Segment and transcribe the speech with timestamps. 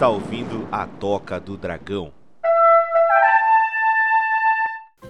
[0.00, 2.10] está ouvindo a Toca do Dragão.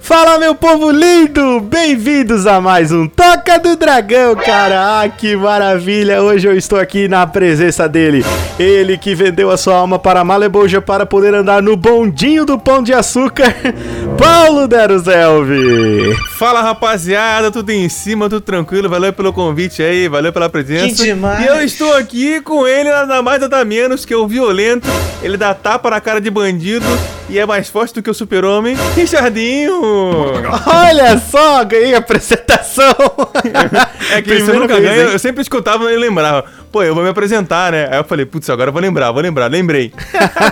[0.00, 5.00] Fala meu povo lindo, bem-vindos a mais um Toca do Dragão, cara.
[5.00, 6.20] Ah, que maravilha!
[6.20, 8.24] Hoje eu estou aqui na presença dele,
[8.58, 12.82] ele que vendeu a sua alma para Maleboja para poder andar no bondinho do Pão
[12.82, 13.54] de Açúcar,
[14.20, 16.14] Paulo Deruzelvi.
[16.36, 21.02] Fala rapaziada, tudo em cima, tudo tranquilo, valeu pelo convite aí, valeu pela presença.
[21.02, 21.42] Que demais.
[21.42, 24.86] E eu estou aqui com ele, nada mais nada menos que o violento,
[25.22, 26.84] ele dá tapa na cara de bandido
[27.30, 29.80] e é mais forte do que o super-homem, Richardinho.
[30.66, 32.94] Olha só, ganhei a apresentação.
[34.12, 36.44] É que você nunca ganha, eu sempre escutava e lembrava.
[36.70, 37.88] Pô, eu vou me apresentar, né?
[37.90, 39.94] Aí eu falei, putz, agora eu vou lembrar, vou lembrar, lembrei.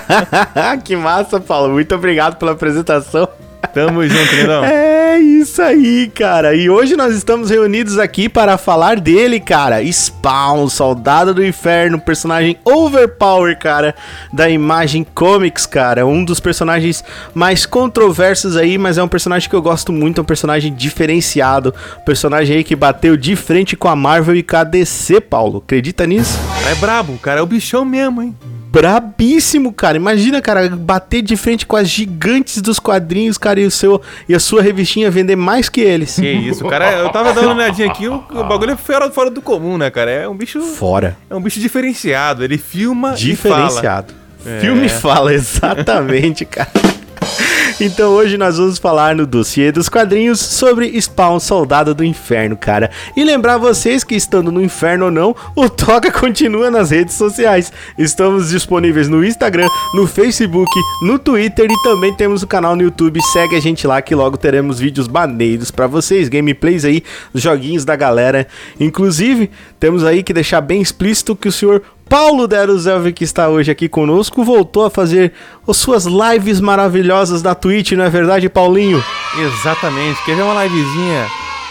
[0.84, 1.75] que massa, Paulo.
[1.75, 3.28] Muito obrigado pela apresentação.
[3.73, 4.64] Tamo junto, lindão.
[5.09, 6.55] É isso aí, cara.
[6.55, 9.83] E hoje nós estamos reunidos aqui para falar dele, cara.
[9.83, 13.97] Spawn, Soldado do Inferno, personagem overpower, cara,
[14.33, 16.06] da Imagem Comics, cara.
[16.06, 17.03] Um dos personagens
[17.34, 21.75] mais controversos aí, mas é um personagem que eu gosto muito, é um personagem diferenciado.
[22.06, 25.62] Personagem aí que bateu de frente com a Marvel e com a DC, Paulo.
[25.65, 26.39] Acredita nisso?
[26.70, 28.37] É brabo, cara, é o bichão mesmo, hein?
[28.81, 29.97] Brabíssimo, cara.
[29.97, 34.34] Imagina, cara, bater de frente com as gigantes dos quadrinhos, cara, e, o seu, e
[34.34, 36.15] a sua revistinha vender mais que eles.
[36.17, 36.93] Que isso, cara.
[36.93, 39.91] Eu tava dando uma olhadinha aqui, o, o bagulho é fora, fora do comum, né,
[39.91, 40.11] cara?
[40.11, 40.61] É um bicho.
[40.61, 41.17] Fora.
[41.29, 42.45] É um bicho diferenciado.
[42.45, 44.12] Ele filma Diferenciado.
[44.41, 44.61] e fala.
[44.61, 44.89] Filme É.
[44.89, 46.71] fala, exatamente, cara.
[47.81, 52.91] Então hoje nós vamos falar no dossiê dos quadrinhos sobre Spawn Soldado do Inferno, cara.
[53.17, 57.73] E lembrar vocês que estando no inferno ou não, o Toca continua nas redes sociais.
[57.97, 60.71] Estamos disponíveis no Instagram, no Facebook,
[61.03, 63.21] no Twitter e também temos o canal no YouTube.
[63.33, 67.03] Segue a gente lá que logo teremos vídeos maneiros pra vocês, gameplays aí,
[67.34, 68.49] joguinhos da galera.
[68.81, 73.71] Inclusive, temos aí que deixar bem explícito que o senhor Paulo Deruzelvi, que está hoje
[73.71, 75.33] aqui conosco, voltou a fazer
[75.67, 79.05] as suas lives maravilhosas da Twitch, não é verdade, Paulinho?
[79.39, 80.25] Exatamente.
[80.25, 81.27] Quer ver uma livezinha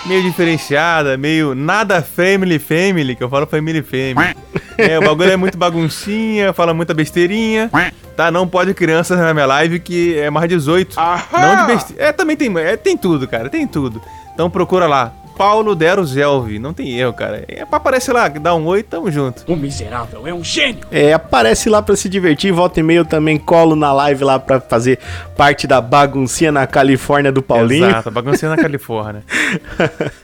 [0.05, 4.35] meio diferenciada, meio nada family family, que eu falo family family.
[4.77, 7.67] É, o bagulho é muito baguncinha, fala muita besteirinha.
[8.15, 10.99] Tá, não pode crianças na minha live que é mais 18.
[11.41, 12.03] Não de besteira.
[12.03, 13.99] É, também tem, é, tem tudo, cara, tem tudo.
[14.33, 15.11] Então procura lá.
[15.37, 17.45] Paulo Deruzelvi, não tem erro, cara.
[17.47, 19.43] É pra aparecer lá, dá um oi, tamo junto.
[19.47, 20.79] O miserável é um gênio.
[20.91, 24.39] É, aparece lá pra se divertir, volta e meia eu também colo na live lá
[24.39, 24.97] pra fazer
[25.35, 27.87] parte da baguncinha na Califórnia do Paulinho.
[27.87, 29.23] Exato, baguncinha na Califórnia.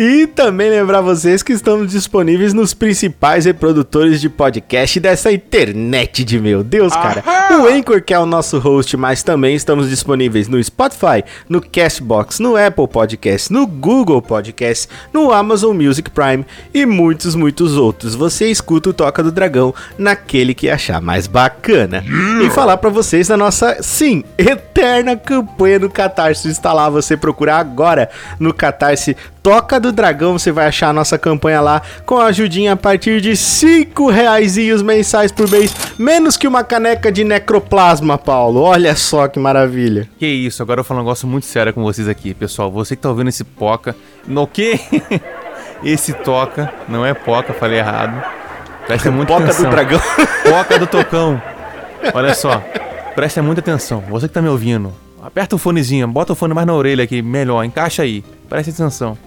[0.00, 6.38] E também lembrar vocês que estamos disponíveis nos principais reprodutores de podcast dessa internet de
[6.38, 7.24] meu Deus, cara.
[7.60, 12.38] O Anchor, que é o nosso host, mas também estamos disponíveis no Spotify, no Castbox,
[12.38, 14.47] no Apple Podcast, no Google Podcast,
[15.12, 18.14] no Amazon Music Prime e muitos, muitos outros.
[18.14, 22.04] Você escuta o Toca do Dragão naquele que achar mais bacana.
[22.42, 26.48] E falar pra vocês da nossa, sim, eterna campanha no Catarse.
[26.48, 31.16] Está lá, você procurar agora no Catarse Toca do Dragão, você vai achar a nossa
[31.16, 36.46] campanha lá com a ajudinha a partir de 5 reaisinhos mensais por mês, menos que
[36.46, 38.60] uma caneca de necroplasma, Paulo.
[38.60, 40.08] Olha só que maravilha.
[40.18, 42.70] Que isso, agora eu vou falar um negócio muito sério com vocês aqui, pessoal.
[42.72, 43.96] Você que tá ouvindo esse poca.
[44.38, 44.78] No que?
[45.82, 48.22] esse toca, não é poca, falei errado.
[48.86, 49.64] Presta muita Toca atenção.
[49.64, 50.00] do Dragão.
[50.48, 51.42] Poca do tocão.
[52.14, 52.62] Olha só,
[53.16, 54.00] presta muita atenção.
[54.08, 57.20] Você que tá me ouvindo, aperta o fonezinho, bota o fone mais na orelha aqui,
[57.20, 58.22] melhor, encaixa aí.
[58.48, 59.18] Presta atenção.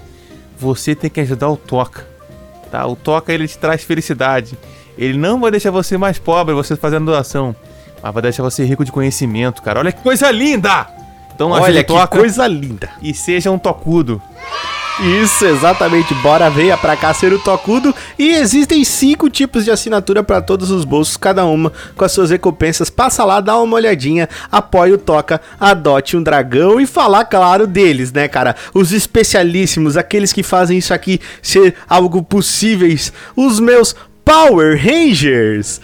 [0.57, 2.07] Você tem que ajudar o Toca.
[2.71, 2.87] Tá?
[2.87, 4.57] O Toca ele te traz felicidade.
[4.97, 7.53] Ele não vai deixar você mais pobre você fazendo doação,
[8.01, 9.79] mas vai deixar você rico de conhecimento, cara.
[9.81, 10.87] Olha que coisa linda!
[11.35, 12.89] Então Olha que Toca coisa linda.
[13.01, 14.21] e seja um tocudo.
[14.99, 16.13] Isso, exatamente.
[16.15, 17.93] Bora veia pra cá ser o tocudo.
[18.19, 22.29] E existem cinco tipos de assinatura para todos os bolsos, cada uma com as suas
[22.29, 22.89] recompensas.
[22.89, 28.11] Passa lá, dá uma olhadinha, apoie o Toca, adote um dragão e falar, claro, deles,
[28.11, 28.55] né, cara?
[28.73, 33.11] Os especialíssimos, aqueles que fazem isso aqui ser algo possíveis.
[33.35, 35.81] Os meus Power Rangers.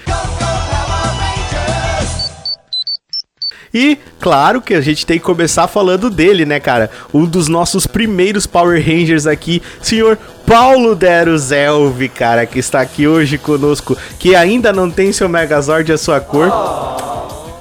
[3.74, 6.90] E, claro que a gente tem que começar falando dele, né, cara?
[7.14, 13.38] Um dos nossos primeiros Power Rangers aqui, senhor Paulo Deruzelvi, cara, que está aqui hoje
[13.38, 16.48] conosco, que ainda não tem seu Megazord a sua cor.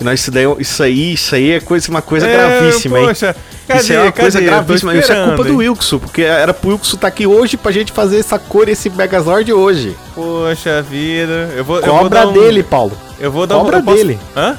[0.01, 3.07] Nós, isso, daí, isso aí, isso aí é coisa, uma coisa gravíssima, hein?
[3.07, 3.35] poxa,
[3.75, 4.51] isso é uma coisa cadê?
[4.51, 4.95] Tô gravíssima.
[4.95, 5.69] Isso é culpa esperando, do hein?
[5.71, 9.53] Wilkson, porque era pro Wilkson estar aqui hoje pra gente fazer essa cor, esse Megazord
[9.53, 9.97] hoje.
[10.15, 11.51] Poxa vida.
[11.57, 12.33] Eu vou, eu vou Cobra um...
[12.33, 12.93] dele, Paulo.
[13.19, 13.83] Eu vou dar Cobra um...
[13.83, 14.19] posso- dele.
[14.37, 14.57] Hã?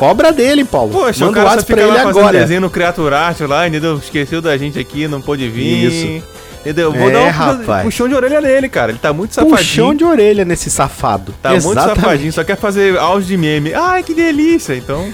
[0.00, 0.90] Cobra dele, Paulo.
[0.92, 2.38] Poxa, Manda o o cara WhatsApp fica pra ele agora.
[2.40, 3.96] desenho no Creature Art lá, entendeu?
[3.96, 5.84] Esqueceu da gente aqui, não pôde vir.
[6.18, 6.30] Isso.
[6.60, 6.92] Entendeu?
[6.92, 7.84] Vou É, dar um rapaz.
[7.84, 8.92] puxão de orelha nele, cara.
[8.92, 9.56] Ele tá muito safadinho.
[9.56, 11.34] Puxão de orelha nesse safado.
[11.42, 13.72] Tá muito safadinho, só quer fazer áudio de meme.
[13.72, 14.74] Ai, que delícia.
[14.74, 15.10] Então,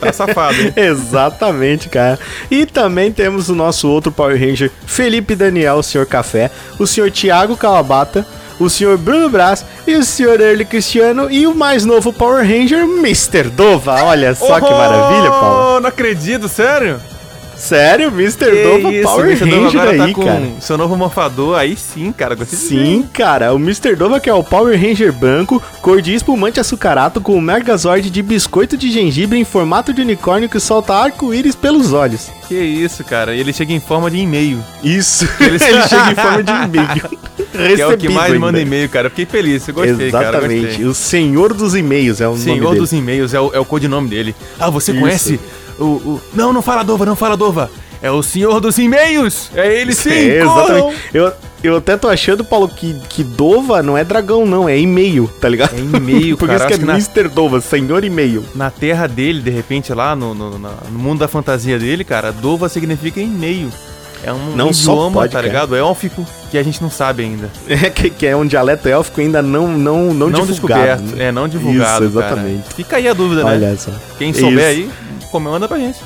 [0.00, 0.54] tá safado?
[0.76, 2.18] Exatamente, cara.
[2.48, 7.10] E também temos o nosso outro Power Ranger, Felipe Daniel, o senhor Café, o senhor
[7.10, 8.24] Thiago Calabata,
[8.58, 12.84] o senhor Bruno Brás e o senhor Early Cristiano e o mais novo Power Ranger,
[12.84, 13.44] Mr.
[13.50, 14.02] Dova.
[14.04, 15.80] Olha só que Oh, maravilha, Paulo.
[15.80, 17.00] Não acredito, sério?
[17.56, 18.62] Sério, Mr.
[18.62, 19.44] Dova Power Mr.
[19.50, 20.48] Ranger agora aí, tá com cara.
[20.60, 22.34] seu novo morfador, aí sim, cara.
[22.34, 22.44] Ver.
[22.46, 23.96] Sim, cara, o Mr.
[23.96, 28.22] Dova que é o Power Ranger branco, cor de espumante açucarado com o Megazord de
[28.22, 32.28] biscoito de gengibre em formato de unicórnio que solta arco-íris pelos olhos.
[32.46, 33.34] Que isso, cara.
[33.34, 34.62] E ele chega em forma de e-mail.
[34.82, 37.18] Isso, Ele- ele chega em forma de e-mail.
[37.76, 38.38] Que é o que mais ainda.
[38.38, 39.08] manda e-mail, cara.
[39.10, 40.28] Fiquei feliz, eu gostei, cara.
[40.28, 42.80] Exatamente, o senhor dos e-mails é o Senhor nome dele.
[42.80, 44.34] dos e-mails é o, é o codinome dele.
[44.60, 45.00] Ah, você Isso.
[45.00, 45.40] conhece
[45.78, 46.20] o, o.
[46.34, 47.70] Não, não fala Dova, não fala Dova.
[48.02, 49.50] É o senhor dos e-mails.
[49.54, 50.96] É ele sim, É, exatamente.
[51.14, 51.32] Eu,
[51.62, 55.48] eu até tô achando, Paulo, que, que Dova não é dragão, não, é e-mail, tá
[55.48, 55.74] ligado?
[55.74, 57.28] É e-mail, Por cara, isso que é na- Mr.
[57.28, 58.44] Dova, senhor e-mail.
[58.54, 60.68] Na terra dele, de repente, lá no, no, no
[60.98, 63.70] mundo da fantasia dele, cara, Dova significa e-mail.
[64.22, 65.46] É um Não só idioma, pode, tá cara.
[65.46, 65.76] ligado?
[65.76, 67.48] Élfico que a gente não sabe ainda.
[67.68, 70.46] É, que, que é um dialeto élfico ainda não, não, não, Não, divulgado.
[71.02, 71.20] descoberto.
[71.20, 72.04] É, não divulgado.
[72.04, 72.62] Isso, exatamente.
[72.62, 72.74] Cara.
[72.74, 73.50] Fica aí a dúvida, né?
[73.52, 73.90] Olha só.
[74.18, 74.90] Quem souber Isso.
[74.90, 74.90] aí,
[75.26, 75.98] comanda pra gente.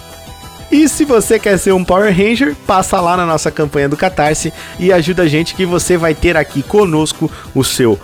[0.71, 4.53] E se você quer ser um Power Ranger, passa lá na nossa campanha do Catarse
[4.79, 7.99] e ajuda a gente que você vai ter aqui conosco o seu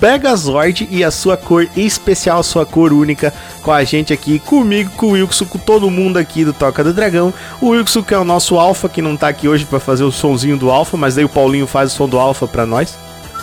[0.00, 3.32] Megazord e a sua cor especial, sua cor única,
[3.62, 6.92] com a gente aqui, comigo, com o Wilson, com todo mundo aqui do Toca do
[6.92, 7.32] Dragão.
[7.60, 10.12] O Wilson que é o nosso alfa, que não tá aqui hoje pra fazer o
[10.12, 12.96] sonzinho do alfa, mas daí o Paulinho faz o som do alfa pra nós.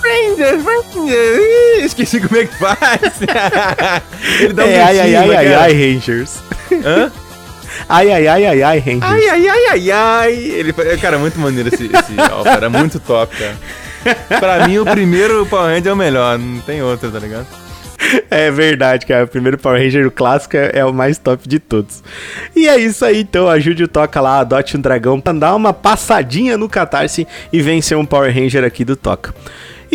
[0.03, 1.83] Rangers, Rangers.
[1.85, 3.21] Esqueci como é que faz.
[4.41, 6.37] Ele dá um é, ai, ai, ai, né, ai, ai, Rangers.
[6.85, 7.11] Hã?
[7.89, 9.03] Ai, ai, ai, ai, ai, Rangers.
[9.11, 10.33] Ai, ai, ai, ai, ai.
[10.33, 13.57] Ele, fa- cara, muito maneiro esse, esse Alpha, era muito top, cara.
[14.39, 17.47] Pra mim, o primeiro Power Ranger é o melhor, não tem outro, tá ligado?
[18.29, 19.23] É verdade, cara.
[19.23, 22.03] O primeiro Power Ranger clássico é, é o mais top de todos.
[22.55, 23.47] E é isso aí, então.
[23.47, 27.97] Ajude o Toca lá, adote um dragão pra dar uma passadinha no Catarse e vencer
[27.97, 29.33] um Power Ranger aqui do Toca.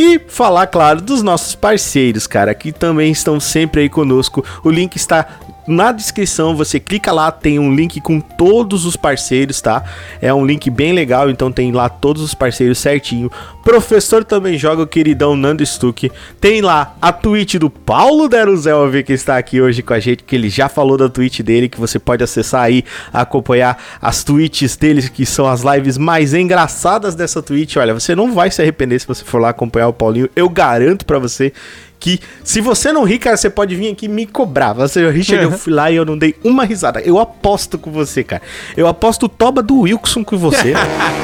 [0.00, 4.44] E falar, claro, dos nossos parceiros, cara, que também estão sempre aí conosco.
[4.62, 5.26] O link está
[5.68, 9.84] na descrição, você clica lá, tem um link com todos os parceiros, tá?
[10.20, 13.30] É um link bem legal, então tem lá todos os parceiros certinho.
[13.62, 16.10] Professor também joga o queridão Nando Stuck.
[16.40, 20.34] Tem lá a Twitch do Paulo Deruzelvi, que está aqui hoje com a gente, que
[20.34, 25.08] ele já falou da Twitch dele, que você pode acessar aí, acompanhar as tweets dele,
[25.08, 27.76] que são as lives mais engraçadas dessa Twitch.
[27.76, 31.04] Olha, você não vai se arrepender se você for lá acompanhar o Paulinho, eu garanto
[31.04, 31.52] pra você
[32.00, 34.72] que se você não rir, cara, você pode vir aqui me cobrar.
[34.72, 37.00] Você, Richard, eu fui lá e eu não dei uma risada.
[37.00, 38.42] Eu aposto com você, cara.
[38.76, 40.74] Eu aposto o toba do Wilson com você.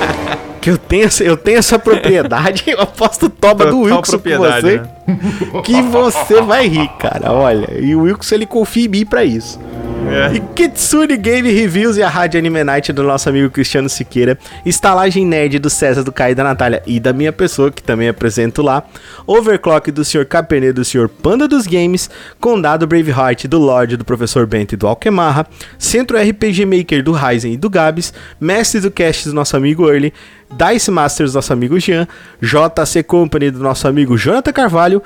[0.61, 2.65] que eu tenho, essa- eu tenho essa propriedade.
[2.71, 4.79] Eu aposto o toba do Wilson com você.
[4.79, 5.63] né?
[5.63, 7.33] Que você vai rir, cara.
[7.33, 7.69] Olha.
[7.79, 9.61] E o Wilson, ele confia em mim pra isso.
[10.07, 10.39] É.
[10.55, 15.59] Kitsune Game Reviews e a Rádio Anime Night do nosso amigo Cristiano Siqueira, Estalagem Nerd
[15.59, 18.85] do César, do Caio da Natália e da minha pessoa, que também apresento lá,
[19.27, 20.27] Overclock do Sr.
[20.27, 21.09] Capenê, do Sr.
[21.09, 22.09] Panda dos Games,
[22.39, 25.47] Condado Braveheart do Lorde, do Professor Bento e do Alquemarra,
[25.79, 30.13] Centro RPG Maker do Ryzen e do Gabs, Mestre do Cast do nosso amigo Early,
[30.51, 32.07] Dice Masters do nosso amigo Jean,
[32.41, 35.03] JC Company do nosso amigo Jonathan Carvalho,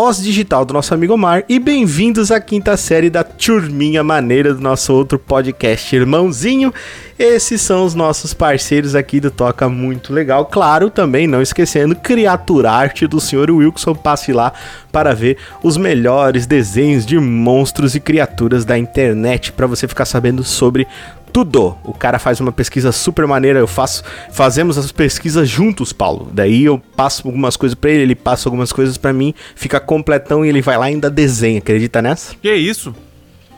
[0.00, 4.60] Os Digital do nosso amigo Omar e bem-vindos à quinta série da Turminha Maneira do
[4.60, 6.72] nosso outro podcast irmãozinho.
[7.18, 10.46] Esses são os nossos parceiros aqui do Toca Muito Legal.
[10.46, 13.50] Claro, também não esquecendo Criatura Arte do Sr.
[13.50, 13.92] Wilson.
[13.92, 14.52] Passe lá
[14.92, 20.44] para ver os melhores desenhos de monstros e criaturas da internet para você ficar sabendo
[20.44, 20.86] sobre
[21.32, 21.76] tudo.
[21.84, 26.28] O cara faz uma pesquisa super maneira, eu faço, fazemos as pesquisas juntos, Paulo.
[26.32, 30.44] Daí eu passo algumas coisas pra ele, ele passa algumas coisas pra mim, fica completão
[30.44, 31.58] e ele vai lá e ainda desenha.
[31.58, 32.34] Acredita nessa?
[32.40, 32.94] Que isso?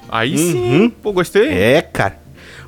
[0.09, 0.37] Aí Uhum.
[0.37, 1.49] sim, pô, gostei.
[1.49, 2.20] É, cara.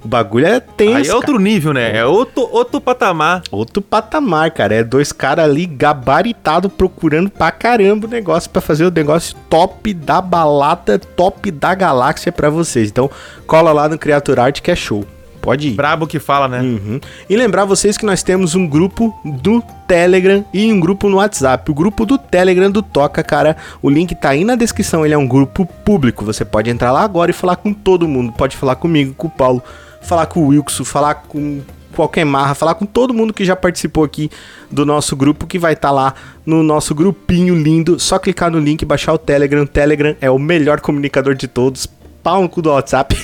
[0.05, 1.45] O bagulho é tenso, Aí é outro cara.
[1.45, 1.97] nível, né?
[1.97, 3.43] É outro, outro patamar.
[3.51, 4.75] Outro patamar, cara.
[4.75, 9.95] É dois caras ali gabaritados procurando pra caramba o negócio pra fazer o negócio top
[9.95, 12.89] da balada, top da galáxia pra vocês.
[12.91, 13.09] Então,
[13.47, 15.05] cola lá no Creature Art que é show.
[15.41, 15.75] Pode ir.
[15.75, 16.61] Brabo que fala, né?
[16.61, 17.01] Uhum.
[17.29, 21.69] E lembrar vocês que nós temos um grupo do Telegram e um grupo no WhatsApp.
[21.69, 25.05] O grupo do Telegram do Toca, cara, o link tá aí na descrição.
[25.05, 26.25] Ele é um grupo público.
[26.25, 28.33] Você pode entrar lá agora e falar com todo mundo.
[28.33, 29.61] Pode falar comigo, com o Paulo,
[30.03, 31.61] falar com o Wilson, falar com
[31.95, 34.31] qualquer marra, falar com todo mundo que já participou aqui
[34.71, 38.01] do nosso grupo, que vai estar lá no nosso grupinho lindo.
[38.01, 39.63] Só clicar no link baixar o Telegram.
[39.63, 41.87] O Telegram é o melhor comunicador de todos.
[42.23, 43.15] pau no cu do WhatsApp.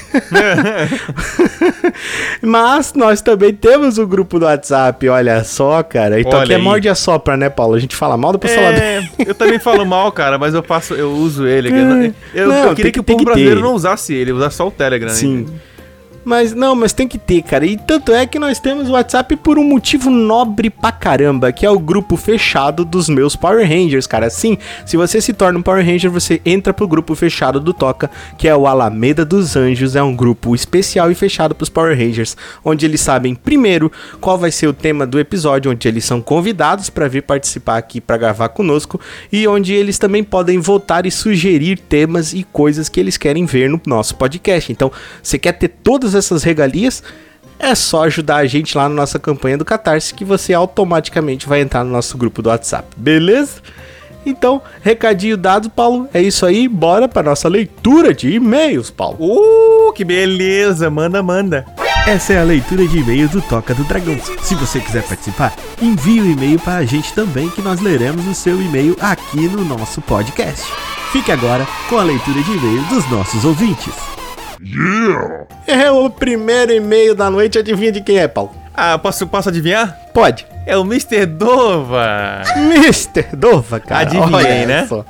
[2.42, 6.20] Mas nós também temos o grupo do WhatsApp, olha só, cara.
[6.20, 6.62] Então Olha aqui é aí.
[6.62, 7.75] morde a sopra, né, Paulo?
[7.75, 8.82] A gente fala mal, fala bem.
[8.82, 11.70] É, eu também falo mal, cara, mas eu passo, eu uso ele.
[11.73, 12.12] É.
[12.35, 13.66] Eu, Não, eu queria que- que, o povo brasileiro ter.
[13.66, 15.08] não usasse ele, usasse só o Telegram.
[15.08, 15.14] né?
[16.28, 17.64] Mas não, mas tem que ter, cara.
[17.64, 21.64] E tanto é que nós temos o WhatsApp por um motivo nobre pra caramba, que
[21.64, 24.28] é o grupo fechado dos meus Power Rangers, cara.
[24.28, 28.11] Sim, se você se torna um Power Ranger, você entra pro grupo fechado do Toca,
[28.37, 29.97] que é o Alameda dos Anjos.
[29.97, 34.50] É um grupo especial e fechado pros Power Rangers, onde eles sabem primeiro qual vai
[34.50, 38.50] ser o tema do episódio, onde eles são convidados pra vir participar aqui pra gravar
[38.50, 39.00] conosco
[39.32, 43.70] e onde eles também podem votar e sugerir temas e coisas que eles querem ver
[43.70, 44.70] no nosso podcast.
[44.70, 44.92] Então,
[45.23, 47.03] você quer ter todas essas regalias?
[47.59, 51.61] É só ajudar a gente lá na nossa campanha do Catarse que você automaticamente vai
[51.61, 53.61] entrar no nosso grupo do WhatsApp, beleza?
[54.25, 56.09] Então, recadinho dado, Paulo.
[56.13, 59.17] É isso aí, bora para nossa leitura de e-mails, Paulo.
[59.21, 61.65] Uh, que beleza, manda, manda.
[62.07, 64.19] Essa é a leitura de e-mails do Toca do Dragão.
[64.43, 68.35] Se você quiser participar, envie o e-mail para a gente também, que nós leremos o
[68.35, 70.65] seu e-mail aqui no nosso podcast.
[71.13, 73.93] Fique agora com a leitura de e-mails dos nossos ouvintes.
[75.67, 78.53] É o primeiro e-mail da noite, adivinha de quem é, Paulo?
[78.75, 79.97] Ah, posso, posso adivinhar?
[80.12, 80.47] Pode.
[80.67, 81.27] É o Mr.
[81.27, 82.43] Dova.
[82.57, 83.37] Mr.
[83.37, 84.03] Dova, cara.
[84.03, 84.87] Adivinhei, né?
[84.88, 85.05] só.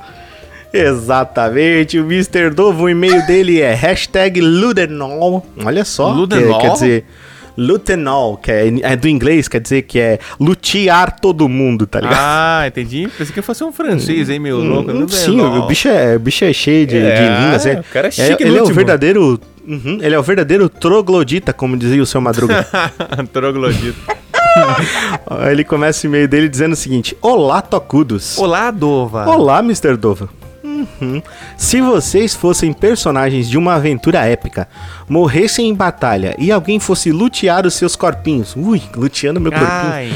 [0.71, 2.51] Exatamente, o Mr.
[2.51, 5.45] Dova, o e-mail dele é hashtag Ludenol.
[5.65, 6.11] Olha só.
[6.11, 6.59] Ludenol?
[6.59, 7.05] Que, quer dizer,
[7.59, 12.17] Lutenol, que é, é do inglês, quer dizer que é lutear todo mundo, tá ligado?
[12.17, 13.09] Ah, entendi.
[13.17, 14.91] Pensei que fosse um francês, hein, meu louco.
[14.91, 17.65] Hum, sim, o bicho, é, o bicho é cheio de, É, de línguas.
[17.65, 19.39] É, o cara é chique no ele é o verdadeiro.
[19.67, 22.65] Uhum, ele é o verdadeiro troglodita, como dizia o seu Madruga.
[23.31, 24.17] Troglodita.
[25.51, 28.37] Ele começa o e-mail dele dizendo o seguinte: Olá, tocudos.
[28.37, 29.27] Olá, Dova.
[29.27, 29.95] Olá, Mr.
[29.95, 30.29] Dova.
[31.01, 31.21] Uhum.
[31.57, 34.67] Se vocês fossem personagens de uma aventura épica,
[35.07, 40.11] morressem em batalha e alguém fosse lutear os seus corpinhos, ui, luteando meu corpinho, Ai,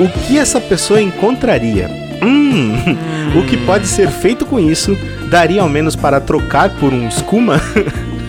[0.00, 1.88] o que essa pessoa encontraria?
[2.22, 2.74] Hum,
[3.38, 4.96] o que pode ser feito com isso
[5.30, 7.60] daria ao menos para trocar por um escuma?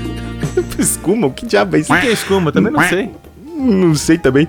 [0.78, 1.28] escuma?
[1.28, 1.94] O que diabo é isso?
[1.94, 2.52] o que é escuma?
[2.52, 3.12] Também não sei.
[3.58, 4.48] Não sei também.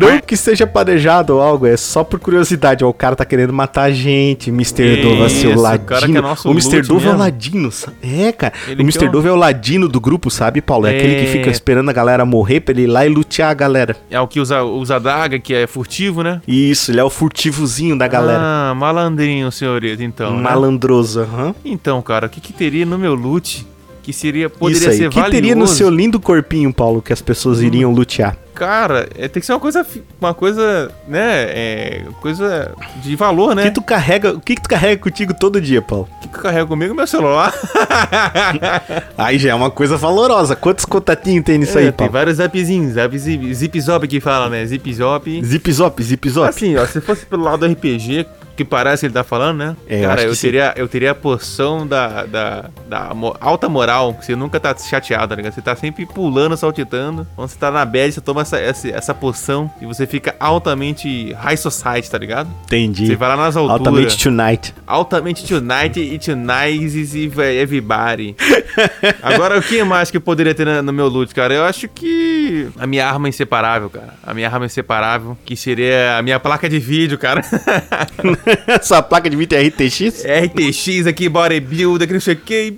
[0.00, 2.84] Não que seja planejado ou algo, é só por curiosidade.
[2.84, 5.02] Ó, o cara tá querendo matar a gente, Mr.
[5.02, 5.86] Dova, seu o ladino.
[5.86, 6.82] cara que é nosso o Mr.
[6.82, 7.72] Dova é o ladino.
[7.72, 8.52] sa- É, cara.
[8.68, 9.06] Ele o Mr.
[9.06, 10.86] é Dova é o ladino do grupo, sabe, Paulo?
[10.86, 11.26] É, aquele que É.
[11.26, 13.96] fica esperando a galera morrer pra ele ir lá e lutear a galera.
[14.10, 16.40] É o que usa, usa daga, que é furtivo, né?
[16.46, 18.40] Isso, ele é o furtivozinho da galera.
[18.42, 20.36] Ah, malandrinho, senhorita, então.
[20.36, 20.42] né?
[20.42, 21.54] Malandroso, aham.
[21.64, 23.66] Então, cara, o que, que teria no meu loot
[24.04, 25.30] que seria poderia ser O que valioso?
[25.32, 28.36] teria no seu lindo corpinho, Paulo, que as pessoas iriam lutear?
[28.54, 29.84] Cara, é, tem que ser uma coisa,
[30.20, 33.64] uma coisa, né, é, coisa de valor, O né?
[33.64, 36.06] que tu carrega, o que, que tu carrega contigo todo dia, Paulo?
[36.18, 36.94] O que que eu carrego comigo?
[36.94, 37.52] Meu celular.
[39.18, 40.54] Aí já é uma coisa valorosa.
[40.54, 42.12] Quantos contatinhos tem nisso É, aí, tem Paulo?
[42.12, 44.64] vários zapzinhos, zap, zip, zip zop que fala, né?
[44.66, 45.42] Zip zop.
[45.44, 46.48] Zip zop, zip zop.
[46.48, 49.76] Assim, ó, se fosse pelo lado do RPG, que parece que ele tá falando, né?
[49.88, 50.42] É, eu Cara, eu, sim.
[50.42, 55.28] teria, eu teria a poção da, da, da alta moral, que você nunca tá chateado,
[55.28, 55.52] tá ligado?
[55.52, 57.26] Você tá sempre pulando, saltitando.
[57.34, 61.32] Quando você tá na bad, você toma essa, essa, essa poção e você fica altamente
[61.34, 62.48] high society, tá ligado?
[62.64, 63.06] Entendi.
[63.06, 63.80] Você vai lá nas alturas.
[63.80, 64.74] Altamente tonight.
[64.86, 68.36] Altamente tonight e tonight e everybody.
[69.22, 71.54] Agora, o que mais que eu poderia ter no meu loot, cara?
[71.54, 74.14] Eu acho que a minha arma inseparável, cara.
[74.22, 77.42] A minha arma inseparável, que seria a minha placa de vídeo, cara.
[78.82, 80.24] Sua placa de vídeo é RTX?
[80.24, 82.74] RTX aqui, bodybuilder, que não sei o que.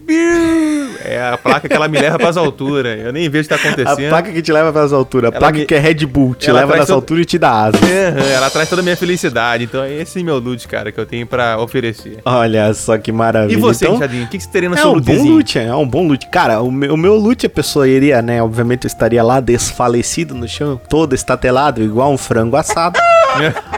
[1.04, 2.99] É a placa que ela me leva pras alturas.
[3.00, 4.08] Eu nem vejo o que tá A acontecendo.
[4.08, 5.30] placa que te leva para as alturas.
[5.30, 6.35] A Ela placa me- que é Red Bull.
[6.35, 7.80] Te Ela leva nas todo- alturas e te dá asas.
[7.80, 9.64] Aham, Ela traz toda a minha felicidade.
[9.64, 12.18] Então é esse meu loot, cara, que eu tenho pra oferecer.
[12.25, 13.56] Olha só que maravilha.
[13.56, 14.25] E você, então, Chadinho?
[14.25, 15.35] O que que você teria no é seu um bom lootzinho?
[15.35, 16.26] loot, é um bom loot.
[16.30, 18.42] Cara, o meu, o meu loot a pessoa iria, né?
[18.42, 22.99] Obviamente eu estaria lá desfalecido no chão, todo estatelado, igual um frango assado.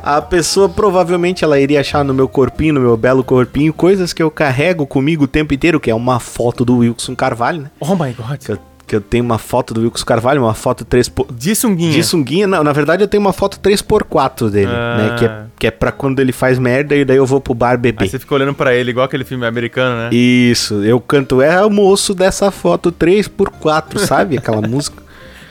[0.02, 4.23] A pessoa provavelmente ela iria achar no meu corpinho, no meu belo corpinho, coisas que
[4.23, 7.71] eu carrego comigo o tempo inteiro, que é uma foto do Wilson Carvalho, né?
[7.81, 8.39] Oh my god.
[8.45, 11.27] Que eu, que eu tenho uma foto do Wilson Carvalho, uma foto 3 por...
[11.31, 11.93] De sunguinha.
[11.93, 14.97] De sunguinha, não, na verdade eu tenho uma foto 3x4 dele, Ah.
[14.97, 15.17] né?
[15.19, 17.77] Que é, que é pra quando ele faz merda e daí eu vou pro bar
[17.79, 18.05] beber.
[18.05, 20.09] Aí você fica olhando pra ele igual aquele filme americano, né?
[20.17, 24.39] Isso, eu canto é o moço dessa foto 3x4, sabe?
[24.39, 25.03] Aquela música.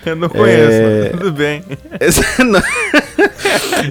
[0.09, 1.09] Eu não conheço, É.
[1.09, 1.63] tudo bem.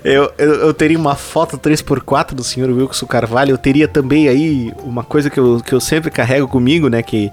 [0.04, 3.52] Eu, eu, eu teria uma foto 3x4 do senhor Wilson Carvalho.
[3.52, 7.02] Eu teria também aí uma coisa que eu, que eu sempre carrego comigo, né?
[7.02, 7.30] Que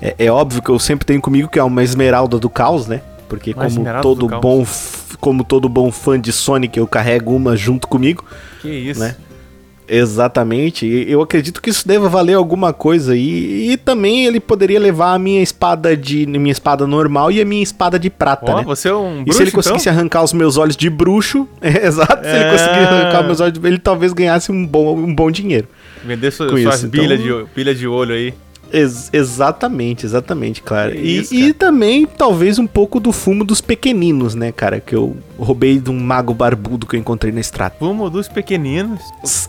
[0.00, 3.00] é, é óbvio que eu sempre tenho comigo, que é uma esmeralda do caos, né?
[3.28, 7.56] Porque Uma como todo bom f- como todo bom fã de Sonic, eu carrego uma
[7.56, 8.24] junto comigo.
[8.60, 9.00] Que isso.
[9.00, 9.16] Né?
[9.88, 10.86] Exatamente.
[10.86, 13.16] E Eu acredito que isso deva valer alguma coisa.
[13.16, 16.26] E, e também ele poderia levar a minha espada de.
[16.26, 18.62] minha espada normal e a minha espada de prata, Ó, né?
[18.64, 21.86] você é um E bruxo, se ele conseguisse arrancar os meus olhos de bruxo, é,
[21.86, 22.50] exato, se ele É.
[22.50, 25.68] conseguisse arrancar os meus olhos de ele talvez ganhasse um bom, um bom dinheiro.
[25.96, 26.08] então?
[26.08, 28.34] Vender su- suas isso, bilhas, então- de, pilhas de olho aí.
[28.74, 30.96] Ex- exatamente, exatamente, claro.
[30.96, 31.54] E, isso, e cara.
[31.54, 34.80] também, talvez, um pouco do fumo dos pequeninos, né, cara?
[34.80, 37.76] Que eu roubei de um mago barbudo que eu encontrei na estrada.
[37.78, 39.00] Fumo dos pequeninos.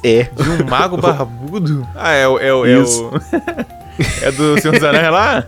[0.04, 0.24] É.
[0.24, 1.88] De um mago barbudo.
[1.96, 2.38] Ah, é o.
[2.38, 3.04] É, o, é, Isso.
[3.06, 3.12] o
[4.24, 5.44] é do Senhor dos Anéis lá?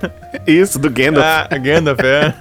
[0.47, 1.47] Isso, do Gandalf.
[1.49, 2.33] Ah, Gandalf, é.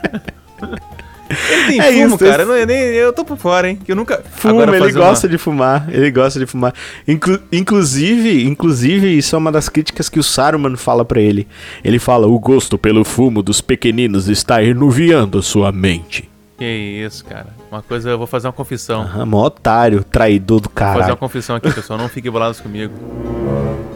[1.28, 2.42] Ele tem É fumo, isso, cara.
[2.42, 3.78] Eu, não- eu nem, eu tô por fora, hein?
[3.86, 4.22] Eu nunca.
[4.36, 6.72] Fuma, ele fazer gosta uma- de fumar, ele gosta de fumar.
[7.06, 11.46] Inclu- inclusive, inclusive, isso é uma das críticas que o Saruman fala pra ele.
[11.84, 16.28] Ele fala: "O gosto pelo fumo dos pequeninos está enuviando sua mente".
[16.58, 17.48] Que isso, cara.
[17.70, 19.02] Uma coisa, eu vou fazer uma confissão.
[19.02, 21.98] Aham, mó otário, traidor do Vou fazer uma confissão aqui, pessoal.
[21.98, 22.94] Não fiquem bolados comigo.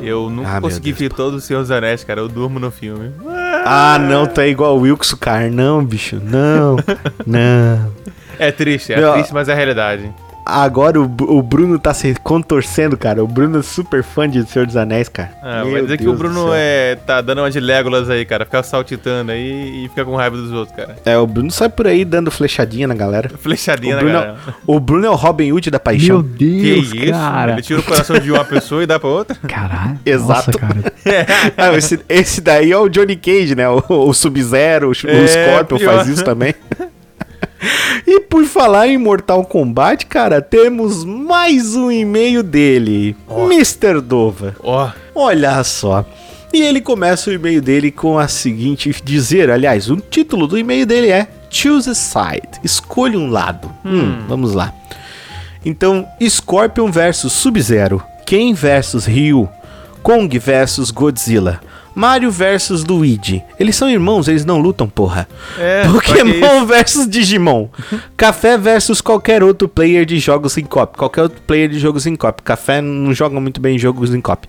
[0.02, 2.20] Eu nunca Ah, consegui ver todos os Senhor dos Anéis, cara.
[2.20, 3.12] Eu durmo no filme.
[3.64, 6.20] Ah, não, tá igual o Wilkes Car, não, bicho.
[6.22, 6.76] Não.
[7.26, 7.92] não.
[8.38, 10.10] É triste, é Meu- triste, mas é a realidade.
[10.44, 13.22] Agora o, o Bruno tá se contorcendo, cara.
[13.22, 15.30] O Bruno é super fã de Senhor dos Anéis, cara.
[15.42, 18.08] Ah, Meu vai dizer que Deus o do Bruno é, tá dando uma de Legolas
[18.10, 18.44] aí, cara.
[18.44, 20.96] Fica saltitando aí e fica com raiva dos outros, cara.
[21.04, 23.28] É, o Bruno sai por aí dando flechadinha na galera.
[23.38, 24.36] Flechadinha O na Bruno, galera.
[24.48, 26.22] é, o Bruno é o Robin Hood da Meu paixão.
[26.22, 27.10] Que Deus, isso?
[27.12, 27.52] cara.
[27.52, 29.36] Ele tira o coração de uma pessoa e dá pra outra?
[29.46, 29.98] Caralho.
[30.04, 30.50] Exato.
[30.50, 30.92] Nossa, cara.
[31.56, 33.68] Ah, esse, esse daí é o Johnny Cage, né?
[33.68, 35.94] O, o Sub-Zero, o, É, o Scorpion pior.
[35.96, 36.54] faz isso também.
[38.06, 43.16] e por falar em Mortal Kombat, cara, temos mais um e-mail dele.
[43.28, 44.00] Mr.
[44.00, 44.56] Dova.
[44.62, 46.04] Ó, Olha só.
[46.52, 50.84] E ele começa o e-mail dele com a seguinte dizer, aliás, o título do e-mail
[50.84, 52.60] dele é Choose a Side.
[52.64, 53.70] Escolha um lado.
[53.84, 54.74] Hum, vamos lá.
[55.64, 59.48] Então, Scorpion versus Sub-Zero, Ken versus Ryu,
[60.02, 61.60] Kong versus Godzilla,
[61.94, 63.42] Mario versus Luigi.
[63.58, 65.28] Eles são irmãos, eles não lutam, porra.
[65.58, 67.68] É, Pokémon versus Digimon.
[68.16, 70.96] Café versus qualquer outro player de jogos em cop.
[70.96, 72.42] Qualquer outro player de jogos em cop.
[72.42, 74.46] Café não joga muito bem em jogos em cop.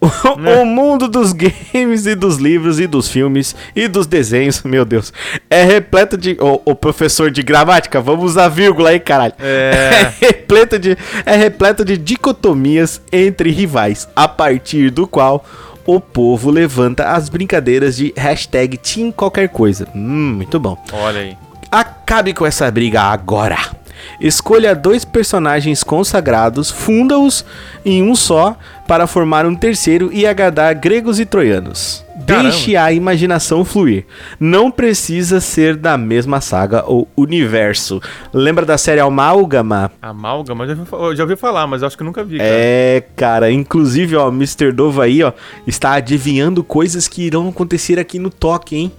[0.00, 0.06] O,
[0.40, 0.56] Né?
[0.56, 1.34] o mundo dos
[1.74, 5.12] games e dos livros e dos filmes e dos desenhos, meu Deus,
[5.50, 6.38] é repleto de.
[6.40, 9.34] Ô, professor de gramática, vamos usar vírgula aí, caralho.
[9.42, 10.12] É.
[10.18, 15.44] repleto de, é repleto de dicotomias entre rivais, a partir do qual
[15.94, 19.88] o povo levanta as brincadeiras de hashtag Team qualquer coisa.
[19.94, 20.76] Hum, muito bom.
[20.92, 21.36] olha aí.
[21.70, 23.56] Acabe com essa briga agora.
[24.20, 27.44] Escolha dois personagens consagrados, funda-os
[27.84, 32.04] em um só para formar um terceiro e agradar gregos e troianos.
[32.26, 32.50] Caramba.
[32.50, 34.04] Deixe a imaginação fluir.
[34.38, 38.00] Não precisa ser da mesma saga ou universo.
[38.32, 39.90] Lembra da série Amálgama?
[40.00, 42.50] Amálgama, já, ouvi já ouvi falar, mas acho que nunca vi, cara.
[42.50, 44.72] É, cara, inclusive, ó, Mr.
[44.72, 45.32] Dova aí, ó,
[45.66, 48.92] está adivinhando coisas que irão acontecer aqui no Toque, hein?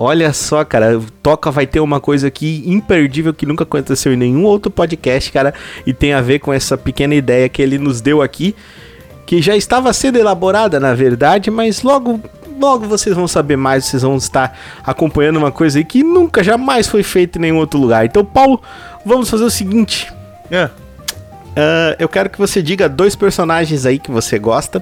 [0.00, 4.44] Olha só, cara, Toca vai ter uma coisa aqui imperdível que nunca aconteceu em nenhum
[4.44, 5.52] outro podcast, cara,
[5.84, 8.54] e tem a ver com essa pequena ideia que ele nos deu aqui,
[9.26, 12.20] que já estava sendo elaborada, na verdade, mas logo
[12.60, 16.86] logo vocês vão saber mais, vocês vão estar acompanhando uma coisa aí que nunca jamais
[16.88, 18.04] foi feita em nenhum outro lugar.
[18.04, 18.60] Então, Paulo,
[19.04, 20.12] vamos fazer o seguinte,
[20.50, 20.68] É.
[21.56, 24.80] ah, eu quero que você diga dois personagens aí que você gosta,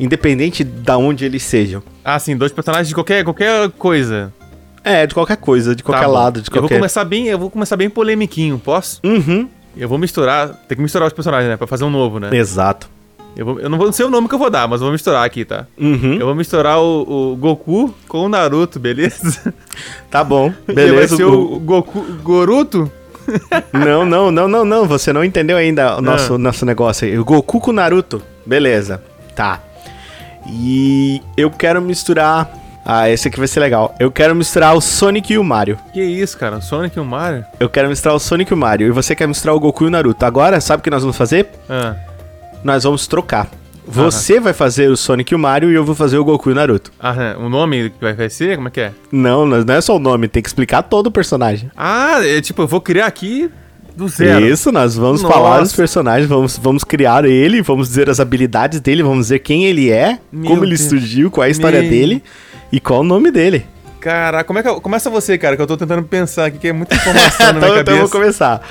[0.00, 1.82] independente da onde eles sejam.
[2.04, 4.32] Ah, sim, dois personagens de qualquer, qualquer coisa.
[4.82, 6.76] É, de qualquer coisa, de qualquer Tá lado, de Eu vou qualquer.
[6.76, 9.00] começar bem, eu vou começar bem polemiquinho, posso?
[9.04, 9.46] Uhum.
[9.76, 12.30] Eu vou misturar, tem que misturar os personagens, né, pra fazer um novo, né?
[12.32, 12.88] Exato.
[13.36, 14.92] Eu, vou- eu não vou sei o nome que eu vou dar, mas eu vou
[14.92, 15.66] misturar aqui, tá?
[15.78, 16.14] Uhum.
[16.14, 19.54] Eu vou misturar o, o Goku com o Naruto, beleza?
[20.10, 20.46] Tá bom.
[20.66, 21.16] Ele vai Beleza.
[21.16, 22.90] ser o- o Goku Goruto?
[23.72, 24.86] Não, não, não, não, não.
[24.88, 26.38] Você não entendeu ainda o nosso, Ah.
[26.38, 27.16] nosso negócio aí.
[27.16, 28.20] O Goku com o Naruto.
[28.44, 29.00] Beleza.
[29.36, 29.60] Tá.
[30.46, 32.50] E eu quero misturar.
[32.84, 33.94] Ah, esse aqui vai ser legal.
[34.00, 35.78] Eu quero misturar o Sonic e o Mario.
[35.92, 36.56] Que isso, cara?
[36.56, 37.44] O Sonic e o Mario?
[37.60, 38.88] Eu quero misturar o Sonic e o Mario.
[38.88, 40.24] E você quer misturar o Goku e o Naruto.
[40.24, 41.48] Agora, sabe o que nós vamos fazer?
[41.68, 41.94] Ah,
[42.64, 43.48] Nós vamos trocar.
[43.86, 46.52] Você vai fazer o Sonic e o Mario e eu vou fazer o Goku e
[46.52, 46.90] o Naruto.
[46.98, 48.56] ah, é, o nome que vai, ser?
[48.56, 48.92] Como é que é?
[49.10, 51.70] Não, não não é só o nome, tem que explicar todo o personagem.
[51.76, 53.50] Ah, é tipo, eu vou criar aqui
[53.96, 54.46] do zero.
[54.46, 55.34] Isso, nós vamos Nossa.
[55.34, 59.64] falar dos personagens, vamos, vamos criar ele, vamos dizer as habilidades dele, vamos dizer quem
[59.66, 60.88] ele é, Meu como ele Deus.
[60.88, 62.22] surgiu, qual é a história Meu- dele
[62.72, 63.64] e qual o nome dele.
[64.00, 66.68] Caraca, como é que eu, começa você, cara, que eu tô tentando pensar aqui, que
[66.68, 68.18] é muita informação na então, minha então eu vou cabeça.
[68.18, 68.62] começar.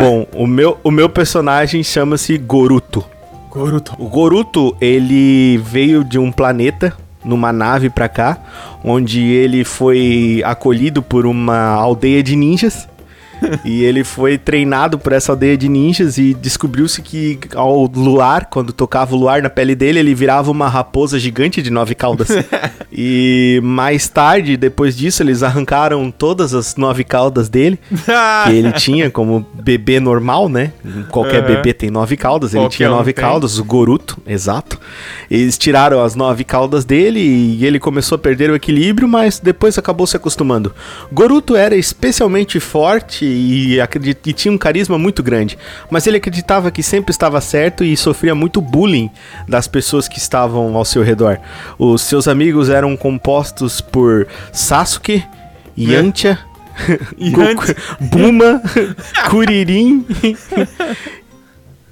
[0.00, 3.04] Bom, o meu, o meu personagem chama-se Goruto.
[3.50, 3.92] Goruto.
[3.98, 8.38] O Goruto, ele veio de um planeta, numa nave pra cá,
[8.82, 12.88] onde ele foi acolhido por uma aldeia de ninjas.
[13.64, 18.72] E ele foi treinado por essa aldeia de ninjas e descobriu-se que ao luar, quando
[18.72, 22.28] tocava o luar na pele dele, ele virava uma raposa gigante de nove caudas.
[22.92, 27.78] e mais tarde, depois disso, eles arrancaram todas as nove caudas dele,
[28.44, 30.72] que ele tinha como bebê normal, né?
[31.10, 31.56] Qualquer Aham.
[31.56, 33.22] bebê tem nove caudas, ele Qualquer tinha um nove tem.
[33.22, 34.78] caudas, o Goruto, exato.
[35.30, 39.78] Eles tiraram as nove caudas dele e ele começou a perder o equilíbrio, mas depois
[39.78, 40.72] acabou se acostumando.
[41.12, 45.56] Goruto era especialmente forte e, acredit- e tinha um carisma muito grande,
[45.90, 49.10] mas ele acreditava que sempre estava certo e sofria muito bullying
[49.48, 51.38] das pessoas que estavam ao seu redor.
[51.78, 55.24] Os seus amigos eram compostos por Sasuke,
[55.78, 56.38] Yantia,
[57.32, 57.76] Goku, Yantia.
[58.00, 58.62] Buma,
[59.30, 60.04] Kuririn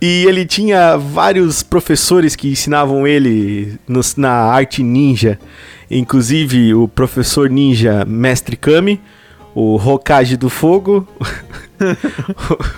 [0.01, 5.39] e ele tinha vários professores que ensinavam ele nos- na arte ninja.
[5.91, 9.01] Inclusive o professor ninja Mestre Kami,
[9.61, 11.07] o Hokage do Fogo.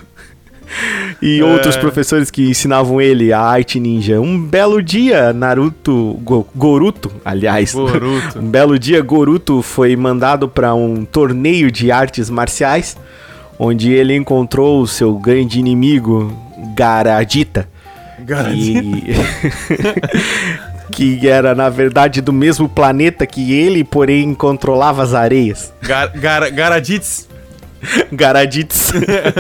[1.21, 1.81] e outros É.
[1.81, 4.21] professores que ensinavam ele a arte ninja.
[4.21, 6.19] Um belo dia, Naruto.
[6.23, 7.73] Go- Goruto, aliás.
[7.73, 8.39] Boruto.
[8.41, 12.97] Um belo dia, Goruto foi mandado para um torneio de artes marciais,
[13.59, 16.33] onde ele encontrou o seu grande inimigo,
[16.77, 17.69] Garadita.
[18.21, 18.97] Garantido.
[19.03, 19.13] Que...
[20.91, 25.73] que era, na verdade, do mesmo planeta que ele, porém controlava as areias.
[25.83, 27.29] Gar, gar, Garadits.
[28.13, 28.93] Garadits.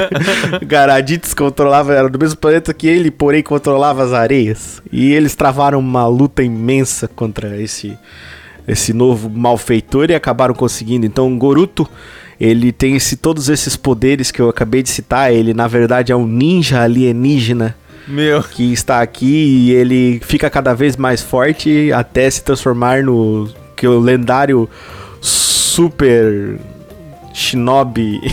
[0.66, 4.82] Garadits controlava, era do mesmo planeta que ele, porém controlava as areias.
[4.90, 7.98] E eles travaram uma luta imensa contra esse,
[8.66, 11.04] esse novo malfeitor e acabaram conseguindo.
[11.04, 11.88] Então, Goruto,
[12.40, 15.32] ele tem esse, todos esses poderes que eu acabei de citar.
[15.32, 17.76] Ele, na verdade, é um ninja alienígena
[18.10, 18.42] Meu.
[18.42, 23.86] que está aqui e ele fica cada vez mais forte até se transformar no que
[23.86, 24.68] o lendário
[25.20, 26.58] Super
[27.32, 28.20] Shinobi.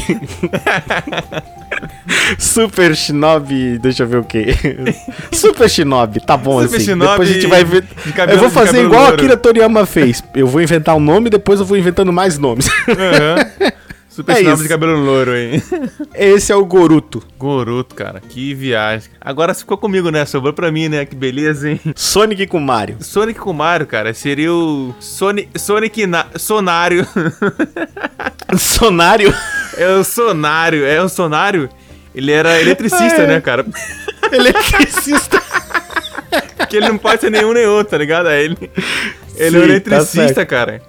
[2.39, 4.47] Super Shinobi, deixa eu ver o que.
[5.31, 6.85] Super Shinobi, tá bom Super assim.
[6.85, 7.83] Shinobi depois a gente vai ver.
[8.15, 9.09] cabelo- eu vou fazer igual a.
[9.09, 10.23] Akira Toriyama fez.
[10.35, 12.67] Eu vou inventar um nome, depois eu vou inventando mais nomes.
[12.89, 13.71] Aham.
[14.17, 15.61] Super É de cabelo louro aí.
[16.15, 17.21] Esse é o Goruto.
[17.37, 18.19] Goruto, cara.
[18.19, 19.11] Que viagem.
[19.21, 20.25] Agora ficou comigo, né?
[20.25, 21.05] Sobrou pra mim, né?
[21.05, 21.79] Que beleza, hein?
[21.95, 22.97] Sonic com Mario.
[22.99, 24.11] Sonic com Mario, cara.
[24.15, 27.07] Seria o Sonic, Sonic na, Sonário.
[28.57, 29.31] Sonário.
[29.77, 30.83] é o Sonário.
[30.83, 31.69] É o Sonário.
[32.15, 33.27] Ele era eletricista, É.
[33.27, 33.67] né, cara?
[34.33, 35.39] Eletricista.
[36.57, 38.29] Porque ele não pode ser nenhum nem outro, tá ligado?
[38.29, 38.57] Aí ele,
[39.35, 40.49] ele é um Sim, tá eletricista, certo.
[40.49, 40.81] cara.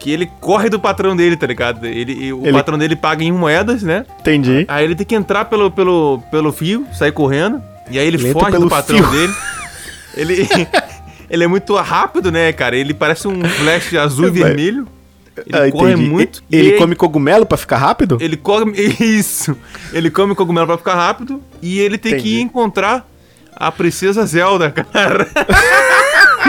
[0.00, 1.86] Que ele corre do patrão dele, tá ligado?
[1.86, 4.04] Ele, o Ele- patrão dele paga em moedas, né?
[4.18, 4.64] Entendi.
[4.66, 7.62] Aí ele tem que entrar pelo, pelo, pelo fio, sair correndo.
[7.90, 9.10] E aí ele, Ele entra foge do patrão fio.
[9.10, 9.32] dele.
[10.16, 10.48] Ele,
[11.30, 12.74] ele é muito rápido, né, cara?
[12.76, 14.88] Ele parece um flash azul e vermelho.
[15.36, 16.08] Ele Ah, corre entendi.
[16.10, 16.42] muito.
[16.50, 18.18] Ele e come cogumelo pra ficar rápido?
[18.20, 18.72] Ele come.
[18.98, 19.56] Isso!
[19.92, 21.40] Ele come cogumelo pra ficar rápido.
[21.62, 22.36] E ele tem que Entendi.
[22.38, 23.06] ir encontrar
[23.54, 25.28] a princesa Zelda, cara.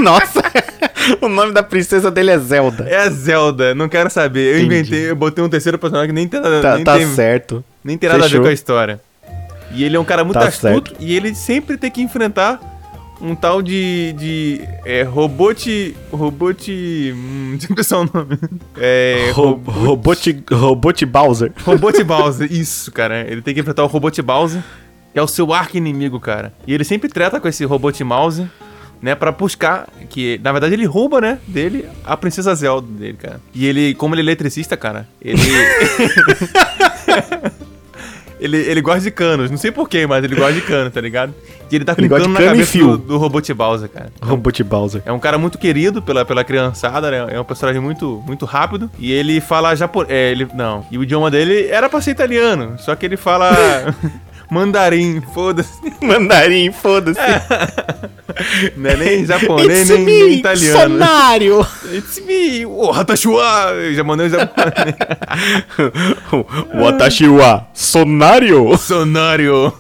[0.02, 0.42] Nossa!
[1.22, 2.84] o nome da princesa dele é Zelda.
[2.88, 4.56] É a Zelda, não quero saber.
[4.56, 4.76] Eu Entendi.
[4.80, 7.64] inventei, eu botei um terceiro personagem que nem tem nada, Tá, nem tá tem, certo.
[7.84, 8.44] nem tem nada a ver Fechou.
[8.44, 9.02] com a história.
[9.74, 12.60] E ele é um cara muito Tá astuto e ele sempre tem que enfrentar
[13.22, 14.14] um tal de.
[14.18, 14.62] de.
[14.84, 15.04] É.
[15.04, 15.96] Robote.
[16.12, 17.14] Robote.
[17.16, 18.38] Hum, deixa eu pensar o nome.
[18.78, 19.32] É.
[19.34, 21.52] Ro Robot, Robot Bowser.
[21.64, 23.22] Robot Bowser, isso, cara.
[23.30, 24.62] Ele tem que enfrentar o Robot Bowser,
[25.14, 26.52] que é o seu arco inimigo, cara.
[26.66, 28.48] E ele sempre trata com esse Robot Bowser,
[29.02, 33.42] né, pra buscar, que na verdade ele rouba, né, dele, a Princesa Zelda dele, cara.
[33.54, 35.42] E ele, como ele é eletricista, cara, ele...
[38.40, 41.34] ele, ele gosta de canos, não sei porquê, mas ele gosta de cano, tá ligado?
[41.72, 43.90] E ele tá com Ele um cano na cano e cabeça do, do Robot Bowser,
[43.90, 44.12] cara.
[44.22, 45.02] Robot Bowser.
[45.06, 47.34] É um cara muito querido pela, pela criançada, né?
[47.34, 48.92] É um personagem muito, muito rápido.
[49.00, 50.12] E ele fala japonês.
[50.12, 50.48] É, ele.
[50.54, 50.86] Não.
[50.92, 52.76] E o idioma dele era pra ser italiano.
[52.78, 53.52] Só que ele fala
[54.52, 55.80] mandarim, foda-se.
[56.02, 57.22] Mandarim, foda-se.
[58.78, 60.94] Não é nem japonês, nem, me, nem italiano.
[60.94, 61.68] Sonário.
[61.94, 63.74] It's me, oh, Hatashua!
[63.94, 64.96] Japonês, japonês.
[66.74, 68.78] Watashi wa Sonário.
[68.78, 69.74] Sonário.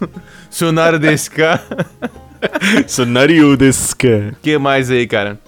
[0.49, 0.99] Sonário
[1.33, 1.61] cara.
[2.87, 4.07] Sonário desu ka.
[4.31, 5.39] O que mais aí, cara?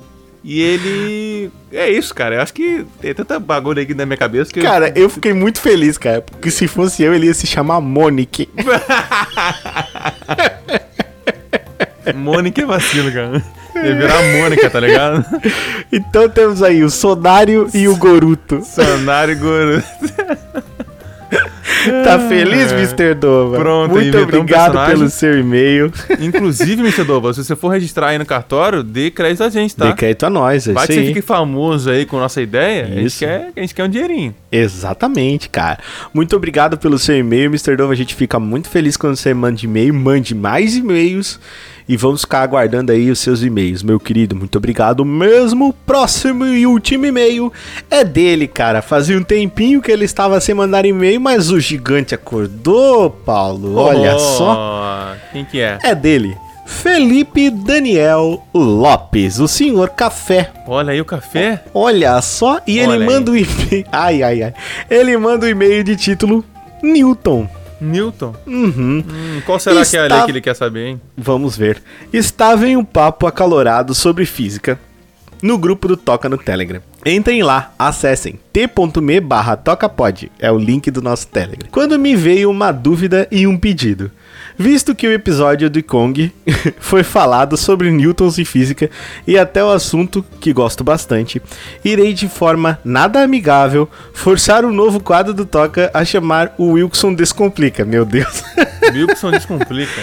[0.43, 1.51] E ele.
[1.71, 2.35] É isso, cara.
[2.35, 4.61] Eu acho que tem tanta bagulho aqui na minha cabeça que.
[4.61, 8.49] Cara, eu fiquei muito feliz, cara, porque se fosse eu, ele ia se chamar Monique.
[12.15, 13.43] Mônica é vacilo, cara.
[13.75, 15.25] Ia virar a Mônica, tá ligado?
[15.91, 18.63] Então temos aí o Sonário e o Goruto.
[18.63, 19.83] Sonário Goro.
[22.03, 23.13] Tá feliz, Mr.
[23.13, 23.57] Dova?
[23.57, 24.95] Pronto, Muito um obrigado personagem.
[24.95, 25.91] pelo seu e-mail.
[26.19, 27.03] Inclusive, Mr.
[27.03, 29.87] Dova, se você for registrar aí no cartório, dê crédito a gente, tá?
[29.87, 32.85] Dê crédito a nós, é Vai isso que você fique famoso aí com nossa ideia,
[32.85, 33.19] a gente, Isso.
[33.19, 34.33] quer, a gente quer um dinheirinho.
[34.51, 35.79] Exatamente, cara.
[36.13, 37.75] Muito obrigado pelo seu e-mail, Mr.
[37.75, 37.91] Dova.
[37.91, 39.93] A gente fica muito feliz quando você manda e-mail.
[39.93, 41.39] Mande mais e-mails
[41.87, 44.35] e vamos ficar aguardando aí os seus e-mails, meu querido.
[44.35, 45.73] Muito obrigado mesmo.
[45.85, 47.51] Próximo e último e-mail
[47.89, 48.81] é dele, cara.
[48.81, 53.75] Fazia um tempinho que ele estava sem mandar e-mail, mas o gigante acordou, Paulo.
[53.75, 55.15] Olha Oh, só.
[55.31, 55.77] Quem que é?
[55.83, 56.35] É dele.
[56.65, 60.49] Felipe Daniel Lopes, o senhor café.
[60.65, 61.61] Olha aí o café.
[61.73, 63.09] Olha só, e Olha ele aí.
[63.09, 63.85] manda um e-mail.
[63.91, 64.53] Ai, ai, ai.
[64.89, 66.43] Ele manda um e-mail de título
[66.81, 67.47] Newton.
[67.83, 68.33] Newton.
[68.47, 69.03] Uhum.
[69.07, 71.01] Hum, qual será que é a Está- lei que ele quer saber, hein?
[71.17, 71.81] Vamos ver.
[72.11, 74.79] Estava em um papo acalorado sobre física
[75.41, 76.81] no grupo do Toca no Telegram.
[77.05, 81.67] Entrem lá, acessem t.me barra tocapod, é o link do nosso Telegram.
[81.69, 84.09] Quando me veio uma dúvida e um pedido.
[84.57, 86.31] Visto que o episódio do Kong
[86.79, 88.89] foi falado sobre Newtons e física
[89.27, 91.41] e até o assunto que gosto bastante,
[91.83, 97.13] irei de forma nada amigável forçar o novo quadro do Toca a chamar o Wilson
[97.13, 97.83] Descomplica.
[97.83, 98.43] Meu Deus.
[98.93, 100.01] Wilson descomplica.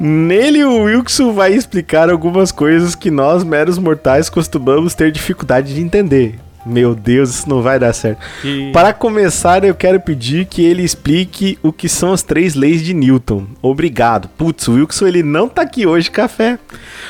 [0.00, 5.80] Nele, o Wilson vai explicar algumas coisas que nós, meros mortais, costumamos ter dificuldade de
[5.80, 6.38] entender.
[6.64, 8.20] Meu Deus, isso não vai dar certo.
[8.40, 12.82] Que- Para começar, eu quero pedir que ele explique o que são as três leis
[12.82, 13.46] de Newton.
[13.60, 14.28] Obrigado.
[14.38, 16.58] Putz, o Wilson ele não tá aqui hoje, café.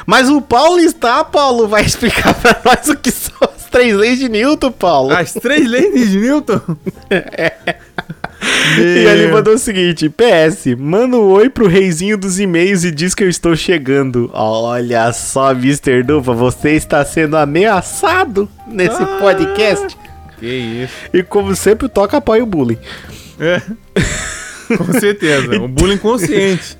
[0.06, 1.68] Mas o Paulo está, Paulo.
[1.68, 5.12] Vai explicar pra nós o que são as três leis de Newton, Paulo.
[5.12, 6.60] As três leis de Newton?
[8.78, 13.14] E ele mandou o seguinte: PS, manda um oi pro reizinho dos e-mails e diz
[13.14, 14.30] que eu estou chegando.
[14.32, 16.02] Olha só, Mr.
[16.02, 19.18] Dupa, você está sendo ameaçado nesse Ah.
[19.20, 19.96] podcast.
[20.38, 20.94] Que isso.
[21.12, 22.78] E como sempre, o Toca apoia o bullying.
[23.38, 23.60] É.
[24.76, 25.58] Com certeza.
[25.60, 26.76] Um bullying consciente.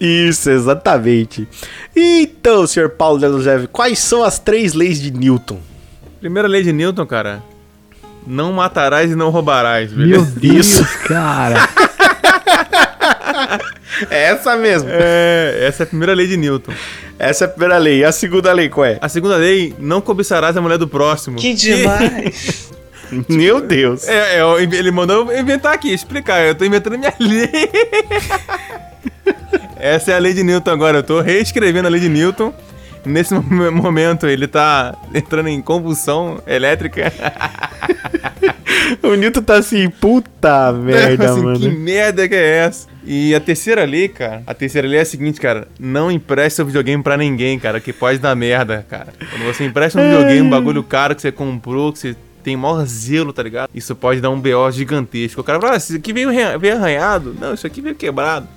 [0.00, 1.48] Isso, exatamente.
[1.96, 5.58] Então, senhor Paulo Deluzev, quais são as três leis de Newton?
[6.20, 7.42] Primeira lei de Newton, cara.
[8.26, 10.32] Não matarás e não roubarás, Meu beleza?
[10.40, 10.84] Deus, Isso.
[11.08, 11.68] cara.
[14.10, 14.88] É essa mesmo.
[14.92, 16.72] É, essa é a primeira lei de Newton.
[17.18, 18.00] Essa é a primeira lei.
[18.00, 18.98] E a segunda lei qual é?
[19.00, 21.36] A segunda lei, não cobiçarás a mulher do próximo.
[21.36, 22.70] Que demais!
[23.28, 24.06] Meu Deus.
[24.06, 26.42] É, é, ele mandou eu inventar aqui, explicar.
[26.46, 27.48] Eu tô inventando minha lei.
[29.76, 30.98] Essa é a lei de Newton agora.
[30.98, 32.52] Eu tô reescrevendo a lei de Newton.
[33.04, 37.12] Nesse mo- momento ele tá entrando em convulsão elétrica.
[39.02, 41.58] O Newton tá assim, puta merda, Assim, mano.
[41.60, 42.88] Que merda que é essa?
[43.04, 44.42] E a terceira lei, cara.
[44.46, 45.68] A terceira lei é a seguinte, cara.
[45.78, 49.08] Não empreste seu videogame pra ninguém, cara, que pode dar merda, cara.
[49.30, 52.84] Quando você empresta um videogame, um bagulho caro que você comprou, que você tem maior
[52.86, 53.68] zelo, tá ligado?
[53.74, 55.40] Isso pode dar um BO gigantesco.
[55.40, 57.36] O cara fala, ah, isso aqui veio, veio arranhado.
[57.38, 58.48] Não, isso aqui veio quebrado.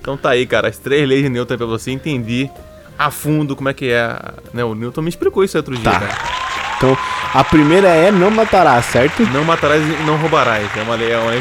[0.00, 0.68] Então tá aí, cara.
[0.68, 2.48] As três leis de Newton pra você entender
[2.98, 4.16] a fundo como é que é.
[4.52, 4.64] Né?
[4.64, 6.00] O Newton me explicou isso outro dia, Tá.
[6.00, 6.44] cara.
[6.76, 6.98] Então,
[7.32, 9.22] a primeira é não matará, certo?
[9.32, 10.66] Não matarás e não roubarás.
[10.76, 11.40] É uma lei, é uma lei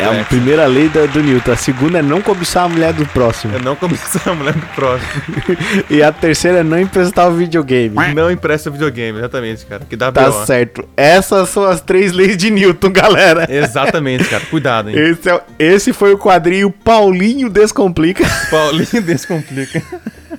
[0.00, 1.52] É a primeira lei da- do Newton.
[1.52, 3.56] A segunda é não cobiçar a mulher do próximo.
[3.56, 5.10] É não começar a mulher do próximo.
[5.88, 7.94] E a terceira é não emprestar o videogame.
[8.14, 9.82] Não empresta videogame, exatamente, cara.
[9.88, 10.44] Que dá Tá BO.
[10.44, 10.84] certo.
[10.96, 13.46] Essas são as três leis de Newton, galera.
[13.48, 14.44] Exatamente, cara.
[14.50, 14.96] Cuidado, hein?
[14.98, 19.80] Esse, é- esse foi o quadrinho Paulinho Descomplica Paulinho descomplica.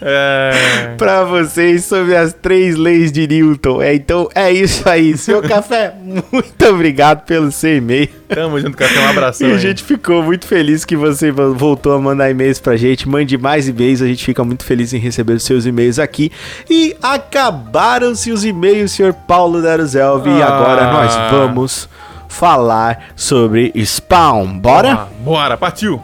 [0.00, 0.94] É...
[0.96, 3.82] pra vocês sobre as três leis de Newton.
[3.82, 5.16] É, então é isso aí.
[5.18, 5.92] Seu café,
[6.32, 8.08] muito obrigado pelo seu e-mail.
[8.28, 8.92] Tamo junto, cara.
[9.00, 9.48] Um abração.
[9.48, 13.08] E a gente ficou muito feliz que você vo- voltou a mandar e-mails pra gente.
[13.08, 16.30] Mande mais e-mails, a gente fica muito feliz em receber os seus e-mails aqui.
[16.70, 20.28] E acabaram-se os e-mails, senhor Paulo Daruzelv.
[20.28, 20.46] E Ah.
[20.46, 21.88] agora nós vamos
[22.28, 24.58] falar sobre Spawn.
[24.58, 24.92] Bora?
[24.92, 26.00] Ah, bora, partiu.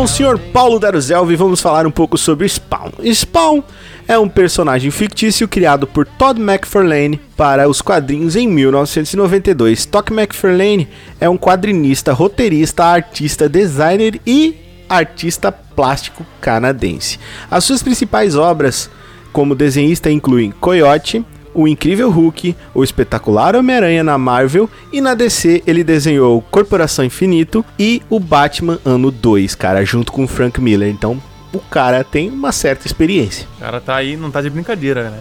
[0.00, 2.90] Então, senhor Paulo Daruzelv, vamos falar um pouco sobre Spawn.
[3.04, 3.62] Spawn
[4.08, 9.84] é um personagem fictício criado por Todd McFarlane para os quadrinhos em 1992.
[9.84, 10.88] Todd McFarlane
[11.20, 14.56] é um quadrinista, roteirista, artista, designer e
[14.88, 17.20] artista plástico canadense.
[17.50, 18.88] As suas principais obras
[19.34, 21.22] como desenhista incluem Coyote,
[21.54, 27.64] o Incrível Hulk, o Espetacular Homem-Aranha na Marvel e na DC ele desenhou Corporação Infinito
[27.78, 30.88] e o Batman Ano 2, cara, junto com o Frank Miller.
[30.88, 31.20] Então,
[31.52, 33.46] o cara tem uma certa experiência.
[33.56, 35.20] O cara tá aí, não tá de brincadeira, né?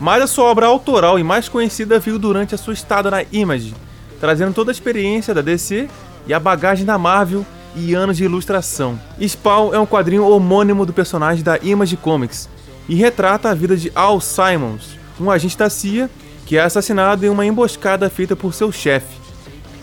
[0.00, 3.74] Mas a sua obra autoral e mais conhecida veio durante a sua estada na Image,
[4.18, 5.88] trazendo toda a experiência da DC
[6.26, 7.44] e a bagagem da Marvel
[7.76, 8.98] e anos de ilustração.
[9.20, 12.48] Spawn é um quadrinho homônimo do personagem da Image Comics
[12.88, 16.10] e retrata a vida de Al Simons, um agente da CIA
[16.46, 19.18] que é assassinado em uma emboscada feita por seu chefe.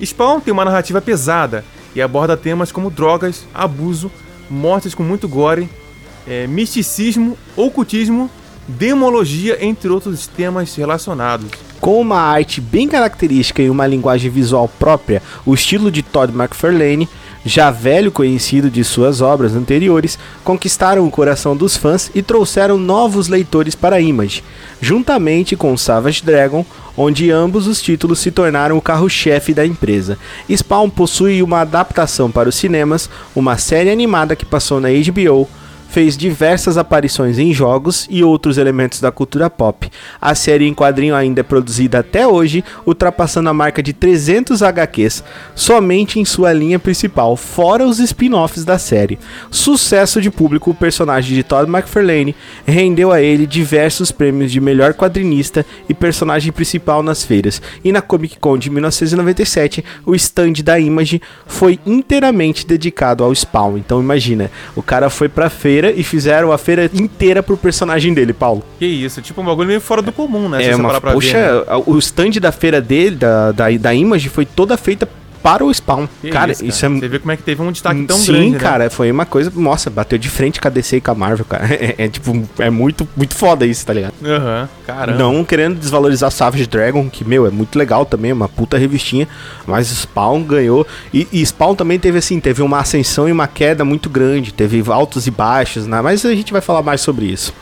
[0.03, 1.63] Spawn tem uma narrativa pesada
[1.95, 4.11] e aborda temas como drogas, abuso,
[4.49, 5.69] mortes com muito gore,
[6.27, 8.29] é, misticismo, ocultismo,
[8.67, 11.49] demologia, entre outros temas relacionados.
[11.79, 17.07] Com uma arte bem característica e uma linguagem visual própria, o estilo de Todd McFarlane,
[17.47, 23.29] já velho conhecido de suas obras anteriores, conquistaram o coração dos fãs e trouxeram novos
[23.29, 24.43] leitores para a Image,
[24.81, 30.17] juntamente com Savage Dragon, onde ambos os títulos se tornaram o carro-chefe da empresa.
[30.53, 35.47] Spawn possui uma adaptação para os cinemas, uma série animada que passou na HBO,
[35.89, 39.89] fez diversas aparições em jogos e outros elementos da cultura pop.
[40.21, 45.23] A série em quadrinho ainda é produzida até hoje, ultrapassando a marca de 300 HQs
[45.55, 49.17] somente em sua linha principal, fora os spin-offs da série.
[49.49, 54.93] Sucesso de público, o personagem de Todd McFarlane rendeu a ele diversos prêmios de melhor
[54.93, 57.61] quadrinista e personagem principal nas feiras.
[57.83, 63.77] E na Comic Con de 1997, o stand da Image foi inteiramente dedicado ao Spawn.
[63.77, 68.33] Então imagina, o cara foi pra feira e fizeram a feira inteira pro personagem dele,
[68.33, 68.63] Paulo.
[68.79, 70.63] Que isso, tipo um bagulho meio fora do comum, né?
[70.63, 71.83] É você uma, poxa, ver, né?
[71.85, 75.07] o stand da feira dele, da, da, da Image, foi toda feita
[75.47, 76.07] para o Spawn.
[76.21, 78.51] Que cara, isso, é Você vê como é que teve um destaque tão Sim, grande,
[78.51, 78.59] né?
[78.59, 79.49] cara, foi uma coisa.
[79.55, 81.67] Nossa, bateu de frente com a DC e com a Marvel, cara.
[81.77, 84.13] É, é, tipo, é muito, muito foda isso, tá ligado?
[84.25, 85.19] Aham, caramba.
[85.19, 89.27] Não querendo desvalorizar Savage Dragon, que, meu, é muito legal também, uma puta revistinha.
[89.65, 90.87] Mas Spawn ganhou.
[91.13, 94.51] E, e Spawn também teve, assim, teve uma ascensão e uma queda muito grande.
[94.51, 96.01] Teve altos e baixos, né?
[96.01, 97.53] Mas a gente vai falar mais sobre isso.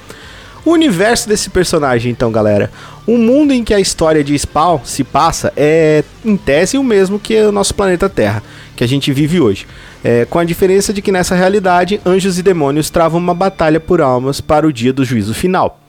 [0.63, 2.71] O universo desse personagem, então, galera.
[3.07, 7.19] O mundo em que a história de Spawn se passa é, em tese, o mesmo
[7.19, 8.41] que o nosso planeta Terra,
[8.75, 9.67] que a gente vive hoje.
[10.03, 14.01] É, com a diferença de que nessa realidade, anjos e demônios travam uma batalha por
[14.01, 15.79] almas para o dia do juízo final.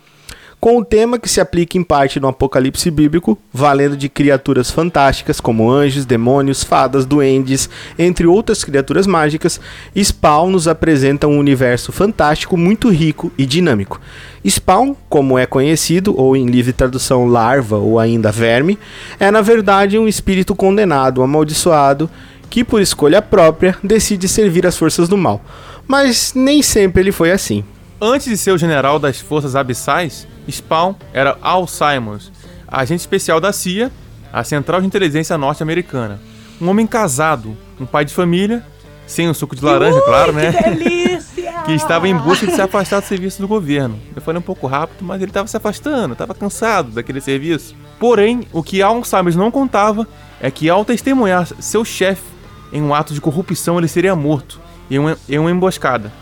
[0.66, 5.38] Com o tema que se aplica em parte no apocalipse bíblico, valendo de criaturas fantásticas
[5.38, 9.60] como anjos, demônios, fadas, duendes, entre outras criaturas mágicas,
[9.96, 14.00] Spawn nos apresenta um universo fantástico muito rico e dinâmico.
[14.44, 18.76] Spawn, como é conhecido, ou em livre tradução larva ou ainda verme,
[19.20, 22.10] é na verdade um espírito condenado, amaldiçoado,
[22.50, 25.40] que por escolha própria decide servir as forças do mal.
[25.86, 27.62] Mas nem sempre ele foi assim.
[28.00, 32.30] Antes de ser o general das forças abissais, Spawn era Al Simons,
[32.68, 33.90] agente especial da CIA,
[34.30, 36.20] a Central de Inteligência Norte-Americana.
[36.60, 38.62] Um homem casado, um pai de família,
[39.06, 40.52] sem o suco de laranja, claro, né?
[41.64, 43.98] que estava em busca de se afastar do serviço do governo.
[44.14, 47.74] Eu falei um pouco rápido, mas ele estava se afastando, estava cansado daquele serviço.
[47.98, 50.06] Porém, o que Al Simons não contava
[50.38, 52.22] é que ao testemunhar seu chefe
[52.70, 56.12] em um ato de corrupção, ele seria morto em uma, em uma emboscada.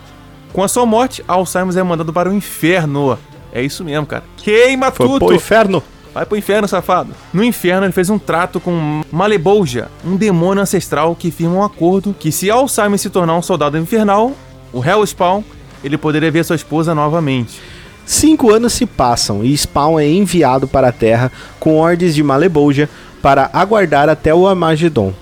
[0.55, 3.19] Com a sua morte, Al Simons é mandado para o inferno.
[3.53, 4.23] É isso mesmo, cara.
[4.37, 5.27] Queima Foi tudo!
[5.27, 5.83] pro inferno.
[6.15, 7.11] Vai pro inferno, safado.
[7.33, 12.15] No inferno, ele fez um trato com Malebolja, um demônio ancestral que firma um acordo
[12.17, 14.31] que se Al Simons se tornar um soldado infernal,
[14.73, 15.43] o Hellspawn,
[15.83, 17.61] ele poderia ver sua esposa novamente.
[18.07, 22.89] Cinco anos se passam e Spawn é enviado para a Terra com ordens de Malebolja
[23.21, 25.13] para aguardar até o Armagedon.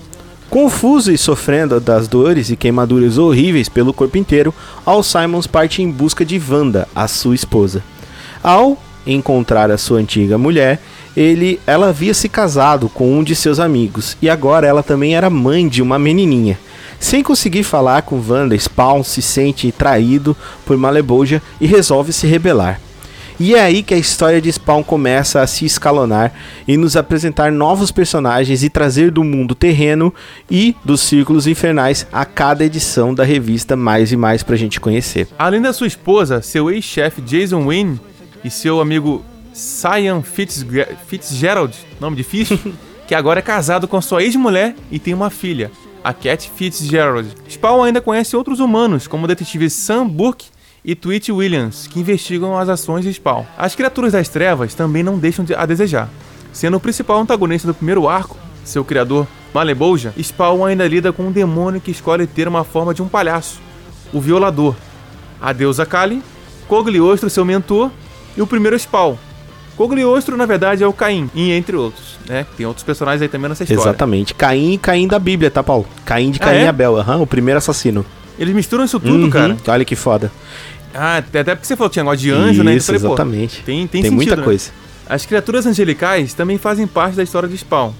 [0.52, 4.52] Confuso e sofrendo das dores e queimaduras horríveis pelo corpo inteiro,
[4.84, 7.82] Al Simons parte em busca de Wanda, a sua esposa.
[8.42, 10.78] Ao encontrar a sua antiga mulher,
[11.16, 15.30] ele, ela havia se casado com um de seus amigos e agora ela também era
[15.30, 16.58] mãe de uma menininha.
[17.00, 20.36] Sem conseguir falar com Wanda, Spawn se sente traído
[20.66, 22.78] por Malebolja e resolve se rebelar.
[23.40, 26.32] E é aí que a história de Spawn começa a se escalonar
[26.68, 30.14] e nos apresentar novos personagens e trazer do mundo terreno
[30.50, 35.26] e dos círculos infernais a cada edição da revista mais e mais pra gente conhecer.
[35.38, 37.96] Além da sua esposa, seu ex-chefe Jason Wynn
[38.44, 42.58] e seu amigo Cyan Fitzge- Fitzgerald, nome difícil,
[43.08, 45.70] que agora é casado com sua ex-mulher e tem uma filha,
[46.04, 47.28] a Cat Fitzgerald.
[47.48, 50.46] Spawn ainda conhece outros humanos, como o detetive Sam Burke
[50.84, 53.44] e Tweet Williams, que investigam as ações de Spawn.
[53.56, 56.08] As criaturas das trevas também não deixam de- a desejar.
[56.52, 61.32] Sendo o principal antagonista do primeiro arco, seu criador Malebolja, Spawn ainda lida com um
[61.32, 63.60] demônio que escolhe ter uma forma de um palhaço,
[64.12, 64.74] o Violador.
[65.40, 66.22] A deusa Kali,
[66.68, 67.90] Cogliostro, seu mentor,
[68.36, 69.16] e o primeiro Spawn,
[69.76, 72.46] Cogliostro, na verdade, é o Caim, e entre outros, né?
[72.56, 73.82] Tem outros personagens aí também nessa história.
[73.82, 74.34] Exatamente.
[74.34, 75.86] Caim e Caim da Bíblia, tá, Paulo?
[76.04, 76.64] Caim de Ah, Caim é?
[76.64, 78.04] e Abel, aham, o primeiro assassino.
[78.38, 79.56] Eles misturam isso tudo, Uhum, cara.
[79.68, 80.30] Olha que foda.
[80.94, 82.72] Ah, até porque você falou que tinha negócio de anjo, né?
[82.72, 83.62] Então eu Isso, falei, exatamente.
[83.62, 84.42] tem, tem, Tem, sentido, muita né?
[84.42, 84.70] coisa.
[85.08, 87.92] As criaturas angelicais também fazem parte da história de Spawn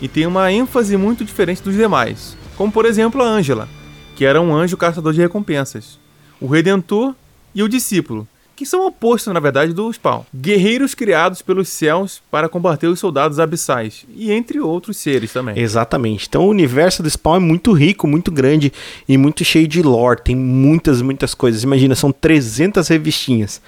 [0.00, 3.68] e tem uma ênfase muito diferente dos demais, como por exemplo a Ângela,
[4.14, 5.98] que era um anjo caçador de recompensas,
[6.40, 7.14] o Redentor
[7.54, 8.26] e o Discípulo,
[8.56, 13.38] que são opostos na verdade do Spawn, guerreiros criados pelos céus para combater os soldados
[13.38, 15.58] abissais e entre outros seres também.
[15.58, 16.26] Exatamente.
[16.26, 18.72] Então o universo do Spawn é muito rico, muito grande
[19.08, 20.22] e muito cheio de lore.
[20.24, 21.62] Tem muitas, muitas coisas.
[21.62, 23.60] Imagina, são 300 revistinhas.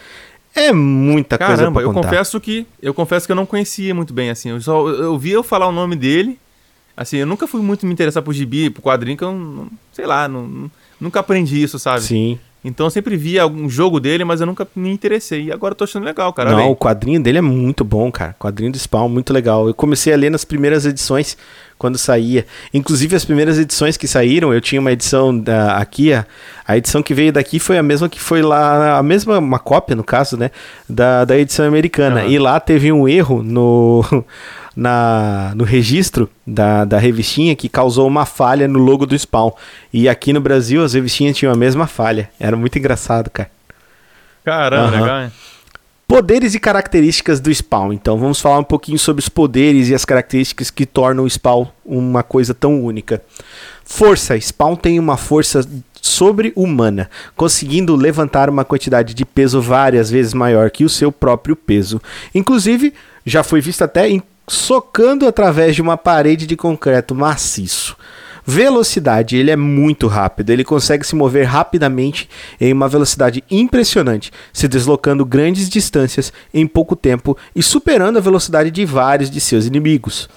[0.55, 4.31] É muita coisa Caramba, eu confesso que eu confesso que eu não conhecia muito bem
[4.31, 4.49] assim.
[4.49, 6.39] Eu só eu eu falar o nome dele.
[6.97, 10.05] Assim, eu nunca fui muito me interessar por gibi, por quadrinho, que eu não, sei
[10.05, 10.69] lá, não-
[11.01, 12.01] nunca aprendi isso, sabe?
[12.03, 12.41] Sim.
[12.69, 15.45] Então eu sempre via algum jogo dele, mas eu nunca me interessei.
[15.45, 16.51] E agora eu tô achando legal, cara.
[16.51, 18.35] Não, o quadrinho dele é muito bom, cara.
[18.39, 19.67] O quadrinho do Spawn, muito legal.
[19.67, 21.37] Eu comecei a ler nas primeiras edições,
[21.79, 22.45] quando saía.
[22.75, 26.27] Inclusive, as primeiras edições que saíram, eu tinha uma edição da, aqui, a,
[26.67, 29.95] a edição que veio daqui foi a mesma que foi lá, a mesma, uma cópia,
[29.95, 30.51] no caso, né,
[30.89, 32.23] da, da edição americana.
[32.23, 32.29] Aham.
[32.29, 34.05] E lá teve um erro no...
[34.81, 39.51] Na, no registro da, da revistinha que causou uma falha no logo do Spawn.
[39.93, 42.31] E aqui no Brasil as revistinhas tinham a mesma falha.
[42.39, 43.51] Era muito engraçado, cara.
[44.45, 45.01] Caramba, Aham.
[45.01, 45.33] legal, hein?
[46.07, 47.93] Poderes e características do Spawn.
[47.93, 51.67] Então vamos falar um pouquinho sobre os poderes e as características que tornam o Spawn
[51.85, 53.21] uma coisa tão única.
[53.85, 54.39] Força.
[54.41, 55.69] Spawn tem uma força
[56.01, 62.01] sobre-humana, conseguindo levantar uma quantidade de peso várias vezes maior que o seu próprio peso.
[62.35, 62.95] Inclusive,
[63.27, 67.97] já foi visto até em socando através de uma parede de concreto maciço.
[68.51, 74.67] Velocidade, ele é muito rápido, ele consegue se mover rapidamente em uma velocidade impressionante, se
[74.67, 80.31] deslocando grandes distâncias em pouco tempo e superando a velocidade de vários de seus inimigos.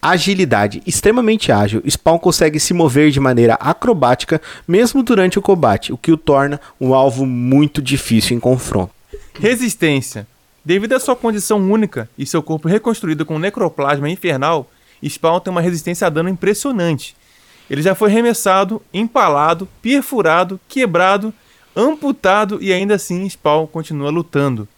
[0.00, 5.98] Agilidade, extremamente ágil, Spawn consegue se mover de maneira acrobática mesmo durante o combate, o
[5.98, 8.92] que o torna um alvo muito difícil em confronto.
[9.38, 10.26] Resistência.
[10.68, 14.70] Devido à sua condição única e seu corpo reconstruído com necroplasma infernal,
[15.02, 17.16] Spawn tem uma resistência a dano impressionante.
[17.70, 21.32] Ele já foi remessado, empalado, perfurado, quebrado,
[21.74, 24.68] amputado e ainda assim Spawn continua lutando.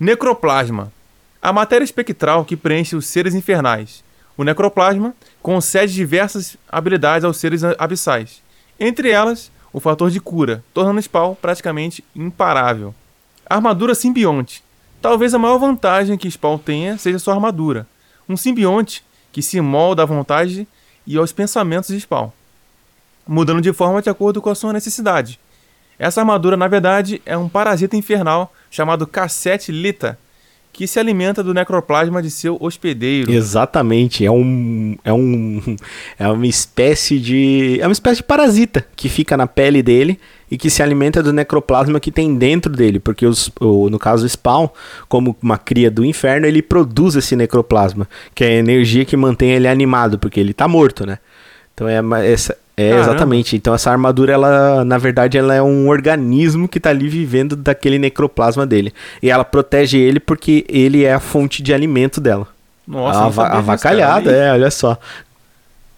[0.00, 0.92] Necroplasma.
[1.40, 4.02] A matéria espectral que preenche os seres infernais.
[4.36, 8.42] O necroplasma concede diversas habilidades aos seres abissais.
[8.76, 12.92] Entre elas, o fator de cura, tornando Spawn praticamente imparável.
[13.48, 14.65] Armadura simbionte.
[15.08, 17.86] Talvez a maior vantagem que Spawn tenha seja sua armadura.
[18.28, 20.66] Um simbionte que se molda à vontade
[21.06, 22.32] e aos pensamentos de Spawn,
[23.24, 25.38] mudando de forma de acordo com a sua necessidade.
[25.96, 30.18] Essa armadura, na verdade, é um parasita infernal chamado Cassette Lita,
[30.76, 33.32] que se alimenta do necroplasma de seu hospedeiro.
[33.32, 35.76] Exatamente, é um é um
[36.18, 40.20] é uma espécie de é uma espécie de parasita que fica na pele dele
[40.50, 44.26] e que se alimenta do necroplasma que tem dentro dele, porque os, o, no caso
[44.26, 44.68] o Spawn,
[45.08, 49.52] como uma cria do inferno, ele produz esse necroplasma, que é a energia que mantém
[49.52, 51.18] ele animado, porque ele tá morto, né?
[51.74, 52.00] Então é
[52.30, 53.10] essa é Caramba.
[53.10, 53.56] exatamente.
[53.56, 57.98] Então essa armadura ela, na verdade, ela é um organismo que tá ali vivendo daquele
[57.98, 58.92] necroplasma dele.
[59.22, 62.46] E ela protege ele porque ele é a fonte de alimento dela.
[62.86, 64.98] Nossa, a, va- avacalhada, é, olha só.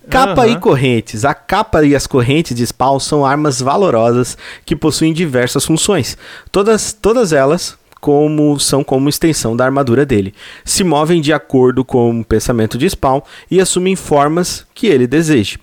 [0.09, 0.61] Capa e Aham.
[0.61, 1.25] correntes.
[1.27, 6.17] A capa e as correntes de Spawn são armas valorosas que possuem diversas funções.
[6.51, 10.33] Todas, todas elas como são como extensão da armadura dele.
[10.65, 13.21] Se movem de acordo com o pensamento de Spawn
[13.51, 15.59] e assumem formas que ele deseje.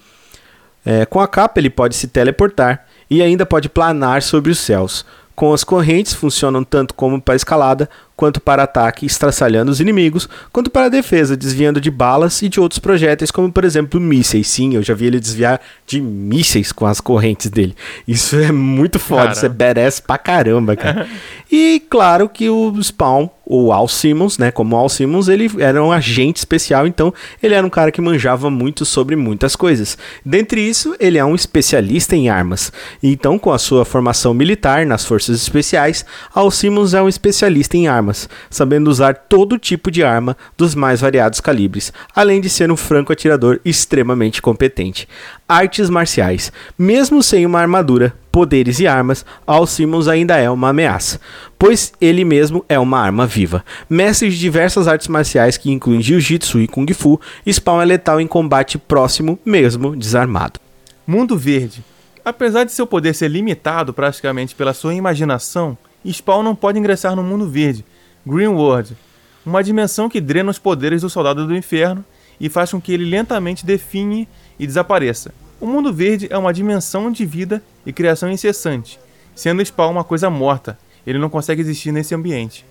[0.85, 5.05] É, com a capa ele pode se teleportar e ainda pode planar sobre os céus.
[5.35, 10.69] Com as correntes funcionam tanto como para escalada, quanto para ataque, estraçalhando os inimigos, quanto
[10.69, 14.47] para defesa, desviando de balas e de outros projéteis, como por exemplo mísseis.
[14.47, 17.75] Sim, eu já vi ele desviar de mísseis com as correntes dele.
[18.07, 19.35] Isso é muito foda, Caramba.
[19.35, 21.07] isso é badass pra caramba, cara.
[21.51, 25.91] e claro que o Spawn, o Al Simmons, né, como Al Simmons, ele era um
[25.91, 29.97] agente especial, então ele era um cara que manjava muito sobre muitas coisas.
[30.25, 32.71] Dentre isso, ele é um especialista em armas.
[33.03, 37.87] Então, com a sua formação militar nas forças especiais, Al Simmons é um especialista em
[37.87, 38.04] armas,
[38.49, 43.13] sabendo usar todo tipo de arma dos mais variados calibres, além de ser um franco
[43.13, 45.07] atirador extremamente competente.
[45.47, 46.51] Artes marciais.
[46.77, 51.21] Mesmo sem uma armadura, poderes e armas, Al Simmons ainda é uma ameaça,
[51.57, 53.63] pois ele mesmo é uma arma viva.
[53.89, 58.27] Mestre de diversas artes marciais que incluem Jiu-Jitsu e Kung Fu, Spawn é letal em
[58.27, 60.59] combate próximo, mesmo desarmado.
[61.07, 61.83] Mundo Verde.
[62.25, 67.23] Apesar de seu poder ser limitado praticamente pela sua imaginação, Spawn não pode ingressar no
[67.23, 67.85] Mundo Verde,
[68.25, 68.97] Green World,
[69.45, 72.03] uma dimensão que drena os poderes do soldado do inferno
[72.39, 75.33] e faz com que ele lentamente define e desapareça.
[75.61, 78.99] O mundo verde é uma dimensão de vida e criação incessante,
[79.35, 82.65] sendo Spawn uma coisa morta, ele não consegue existir nesse ambiente.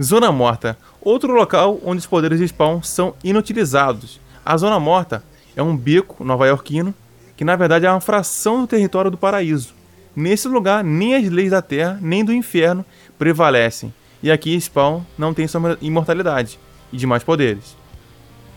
[0.00, 4.20] Zona Morta, outro local onde os poderes de Spawn são inutilizados.
[4.44, 5.22] A Zona Morta
[5.54, 6.94] é um beco nova-iorquino
[7.36, 9.74] que na verdade é uma fração do território do paraíso.
[10.14, 12.84] Nesse lugar, nem as leis da Terra nem do inferno
[13.18, 13.92] prevalecem,
[14.22, 16.58] e aqui Spawn não tem sua imortalidade
[16.92, 17.76] e demais poderes.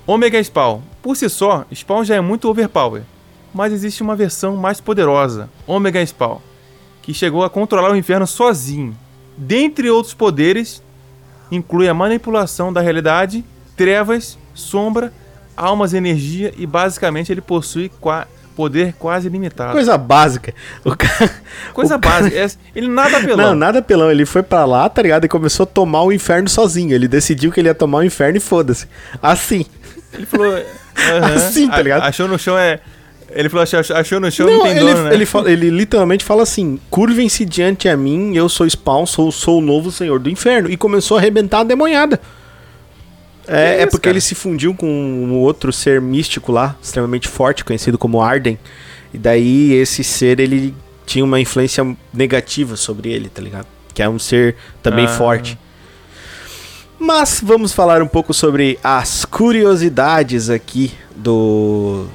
[0.06, 0.82] Omega Spawn.
[1.02, 3.04] Por si só, Spawn já é muito overpower,
[3.54, 6.40] mas existe uma versão mais poderosa, Omega Spawn,
[7.02, 8.98] que chegou a controlar o inferno sozinho.
[9.38, 10.84] Dentre outros poderes,
[11.52, 13.46] inclui a manipulação da realidade,
[13.78, 15.14] trevas, sombra,
[15.56, 17.90] almas energia e basicamente ele possui
[18.56, 19.72] poder quase ilimitado.
[19.74, 20.54] Coisa básica.
[20.86, 21.30] O cara,
[21.74, 22.38] Coisa o cara- básica.
[22.40, 23.48] É- Ele nada apelão.
[23.50, 24.10] Não, nada pelão.
[24.12, 25.26] Ele foi pra lá, tá ligado?
[25.26, 26.94] E começou a tomar o inferno sozinho.
[26.94, 28.88] Ele decidiu que ele ia tomar o inferno e foda-se.
[29.22, 29.66] Assim.
[30.14, 30.54] Ele falou.
[31.36, 32.04] Assim, tá a- ligado?
[32.04, 32.80] Achou no chão é.
[33.36, 35.14] Ele falou, achou, achou no chão Não, não tem ele, dono, né?
[35.16, 39.58] ele, fala- ele literalmente fala assim: curvem-se diante a mim, eu sou Spawn, sou, sou
[39.58, 40.70] o novo senhor do inferno.
[40.70, 42.20] E começou a arrebentar a demonhada.
[43.48, 44.14] É, é isso, porque cara?
[44.14, 48.58] ele se fundiu com um outro ser místico lá, extremamente forte, conhecido como Arden.
[49.14, 50.74] E daí esse ser, ele
[51.06, 53.68] tinha uma influência negativa sobre ele, tá ligado?
[53.94, 55.10] Que é um ser também Ah.
[55.10, 55.58] forte.
[57.00, 62.06] Mas vamos falar um pouco sobre as curiosidades aqui do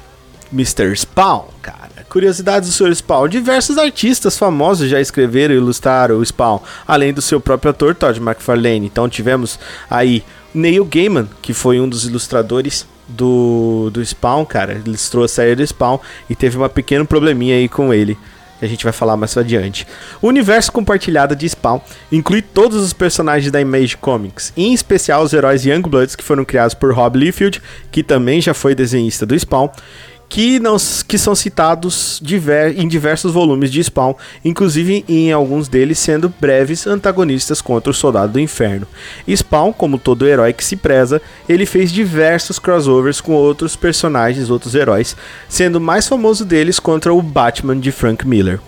[0.51, 0.95] Mr.
[0.95, 1.89] Spawn, cara.
[2.09, 2.95] Curiosidades do Sr.
[2.95, 3.27] Spawn.
[3.27, 8.19] Diversos artistas famosos já escreveram e ilustraram o Spawn, além do seu próprio ator Todd
[8.19, 8.87] McFarlane.
[8.87, 10.23] Então tivemos aí
[10.53, 14.81] Neil Gaiman, que foi um dos ilustradores do, do Spawn, cara.
[14.85, 18.17] Ilustrou a série do Spawn e teve um pequeno probleminha aí com ele.
[18.59, 19.87] que A gente vai falar mais adiante.
[20.21, 21.79] O universo compartilhado de Spawn
[22.11, 26.73] inclui todos os personagens da Image Comics, em especial os heróis Youngbloods que foram criados
[26.73, 29.69] por Rob Liefeld, que também já foi desenhista do Spawn,
[30.29, 30.77] que, não,
[31.07, 34.13] que são citados diver- em diversos volumes de Spawn,
[34.45, 38.85] inclusive em alguns deles sendo breves antagonistas contra o Soldado do Inferno.
[39.27, 41.19] Spawn, como todo herói que se preza,
[41.49, 45.17] ele fez diversos crossovers com outros personagens, outros heróis,
[45.49, 48.59] sendo o mais famoso deles contra o Batman de Frank Miller.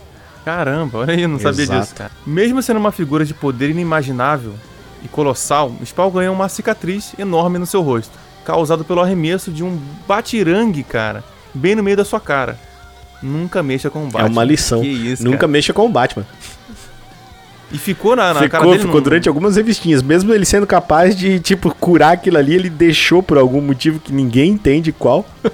[0.44, 1.82] Caramba, olha aí, eu não sabia Exato.
[1.82, 2.12] disso, cara.
[2.26, 4.54] Mesmo sendo uma figura de poder inimaginável
[5.06, 9.80] e colossal, Spawn ganhou uma cicatriz enorme no seu rosto, causado pelo arremesso de um
[10.08, 11.24] batirangue, cara,
[11.54, 12.58] bem no meio da sua cara.
[13.22, 14.28] Nunca mexa com o Batman.
[14.28, 14.84] é uma lição.
[14.84, 15.48] Isso, Nunca cara.
[15.50, 16.26] mexa com o Batman.
[17.72, 18.80] E ficou na, na cara ficou dele.
[18.80, 20.02] ficou não- durante algumas revistinhas.
[20.02, 24.12] Mesmo ele sendo capaz de, tipo, curar aquilo ali, ele deixou por algum motivo que
[24.12, 25.26] ninguém entende qual.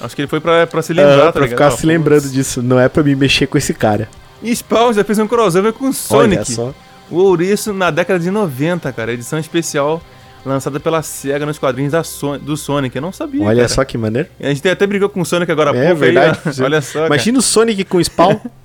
[0.00, 1.58] Acho que ele foi pra, pra se lembrar, Ah, tá pra ligado?
[1.70, 2.62] ficar se lembrando disso.
[2.62, 4.08] Não é pra me mexer com esse cara.
[4.42, 6.36] E Spawn já fez um crossover com Sonic.
[6.36, 6.74] Olha só.
[7.10, 9.12] O Ouriço na década de 90, cara.
[9.12, 10.02] Edição especial
[10.44, 12.94] lançada pela SEGA nos quadrinhos Son- do Sonic.
[12.96, 13.68] Eu não sabia, Olha cara.
[13.68, 14.28] só que maneiro.
[14.40, 16.04] A gente até brigou com o Sonic agora há É pouco.
[16.04, 16.38] aí, verdade.
[16.60, 16.64] ó.
[16.64, 18.36] Olha só, Imagina o Sonic com Spawn.
[18.36, 18.50] cara.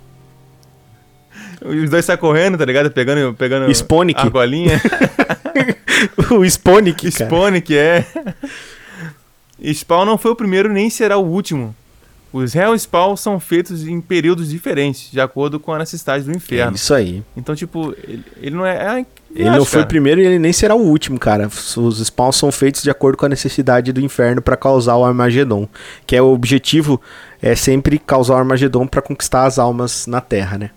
[1.61, 2.89] Os dois saem correndo, tá ligado?
[2.89, 4.19] Pegando, pegando Sponic.
[4.19, 4.81] argolinha.
[6.31, 7.25] o Sponic, cara.
[7.25, 8.05] Sponic, é.
[9.73, 11.75] Spawn não foi o primeiro nem será o último.
[12.31, 16.35] Os Hell Spawn são feitos em períodos diferentes, de acordo com a necessidade do É
[16.35, 16.75] inferno.
[16.75, 17.23] isso aí.
[17.35, 18.99] Então, tipo, ele, ele não é.
[19.01, 21.47] é Ele não foi o primeiro e ele nem será o último, cara.
[21.47, 25.67] Os spawns são feitos de acordo com a necessidade do inferno pra causar o Armagedon.
[26.07, 26.99] Que é o objetivo,
[27.41, 30.71] é sempre causar o Armagedon pra conquistar as almas na Terra, né?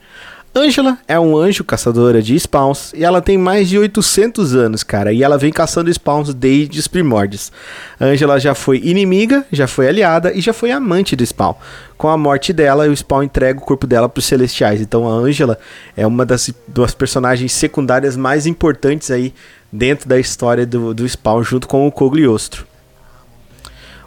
[0.55, 5.11] Angela é um anjo caçadora de spawns e ela tem mais de 800 anos, cara,
[5.11, 7.51] e ela vem caçando spawns desde os primórdios.
[7.99, 11.55] Angela já foi inimiga, já foi aliada e já foi amante do spawn.
[11.97, 14.83] Com a morte dela, o spawn entrega o corpo dela para os celestiais.
[14.83, 15.59] Então a Angela
[15.97, 19.33] é uma das, das personagens secundárias mais importantes aí
[19.73, 22.72] dentro da história do, do spawn, junto com o Cogliostro.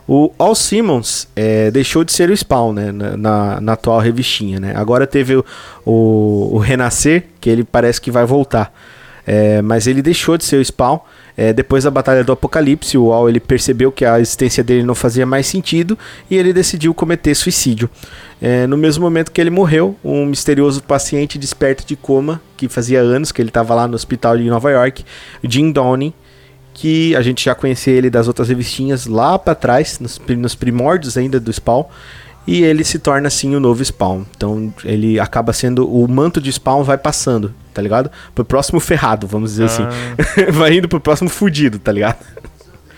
[0.08, 2.92] O All Simmons é, deixou de ser o Spawn, né?
[2.92, 4.74] Na, na- na atual revistinha, né?
[4.76, 5.44] Agora teve o,
[5.84, 8.72] o, o Renascer, que ele parece que vai voltar.
[9.28, 11.00] É, mas ele deixou de ser o Spawn.
[11.36, 14.94] É, depois da Batalha do Apocalipse, o All ele percebeu que a existência dele não
[14.96, 15.98] fazia mais sentido
[16.30, 17.90] e ele decidiu cometer suicídio.
[18.42, 23.02] É, no mesmo momento que ele morreu, um misterioso paciente desperta de coma, que fazia
[23.02, 25.04] anos que ele estava lá no hospital de Nova York,
[25.44, 26.14] Jim Downing,
[26.76, 31.18] que a gente já conhecia ele das outras revistinhas lá pra trás, nos, nos primórdios
[31.18, 31.86] ainda do Spawn,
[32.46, 34.24] e ele se torna assim o novo Spawn.
[34.36, 38.12] Então ele acaba sendo o manto de Spawn vai passando, tá ligado?
[38.36, 39.84] Pro próximo ferrado, vamos dizer assim.
[40.52, 42.18] vai indo pro próximo fudido, tá ligado?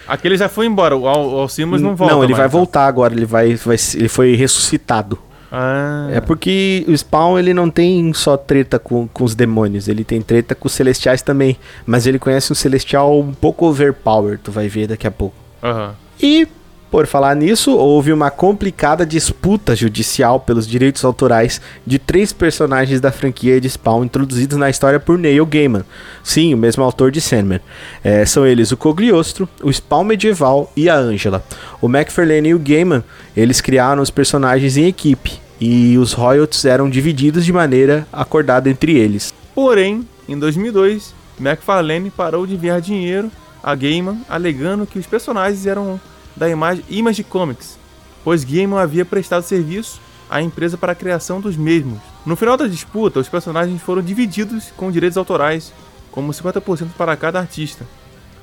[0.08, 2.16] Aquele já foi embora, o Al, o Al Simmons não volta.
[2.16, 2.52] ele mais, vai né?
[2.52, 5.20] voltar agora, ele vai, vai ele foi ressuscitado.
[5.52, 10.04] Ah, É porque o Spawn ele não tem só treta com, com os demônios, ele
[10.04, 11.58] tem treta com os celestiais também.
[11.86, 15.36] Mas ele conhece um celestial um pouco overpower, tu vai ver daqui a pouco.
[15.64, 15.94] aham.
[16.20, 16.48] E,
[16.90, 23.12] por falar nisso, houve uma complicada disputa judicial pelos direitos autorais de três personagens da
[23.12, 25.84] franquia de Spawn introduzidos na história por Neil Gaiman.
[26.24, 27.60] Sim, o mesmo autor de Sandman.
[28.04, 31.44] É, são eles o Cogliostro, o Spawn medieval e a Angela.
[31.82, 33.04] O McFarlane e o Gaiman,
[33.36, 35.40] eles criaram os personagens em equipe.
[35.60, 39.34] E os royalties eram divididos de maneira acordada entre eles.
[39.54, 43.30] Porém, em 2002, McFarlane parou de enviar dinheiro
[43.62, 46.00] a Gaiman, alegando que os personagens eram
[46.38, 47.78] da imagem Image Comics,
[48.24, 52.00] pois Gaiman havia prestado serviço à empresa para a criação dos mesmos.
[52.26, 55.74] No final da disputa, os personagens foram divididos com direitos autorais,
[56.12, 57.86] como 50% para cada artista,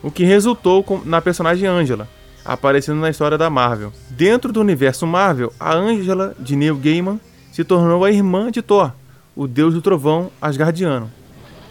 [0.03, 2.09] o que resultou na personagem Angela,
[2.45, 3.93] aparecendo na história da Marvel.
[4.11, 7.21] Dentro do universo Marvel, a Angela de Neil Gaiman
[7.53, 8.93] se tornou a irmã de Thor,
[9.37, 11.11] o deus do trovão asgardiano.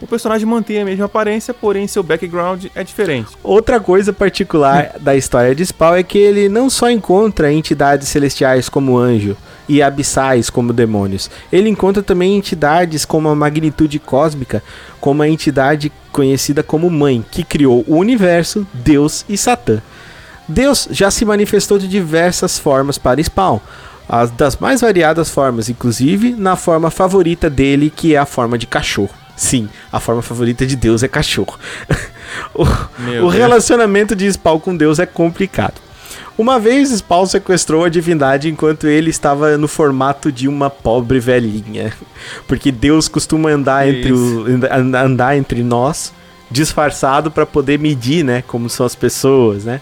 [0.04, 3.30] O personagem mantém a mesma aparência, porém seu background é diferente.
[3.42, 8.68] Outra coisa particular da história de Spawn é que ele não só encontra entidades celestiais
[8.68, 9.34] como anjo
[9.66, 14.62] e abissais como demônios, ele encontra também entidades como a magnitude cósmica,
[15.00, 19.80] como a entidade conhecida como Mãe, que criou o universo, Deus e Satã.
[20.46, 23.58] Deus já se manifestou de diversas formas para Spawn,
[24.06, 28.66] as das mais variadas formas, inclusive na forma favorita dele, que é a forma de
[28.66, 29.23] cachorro.
[29.36, 31.58] Sim, a forma favorita de Deus é cachorro.
[32.54, 32.64] o
[33.24, 35.74] o relacionamento de Spawn com Deus é complicado.
[36.36, 41.92] Uma vez Spawn sequestrou a divindade enquanto ele estava no formato de uma pobre velhinha.
[42.48, 46.12] Porque Deus costuma andar, entre, o, and- andar entre nós,
[46.50, 48.42] disfarçado para poder medir, né?
[48.46, 49.80] Como são as pessoas, né?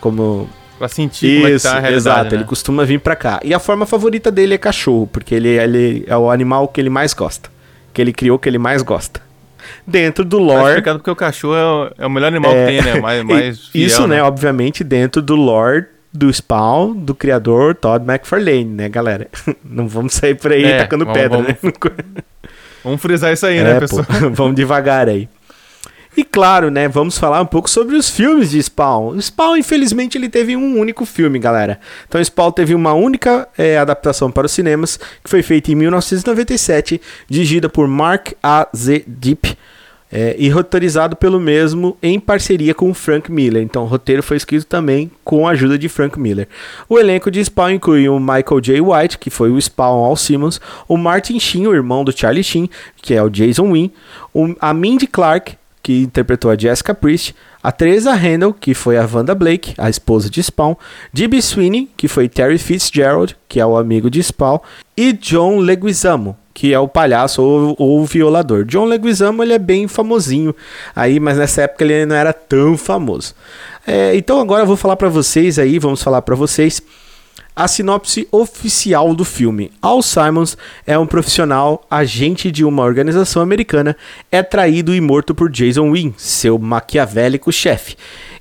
[0.00, 2.36] Como Pra sentir como é tá a realidade, exato, né?
[2.38, 3.40] ele costuma vir pra cá.
[3.44, 6.90] E a forma favorita dele é cachorro, porque ele, ele é o animal que ele
[6.90, 7.53] mais gosta.
[7.94, 9.22] Que ele criou que ele mais gosta.
[9.86, 10.68] Dentro do Tá lore.
[10.68, 12.66] explicado porque o cachorro é o, é o melhor animal É.
[12.66, 13.00] que tem, né?
[13.00, 18.04] Mais, mais E- Isso, fiel, né, obviamente, dentro do lore do Spawn, do criador Todd
[18.08, 19.26] McFarlane, né, galera?
[19.64, 21.70] Não vamos sair por aí É, tacando vamos- pedra, vamos- né?
[22.84, 24.04] Vamos frisar isso aí, É, né, pô, pessoal?
[24.32, 25.26] vamos devagar aí.
[26.16, 29.20] E claro, né, vamos falar um pouco sobre os filmes de Spawn.
[29.20, 31.80] Spawn, infelizmente, ele teve um único filme, galera.
[32.06, 37.00] Então, Spawn teve uma única é, adaptação para os cinemas, que foi feita em 1997,
[37.28, 38.68] dirigida por Mark A.
[38.74, 39.04] Z.
[39.06, 39.56] Deep,
[40.12, 43.60] é, e roteirizado pelo mesmo em parceria com Frank Miller.
[43.60, 46.46] Então, o roteiro foi escrito também com a ajuda de Frank Miller.
[46.88, 48.80] O elenco de Spawn inclui o Michael J.
[48.80, 52.70] White, que foi o Spawn Al Simmons, o Martin Sheen, o irmão do Charlie Sheen,
[53.02, 53.90] que é o Jason Wynn,
[54.60, 59.34] a Mindy Clark, que interpretou a Jessica Priest, a Teresa Handel, que foi a Wanda
[59.34, 60.74] Blake, a esposa de Spawn,
[61.12, 61.42] D.B.
[61.42, 64.58] Sweeney, que foi Terry Fitzgerald, que é o amigo de Spawn,
[64.96, 68.64] e John Leguizamo, que é o palhaço ou, ou o violador.
[68.64, 70.56] John Leguizamo ele é bem famosinho
[70.96, 73.34] aí, mas nessa época ele não era tão famoso.
[73.86, 76.82] É, então agora eu vou falar pra vocês aí, vamos falar pra vocês
[77.54, 79.70] a sinopse oficial do filme.
[79.80, 83.96] Al Simons é um profissional agente de uma organização americana,
[84.30, 87.96] é traído e morto por Jason Wynn, seu maquiavélico chefe,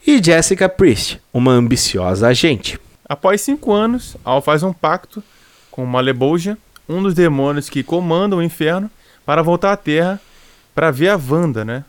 [0.06, 2.80] e Jessica Priest, uma ambiciosa agente.
[3.08, 5.24] Após cinco anos, Al faz um pacto
[5.70, 6.58] com Malebolgia,
[6.88, 8.90] um dos demônios que comandam o inferno,
[9.26, 10.20] para voltar à Terra
[10.74, 11.86] para ver a Wanda, né?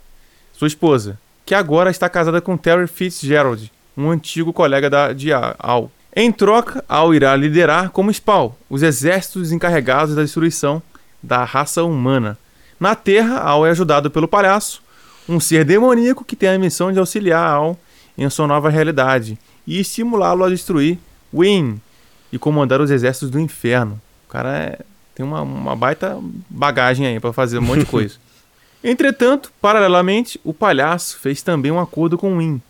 [0.53, 5.91] Sua esposa, que agora está casada com Terry Fitzgerald, um antigo colega da, de Al.
[6.17, 10.81] Em troca, Al irá liderar como Spawn os exércitos encarregados da destruição
[11.23, 12.39] da raça humana.
[12.79, 14.83] Na Terra, Al é ajudado pelo palhaço,
[15.29, 17.79] um ser demoníaco que tem a missão de auxiliar Al
[18.17, 20.99] em sua nova realidade e estimulá-lo a destruir
[21.33, 21.81] Win
[22.33, 24.01] e comandar os exércitos do inferno.
[24.29, 24.79] O cara é-
[25.15, 28.15] tem uma, uma baita bagagem aí pra fazer um monte de coisa.
[28.85, 32.61] Entretanto, paralelamente, o palhaço fez também um acordo com Win,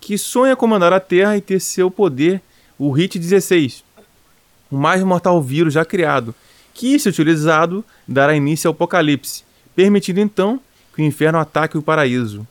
[0.00, 2.40] que sonha comandar a Terra e ter seu poder
[2.78, 3.84] o Hit 16,
[4.70, 6.34] o mais mortal vírus já criado,
[6.74, 9.44] que, se utilizado, dará início ao apocalipse,
[9.76, 10.58] permitindo então
[10.94, 12.46] que o inferno ataque o paraíso.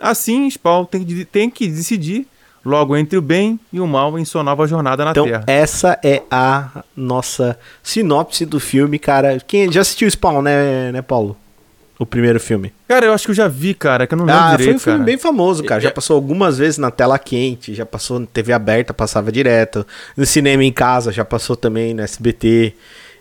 [0.00, 2.26] Assim, Spawn tem, que- tem que decidir
[2.64, 5.44] logo entre o bem e o mal em sua nova jornada na Então, Terra.
[5.46, 9.38] essa é a nossa sinopse do filme, cara.
[9.46, 11.36] Quem já assistiu Spawn, né, né, Paulo?
[11.98, 12.72] O primeiro filme.
[12.86, 14.76] Cara, eu acho que eu já vi, cara, que eu não lembro Ah, foi direito,
[14.76, 15.04] um filme cara.
[15.06, 15.80] bem famoso, cara.
[15.80, 19.84] Já É- passou algumas vezes na tela quente, já passou na TV aberta, passava direto.
[20.16, 22.72] No cinema em casa, já passou também no SBT.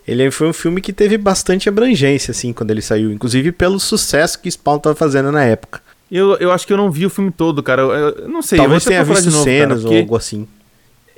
[0.07, 3.11] Ele foi um filme que teve bastante abrangência, assim, quando ele saiu.
[3.11, 5.82] Inclusive pelo sucesso que Spawn tava fazendo na época.
[6.09, 7.82] Eu, eu acho que eu não vi o filme todo, cara.
[7.82, 10.15] Eu, eu não sei, eu Talvez até tenha visto novo, cenas cara, ou porque algo
[10.15, 10.47] assim.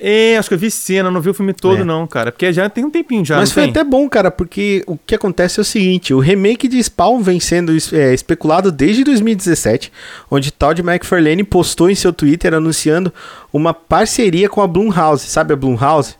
[0.02, 1.84] É, acho que eu vi cena, não vi o filme todo, É.
[1.84, 2.32] não, cara.
[2.32, 3.36] Porque já tem um tempinho já.
[3.36, 3.70] Mas foi tem?
[3.70, 7.38] até bom, cara, porque o que acontece é o seguinte: o remake de Spawn vem
[7.38, 9.92] sendo é, especulado desde 2017,
[10.30, 13.12] onde Todd McFarlane postou em seu Twitter anunciando
[13.52, 15.26] uma parceria com a Blumhouse.
[15.26, 16.14] Sabe a Blumhouse?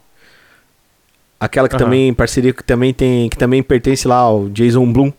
[1.38, 1.84] Aquela que Aham.
[1.84, 5.10] também parceria que também tem que também pertence lá ao Jason Blum,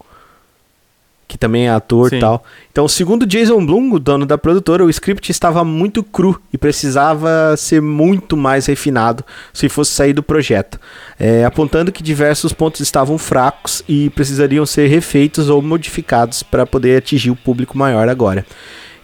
[1.31, 2.43] que também é ator e tal.
[2.69, 7.55] Então, segundo Jason Blum, o dono da produtora, o script estava muito cru e precisava
[7.55, 9.23] ser muito mais refinado
[9.53, 10.77] se fosse sair do projeto,
[11.17, 16.97] É, apontando que diversos pontos estavam fracos e precisariam ser refeitos ou modificados para poder
[16.97, 18.45] atingir o público maior agora.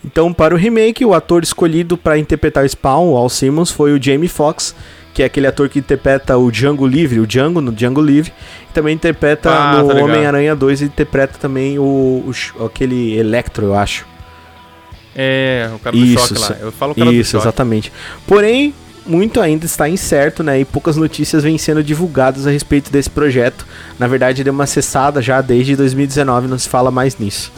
[0.03, 4.03] Então, para o remake, o ator escolhido para interpretar Spawn, o Al Simmons, foi o
[4.03, 4.75] Jamie Foxx,
[5.17, 8.31] que é aquele ator que interpreta o Django Livre, o Django no Django Livre,
[8.69, 9.95] e também interpreta Ah, no tá.
[9.95, 14.05] Homem-Aranha 2 e interpreta também o, o aquele Electro, eu acho.
[15.15, 16.57] É, o cara do Isso, choque lá.
[16.61, 17.43] Eu falo o cara do Isso, choque.
[17.45, 17.91] exatamente.
[18.27, 18.75] Porém,
[19.07, 20.59] muito ainda está incerto, né?
[20.59, 23.65] E poucas notícias vêm sendo divulgadas a respeito desse projeto.
[23.97, 27.51] Na verdade, deu uma cessada já desde 2019, não se fala mais nisso.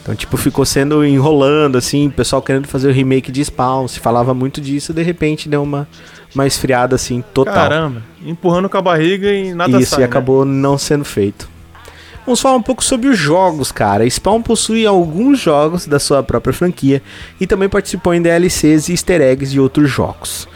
[0.00, 3.98] Então, tipo, ficou sendo enrolando, assim, o pessoal querendo fazer o remake de Spawn, se
[3.98, 5.86] falava muito disso, de repente deu uma,
[6.34, 7.54] uma esfriada, assim, total.
[7.54, 10.06] Caramba, empurrando com a barriga e nada Isso, sai, e né?
[10.06, 11.48] acabou não sendo feito.
[12.24, 14.08] Vamos falar um pouco sobre os jogos, cara.
[14.08, 17.02] Spawn possui alguns jogos da sua própria franquia
[17.40, 20.46] e também participou em DLCs e easter eggs de outros jogos.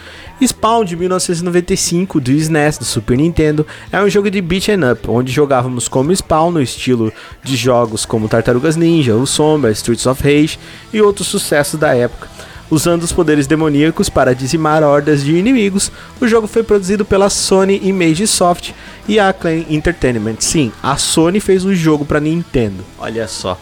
[0.42, 5.08] Spawn de 1995 do SNES do Super Nintendo é um jogo de beat 'em up,
[5.08, 7.12] onde jogávamos como Spawn no estilo
[7.42, 10.58] de jogos como Tartarugas Ninja, O Sombra, Streets of Rage
[10.92, 12.28] e outros sucessos da época.
[12.70, 17.80] Usando os poderes demoníacos para dizimar hordas de inimigos, o jogo foi produzido pela Sony
[17.84, 18.72] Image Soft
[19.06, 20.36] e a Acclaim Entertainment.
[20.40, 22.84] Sim, a Sony fez um jogo para Nintendo.
[22.98, 23.58] Olha só.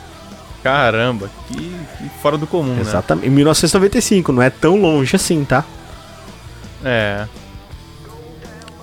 [0.62, 3.26] Caramba, que, que fora do comum, Exatamente.
[3.26, 5.64] Em 1995, não é tão longe assim, tá?
[6.82, 7.26] né?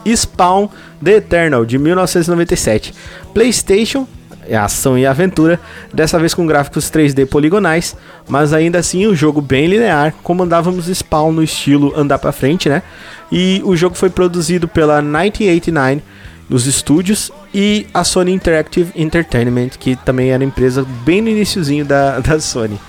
[0.05, 0.15] É.
[0.15, 0.70] Spawn
[1.03, 2.93] The Eternal de 1997.
[3.34, 4.07] PlayStation,
[4.56, 5.60] ação e aventura,
[5.93, 7.95] dessa vez com gráficos 3D poligonais,
[8.28, 12.82] mas ainda assim um jogo bem linear, comandávamos Spawn no estilo andar pra frente, né?
[13.32, 16.02] E o jogo foi produzido pela 1989
[16.50, 22.18] nos estúdios e a Sony Interactive Entertainment, que também era empresa bem no iniciozinho da,
[22.22, 22.80] da Sony.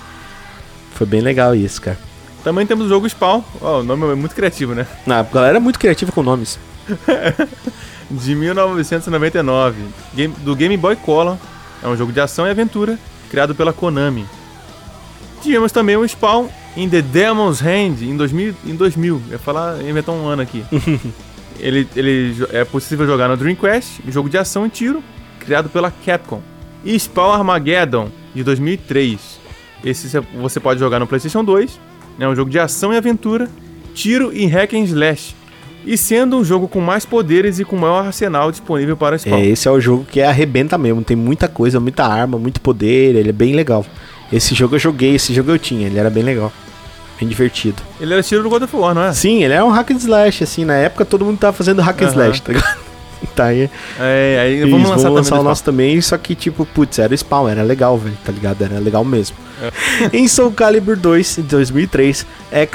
[0.95, 1.97] Foi bem legal isso, cara.
[2.43, 3.43] Também temos o jogo Spawn.
[3.61, 4.87] Ó, o nome é muito criativo, né?
[5.07, 6.57] Ah, a galera é muito criativa com nomes.
[8.09, 9.75] De 1999,
[10.13, 11.37] game- do Game Boy Color.
[11.83, 12.97] É um jogo de ação e aventura
[13.29, 14.25] criado pela Konami.
[15.41, 18.53] Tivemos também o Spawn in the Demon's Hand em 2000.
[18.65, 19.21] Em 2000.
[19.27, 20.63] Eu ia falar, ia inventar um ano aqui.
[21.59, 25.03] ele, ele é possível jogar no Dreamcast, um jogo de ação e tiro
[25.39, 26.41] criado pela Capcom.
[26.85, 29.39] E Spawn Armageddon de 2003.
[29.83, 31.79] Esse cê- você pode jogar no PlayStation 2.
[32.19, 33.49] É um jogo de ação e aventura,
[33.95, 35.35] tiro e hack and slash.
[35.85, 39.37] E sendo um jogo com mais poderes e com maior arsenal disponível para Spawn.
[39.37, 41.03] É, esse é o jogo que arrebenta mesmo.
[41.03, 43.15] Tem muita coisa, muita arma, muito poder.
[43.15, 43.85] Ele é bem legal.
[44.31, 45.87] Esse jogo eu joguei, esse jogo eu tinha.
[45.87, 46.51] Ele era bem legal.
[47.19, 47.81] Bem divertido.
[47.99, 49.13] Ele era estilo do God of War, não é?
[49.13, 50.65] Sim, ele é um hack and slash, assim.
[50.65, 52.80] Na época todo mundo tava fazendo hack and slash, tá ligado?
[53.27, 53.69] Tá aí.
[53.99, 57.63] É, aí vamos lançar, também o nosso também, só que tipo, putz, era spawn, era
[57.63, 58.63] legal, velho, tá ligado?
[58.63, 59.35] Era legal mesmo.
[59.61, 60.17] É.
[60.17, 62.25] em Soul Calibur 2, de 2003,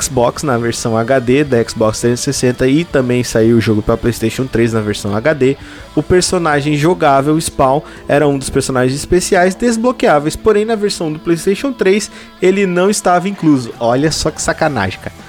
[0.01, 4.73] Xbox na versão HD da Xbox 360 e também saiu o jogo para PlayStation 3
[4.73, 5.57] na versão HD,
[5.97, 11.73] o personagem jogável Spawn era um dos personagens especiais desbloqueáveis, porém na versão do PlayStation
[11.73, 13.73] 3 ele não estava incluso.
[13.81, 15.26] Olha só que sacanagem, cara.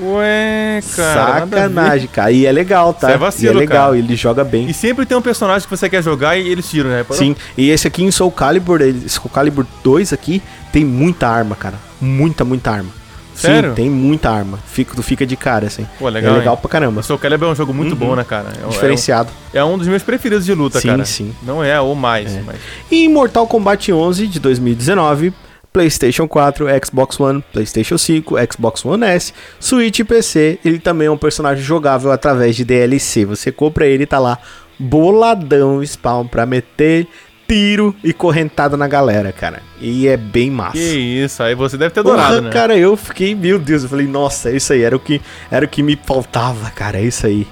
[0.00, 1.40] Ué, cara.
[1.40, 2.30] sacanagem, cara.
[2.32, 3.08] E é legal, tá?
[3.08, 3.98] Isso é vacilo, e é legal, cara.
[3.98, 4.68] ele joga bem.
[4.68, 7.04] E sempre tem um personagem que você quer jogar e eles tiram, né?
[7.10, 10.42] Sim, e esse aqui em Soul Calibur, ele- Soul Calibur 2 aqui,
[10.72, 11.74] tem muita arma, cara.
[12.00, 12.98] Muita, muita arma.
[13.34, 13.70] Sério?
[13.70, 14.58] Sim, tem muita arma.
[14.66, 15.86] Fica, tu fica de cara, assim.
[15.96, 16.60] Pô, legal, é legal hein?
[16.60, 17.00] pra caramba.
[17.00, 18.48] O Soul Calibur é um jogo muito bom, né, cara?
[18.64, 19.30] É, Diferenciado.
[19.54, 21.04] É um, é um dos meus preferidos de luta, Sim, cara.
[21.04, 21.32] sim.
[21.44, 22.56] Não é o mais, mas...
[22.90, 25.32] E em Mortal Kombat 11 de 2019,
[25.78, 31.10] PlayStation 4, Xbox One, PlayStation 5, Xbox One S, Switch e PC, ele também é
[31.10, 33.24] um personagem jogável através de DLC.
[33.24, 34.38] Você compra ele e tá lá
[34.76, 37.06] boladão spawn pra meter
[37.46, 39.62] tiro e correntada na galera, cara.
[39.80, 40.72] E é bem massa.
[40.72, 42.50] Que isso, aí você deve ter Porra, adorado, né?
[42.50, 45.68] cara, eu fiquei, meu Deus, eu falei, nossa, isso aí, era o que, era o
[45.68, 47.46] que me faltava, cara, é isso aí.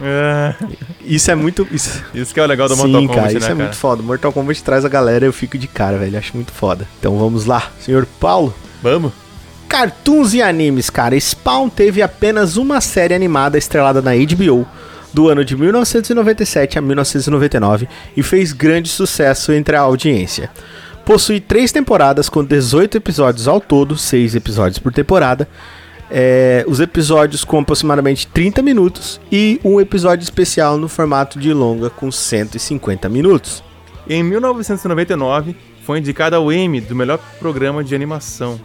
[0.00, 0.54] É,
[1.00, 3.38] Isso é muito, isso, isso que é o legal do Mortal sim, Kombat, cara, né,
[3.38, 3.62] isso é cara?
[3.62, 4.02] muito foda.
[4.02, 6.86] Mortal Kombat traz a galera, eu fico de cara, velho, acho muito foda.
[6.98, 8.54] Então vamos lá, senhor Paulo.
[8.82, 9.12] Vamos?
[9.68, 11.18] Cartoons e animes, cara.
[11.18, 14.66] Spawn teve apenas uma série animada estrelada na HBO
[15.12, 20.50] do ano de 1997 a 1999 e fez grande sucesso entre a audiência.
[21.04, 25.48] Possui três temporadas com 18 episódios ao todo, 6 episódios por temporada.
[26.10, 31.90] É, os episódios com aproximadamente 30 minutos e um episódio especial no formato de longa
[31.90, 33.62] com 150 minutos.
[34.08, 38.60] Em 1999, foi indicado ao Emmy do melhor programa de animação.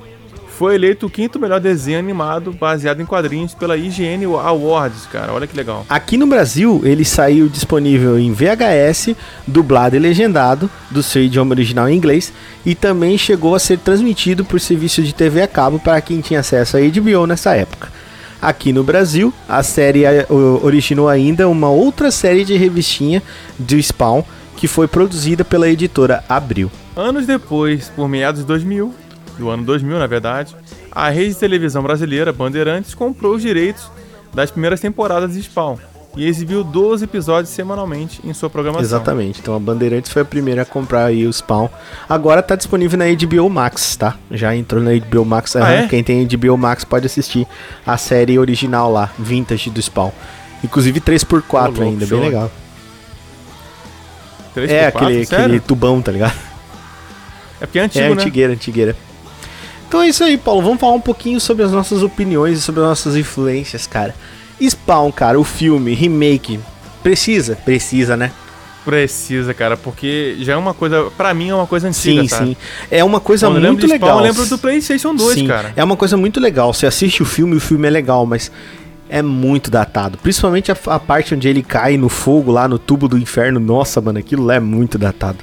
[0.62, 5.34] Foi eleito o quinto melhor desenho animado baseado em quadrinhos pela IGN Awards, cara.
[5.34, 5.88] Olha que legal.
[5.90, 9.16] Aqui no Brasil, ele saiu disponível em VHS,
[9.48, 12.32] dublado e legendado, do seu idioma original em inglês,
[12.64, 16.42] e também chegou a ser transmitido por serviço de TV a cabo para quem tinha
[16.42, 17.90] acesso a HBO nessa época.
[18.40, 20.04] Aqui no Brasil, a série
[20.62, 23.24] originou ainda uma outra série de revistinha
[23.58, 24.22] do Spawn,
[24.56, 26.72] que foi produzida pela editora Abril.
[26.96, 28.94] Anos depois, por meados de 2000,
[29.42, 30.56] do ano 2000 na verdade,
[30.92, 33.90] a rede de televisão brasileira Bandeirantes comprou os direitos
[34.34, 35.78] das primeiras temporadas de Spawn
[36.16, 38.86] e exibiu 12 episódios semanalmente em sua programação.
[38.86, 39.40] Exatamente.
[39.40, 41.70] Então a Bandeirantes foi a primeira a comprar aí o Spawn.
[42.08, 44.16] Agora tá disponível na HBO Max, tá?
[44.30, 45.56] Já entrou na HBO Max.
[45.56, 45.88] Ah, é?
[45.88, 47.48] Quem tem HBO Max pode assistir
[47.86, 50.12] a série original lá, vintage do Spawn.
[50.64, 52.20] Inclusive 3x4 Ô, louco, ainda, show.
[52.20, 52.52] bem legal.
[54.54, 55.08] 3 é por 4?
[55.08, 55.46] aquele, Sério?
[55.46, 56.36] aquele tubão, tá ligado?
[57.60, 58.22] É porque é antigo, é né?
[58.22, 58.96] antigueira, antigueira.
[59.92, 60.62] Então é isso aí, Paulo.
[60.62, 64.16] Vamos falar um pouquinho sobre as nossas opiniões e sobre as nossas influências, cara.
[64.58, 66.62] Spawn, cara, o filme, remake.
[67.04, 67.58] Precisa?
[67.58, 68.32] Precisa, né?
[68.86, 72.46] Precisa, cara, porque já é uma coisa, pra mim é uma coisa antiga, sim, sabe?
[72.52, 72.58] sim.
[72.90, 74.18] É uma coisa Quando muito Spawn, legal.
[74.20, 75.74] eu lembro do PlayStation 2, Sim, cara.
[75.76, 76.74] É uma coisa muito legal.
[76.74, 78.50] Você assiste o filme, o filme é legal, mas
[79.10, 80.18] é muito datado.
[80.20, 83.60] Principalmente a, a parte onde ele cai no fogo lá no tubo do inferno.
[83.60, 85.40] Nossa, mano, aquilo lá é muito datado.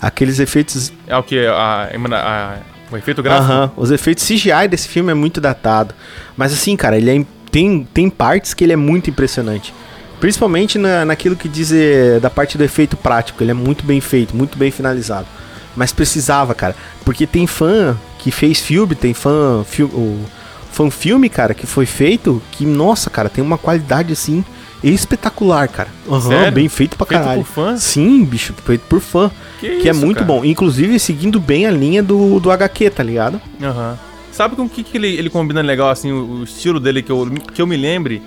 [0.00, 0.90] Aqueles efeitos.
[1.06, 1.46] É o que?
[1.46, 3.52] A, a- o efeito gráfico?
[3.52, 3.72] Aham.
[3.76, 5.94] os efeitos CGI desse filme é muito datado.
[6.36, 9.74] Mas assim, cara, ele é, tem, tem partes que ele é muito impressionante.
[10.20, 13.42] Principalmente na, naquilo que diz eh, da parte do efeito prático.
[13.42, 15.26] Ele é muito bem feito, muito bem finalizado.
[15.74, 16.76] Mas precisava, cara.
[17.04, 19.64] Porque tem fã que fez filme, tem fã.
[19.64, 20.24] Fil, o,
[20.70, 22.40] fã filme, cara, que foi feito.
[22.52, 24.44] Que, nossa, cara, tem uma qualidade assim
[24.82, 25.88] espetacular, cara.
[26.08, 26.52] Aham, Sério?
[26.52, 27.42] bem feito pra Feito caralho.
[27.44, 27.76] por fã?
[27.76, 29.30] Sim, bicho, feito por fã.
[29.60, 30.26] Que, Que, é isso, muito cara?
[30.26, 30.44] bom.
[30.44, 33.40] Inclusive seguindo bem a linha do, do HQ, tá ligado?
[33.62, 33.98] Aham.
[34.32, 37.12] Sabe com o que, que ele, ele combina legal, assim, o, o estilo dele que
[37.12, 38.22] eu, que eu me lembre?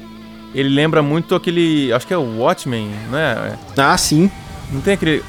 [0.54, 1.92] Ele lembra muito aquele.
[1.92, 3.58] Acho que é o Watchmen, né?
[3.76, 4.30] Ah, sim.
[4.72, 5.22] Não tem aquele.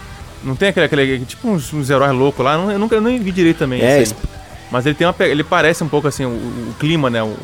[0.44, 0.84] Não tem aquele.
[0.86, 2.56] aquele tipo uns, uns heróis loucos lá.
[2.56, 3.80] Não, eu nunca eu nem vi direito também.
[3.82, 4.06] É, aí.
[4.70, 5.14] Mas ele tem uma.
[5.20, 7.22] Ele parece um pouco assim, o, o clima, né?
[7.24, 7.34] O,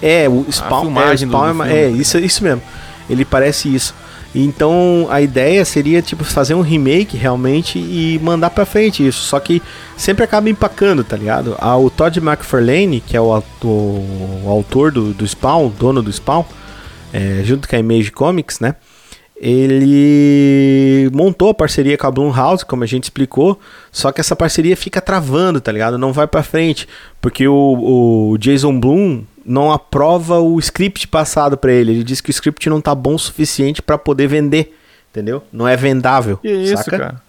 [0.00, 2.62] É, o Spawn, é, o filmagem do- Spawn é, é, isso, isso mesmo.
[3.08, 3.94] Ele parece isso.
[4.34, 9.20] Então a ideia seria tipo fazer um remake realmente e mandar pra frente isso.
[9.20, 9.62] Só que
[9.96, 11.56] sempre acaba empacando, tá ligado?
[11.80, 16.44] O Todd McFarlane, que é o, o autor do, do Spawn, dono do Spawn,
[17.12, 18.74] é, junto com a Image Comics, né?
[19.36, 23.58] Ele montou a parceria com a Blumhouse, como a gente explicou,
[23.90, 25.98] só que essa parceria fica travando, tá ligado?
[25.98, 26.88] Não vai pra frente,
[27.20, 31.92] porque o, o Jason Blum não aprova o script passado pra ele.
[31.92, 34.74] Ele diz que o script não tá bom o suficiente pra poder vender,
[35.10, 35.42] entendeu?
[35.52, 36.38] Não é vendável.
[36.38, 36.98] Que isso, saca?
[36.98, 37.22] cara?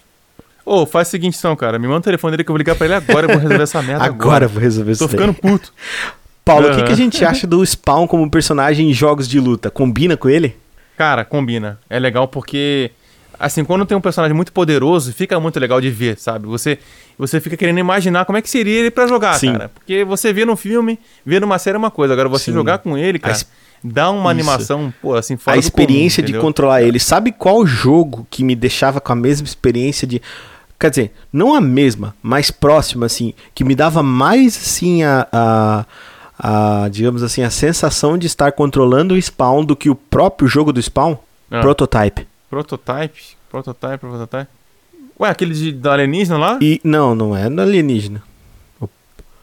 [0.66, 1.78] Ô, faz o seguinte então, cara.
[1.78, 3.64] Me manda o telefone dele que eu vou ligar pra ele agora e vou resolver
[3.64, 4.16] essa merda agora.
[4.16, 5.04] Agora eu vou resolver isso.
[5.04, 5.72] Tô ficando puto.
[6.46, 6.86] Paulo, o que, Aham.
[6.86, 9.72] que a gente acha do Spawn como personagem em jogos de luta?
[9.72, 10.56] Combina com ele?
[10.98, 11.80] Cara, combina.
[11.90, 12.92] É legal porque,
[13.40, 16.48] assim, quando tem um personagem muito poderoso, fica muito legal de ver, sabe?
[16.48, 16.80] Você,
[17.18, 19.52] você fica querendo imaginar como é que seria ele pra jogar, Sim.
[19.54, 19.70] cara.
[19.74, 22.14] Porque você vê no filme, vê numa série é uma coisa.
[22.14, 22.54] Agora, você Sim.
[22.54, 23.46] jogar com ele, cara, es-
[23.84, 24.30] dá uma Isso.
[24.30, 26.98] animação, pô, assim, fora a experiência comum, de controlar ele.
[27.00, 30.22] Sabe qual jogo que me deixava com a mesma experiência de.
[30.80, 35.28] Quer dizer, não a mesma, mas próxima, assim, que me dava mais, assim, a.
[35.32, 35.86] a,
[36.38, 40.74] a, digamos assim, a sensação de estar controlando o spawn do que o próprio jogo
[40.74, 41.18] do spawn?
[41.50, 41.62] Ah.
[41.62, 42.28] Prototype.
[42.50, 44.48] Prototype, prototype, prototype.
[45.20, 46.60] Ué, aquele de, da alienígena lá?
[46.62, 48.22] E não, não é no alienígena.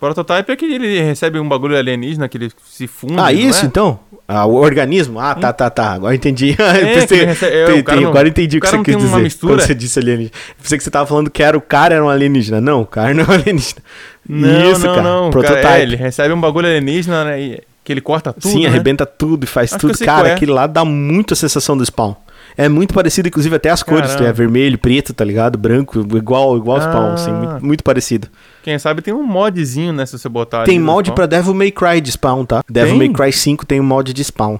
[0.02, 3.68] Prototype é que ele recebe um bagulho alienígena, que ele se funde, ah, isso é?
[3.68, 4.00] então?
[4.26, 5.20] Ah, o organismo?
[5.20, 5.92] Ah, tá, tá, tá.
[5.92, 6.56] Agora entendi.
[6.58, 8.60] Eu É, pensei- que ele recebe- é, o tem- cara tem- não- agora entendi o
[8.60, 9.16] que você quis dizer.
[9.18, 9.52] mistura?
[9.54, 10.32] Quando você disse alienígena.
[10.50, 12.60] Eu pensei que você tava falando que era o cara era um alienígena.
[12.60, 13.80] Não, o cara não é um alienígena.
[14.28, 15.02] Não, Isso, não, cara.
[15.02, 15.30] não.
[15.30, 15.62] Prototype.
[15.62, 17.58] Cara, é, ele recebe um bagulho alienígena, né?
[17.84, 18.68] que ele corta tudo, Sim, né?
[18.68, 19.98] arrebenta tudo e faz Acho tudo.
[20.04, 20.34] Cara, é.
[20.34, 22.14] aquilo lá dá muito a sensação do spawn.
[22.56, 24.10] É muito parecido, inclusive, até as cores.
[24.10, 24.28] Caramba.
[24.28, 25.56] É vermelho, preto, tá ligado?
[25.58, 27.14] Branco, igual, igual ao spawn, Ah.
[27.14, 28.28] assim, muito, muito parecido.
[28.62, 30.04] Quem sabe tem um modzinho, né?
[30.06, 31.02] Se você botar Tem spawn.
[31.14, 32.62] pra Devil May Cry de spawn, tá?
[32.68, 33.08] Devil Tem?
[33.08, 34.58] May Cry 5 tem um mod de spawn.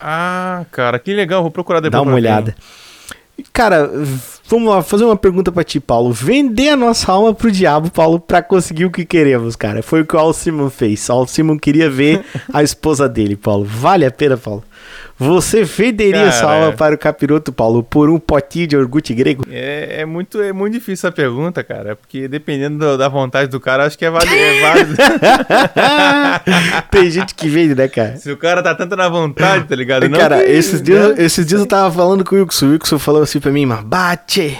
[0.00, 1.42] Ah, cara, que legal.
[1.42, 1.92] Vou procurar depois.
[1.92, 2.54] Dá uma olhada.
[3.52, 3.90] Cara,
[4.48, 6.12] vamos lá, fazer uma pergunta pra ti, Paulo.
[6.12, 9.82] Vender a nossa alma pro diabo, Paulo, pra conseguir o que queremos, cara.
[9.82, 11.08] Foi o que o Al Simon fez.
[11.08, 13.64] O Al Simon queria ver a esposa dele, Paulo.
[13.64, 14.62] Vale a pena, Paulo?
[15.18, 16.72] Você venderia Cara, sua alma é.
[16.72, 19.44] para o capiroto, Paulo, por um potinho de orgulho grego?
[19.50, 21.94] É, é muito, é muito difícil essa pergunta, cara.
[21.94, 24.34] Porque dependendo do- da vontade do cara, acho que é válido.
[24.34, 24.94] É válido.
[26.90, 28.16] Tem gente que vende, né, cara?
[28.16, 30.08] Se o cara tá tanto na vontade, tá ligado?
[30.08, 31.24] Não cara, que- esses dias, né?
[31.24, 32.66] esses dias eu tava falando com o Wilson.
[32.66, 34.58] O Wilson falou assim pra mim, mas bate!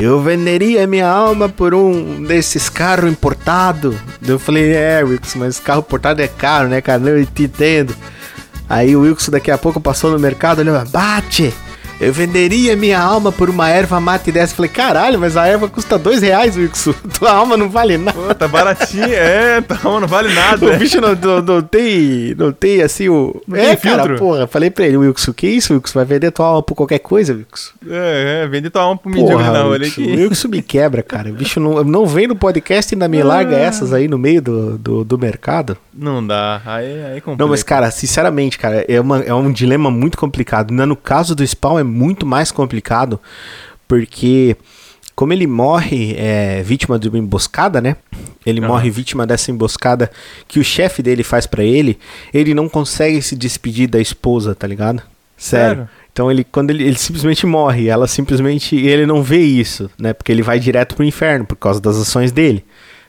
[0.00, 3.94] Eu venderia minha alma por um desses carros importados.
[4.26, 6.98] Eu falei, é, Wilson, mas carro importado é caro, né, cara?
[6.98, 7.94] Não, eu te entendo.
[8.68, 11.52] Aí o Wilson daqui a pouco passou no mercado, olhou, bate!
[12.00, 14.54] Eu venderia minha alma por uma erva mate dessa.
[14.54, 16.92] Falei, caralho, mas a erva custa dois reais, Wilson.
[17.18, 18.18] Tua alma não vale nada.
[18.18, 20.66] Pô, tá baratinho, é, tá, não vale nada.
[20.66, 22.34] O bicho não, não, não tem.
[22.36, 23.40] Não tem assim o.
[23.46, 24.18] Não é, cara, filtro.
[24.18, 24.46] porra.
[24.46, 25.92] Falei pra ele, Wilson, que isso, Wilson?
[25.94, 27.72] Vai vender tua alma por qualquer coisa, Wilson?
[27.88, 30.08] É, é, vende tua alma na rua ali Wilson, que.
[30.08, 31.30] o Wilson me quebra, cara.
[31.30, 34.42] O bicho não, não vem no podcast e ainda me larga essas aí no meio
[34.42, 35.76] do, do, do mercado.
[35.96, 37.42] Não dá, aí, aí complica.
[37.42, 40.70] Não, mas, cara, sinceramente, cara, é, uma, é um dilema muito complicado.
[40.70, 43.20] Ainda No caso do Spawn é muito mais complicado,
[43.86, 44.56] porque
[45.14, 47.96] como ele morre é, vítima de uma emboscada, né?
[48.44, 48.68] Ele Aham.
[48.68, 50.10] morre vítima dessa emboscada
[50.48, 51.98] que o chefe dele faz pra ele,
[52.32, 55.02] ele não consegue se despedir da esposa, tá ligado?
[55.36, 55.76] Sério.
[55.76, 55.88] Sério?
[56.12, 60.12] Então ele quando ele, ele simplesmente morre, ela simplesmente ele não vê isso, né?
[60.12, 62.64] Porque ele vai direto pro inferno por causa das ações dele,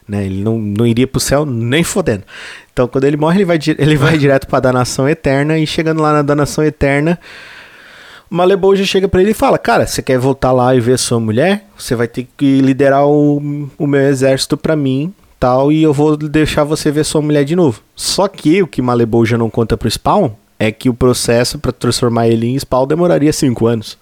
[0.08, 0.26] né?
[0.26, 2.24] Ele não, não iria pro céu nem fodendo.
[2.74, 6.14] Então quando ele morre, ele vai ele vai direto pra danação eterna e chegando lá
[6.14, 7.20] na danação eterna,
[8.36, 11.22] o Malebouja chega pra ele e fala: Cara, você quer voltar lá e ver sua
[11.22, 11.66] mulher?
[11.78, 16.18] Você vai ter que liderar o, o meu exército pra mim, tal, e eu vou
[16.18, 17.82] deixar você ver sua mulher de novo.
[17.96, 22.28] Só que o que Malebouja não conta pro Spawn é que o processo pra transformar
[22.28, 23.98] ele em Spawn demoraria 5 anos.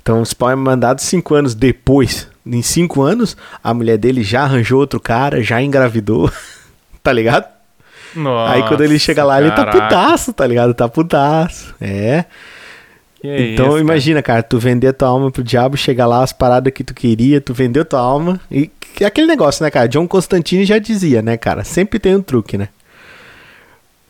[0.00, 2.26] Então o Spawn é mandado 5 anos depois.
[2.46, 6.30] Em 5 anos, a mulher dele já arranjou outro cara, já engravidou.
[7.02, 7.52] tá ligado?
[8.16, 9.80] Nossa, Aí quando ele chega lá, ele tá caraca.
[9.82, 10.72] putaço, tá ligado?
[10.72, 11.74] Tá putaço.
[11.80, 12.24] É.
[13.24, 14.42] Que Então isso, imagina, cara.
[14.42, 17.82] tu vender tua alma pro diabo, chegar lá, as paradas que tu queria, tu vendeu
[17.82, 18.38] tua alma.
[18.50, 18.70] E
[19.00, 19.88] é aquele negócio, né, cara?
[19.88, 21.64] John Constantine já dizia, né, cara?
[21.64, 22.68] Sempre tem um truque, né?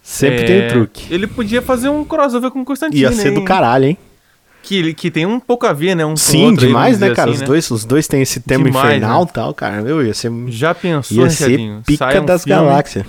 [0.02, 1.14] Sempre É, tem um truque.
[1.14, 3.00] Ele podia fazer um crossover com o Constantine.
[3.02, 3.44] Ia ser do hein?
[3.44, 3.98] caralho, hein?
[4.64, 6.04] Que, que tem um pouco a ver, né?
[6.04, 7.30] Um Sim, outro demais, né, cara?
[7.30, 7.46] assim, os, né?
[7.46, 9.30] dois, os dois têm esse tema Demais, infernal e né?
[9.32, 9.80] tal, cara.
[9.80, 13.06] Meu, ia ser, Já pensou, ia ser pica um das filme, galáxias.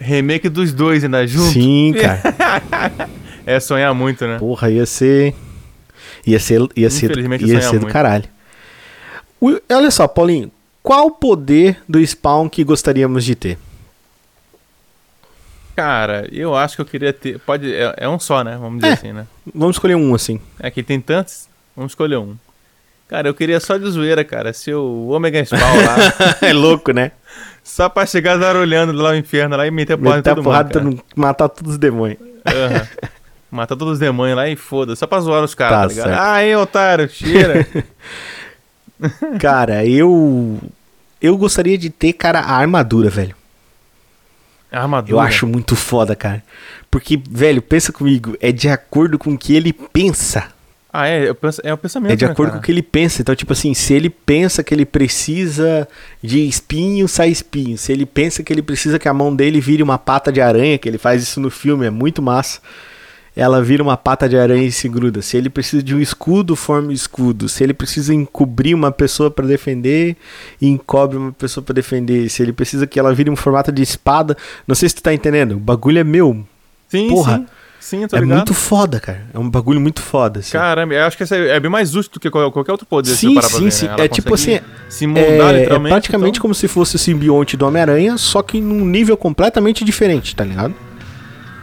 [0.00, 1.52] Remake dos dois ainda junto?
[1.52, 3.08] Sim, cara.
[3.48, 4.38] É sonhar muito, né?
[4.38, 5.34] Porra, ia ser.
[6.26, 7.92] Ia ser, ia ser, ia ser do muito.
[7.92, 8.24] caralho.
[9.40, 10.50] O- olha só, Paulinho.
[10.82, 13.58] Qual o poder do Spawn que gostaríamos de ter?
[15.76, 17.38] Cara, eu acho que eu queria ter.
[17.38, 17.72] Pode.
[17.72, 18.56] É, é um só, né?
[18.60, 18.92] Vamos dizer É.
[18.94, 19.26] assim, né?
[19.54, 20.40] Vamos escolher um, assim.
[20.58, 21.48] É que tem tantos.
[21.76, 22.34] Vamos escolher um.
[23.06, 24.52] Cara, eu queria só de zoeira, cara.
[24.52, 25.96] Ser o Omega Spawn lá.
[26.46, 27.12] é louco, né?
[27.62, 30.44] só pra chegar zarolhando lá no inferno lá e meter porrada em Meter a todo
[30.44, 30.96] porrada, mundo.
[30.96, 32.18] todo- matar todos os demônios.
[32.44, 32.88] cara.
[33.50, 34.94] Matar todos os demônios lá e foda.
[34.94, 36.20] Só pra zoar os caras, Tá tá, ligado?
[36.20, 37.66] Ah, hein, otário, cheira.
[39.38, 40.58] Cara, eu.
[41.20, 43.34] Eu gostaria de ter, cara, a armadura, velho.
[44.70, 45.12] A armadura.
[45.12, 46.42] Eu acho muito foda, cara.
[46.90, 50.46] Porque, velho, pensa comigo, é de acordo com o que ele pensa.
[50.92, 52.12] Ah, é, penso- é o pensamento.
[52.12, 52.58] É de né, acordo cara?
[52.60, 53.20] com o que ele pensa.
[53.20, 55.88] Então, tipo assim, se ele pensa que ele precisa
[56.22, 57.76] de espinho, sai espinho.
[57.76, 60.78] Se ele pensa que ele precisa que a mão dele vire uma pata de aranha,
[60.78, 62.60] que ele faz isso no filme, é muito massa.
[63.40, 65.22] Ela vira uma pata de aranha e se gruda.
[65.22, 67.48] Se ele precisa de um escudo, forma um escudo.
[67.48, 70.16] Se ele precisa encobrir uma pessoa pra defender,
[70.60, 72.28] encobre uma pessoa pra defender.
[72.30, 74.36] Se ele precisa que ela vire um formato de espada,
[74.66, 75.52] não sei se tu tá entendendo.
[75.52, 76.44] O bagulho é meu.
[76.88, 77.46] Sim, Porra, sim.
[77.80, 78.26] Sim, é ligado.
[78.38, 79.24] muito foda, cara.
[79.32, 80.40] É um bagulho muito foda.
[80.40, 80.52] Assim.
[80.52, 83.10] Caramba, eu acho que é é bem mais justo do que qual- qualquer outro poder.
[83.10, 83.86] Sim, sim, ver, sim.
[83.86, 83.94] né?
[83.98, 84.58] É tipo assim,
[84.88, 85.92] Se moldar, É, é literalmente.
[85.92, 90.34] praticamente então- como se fosse o simbionte do Homem-Aranha, só que num nível completamente diferente,
[90.34, 90.74] tá ligado?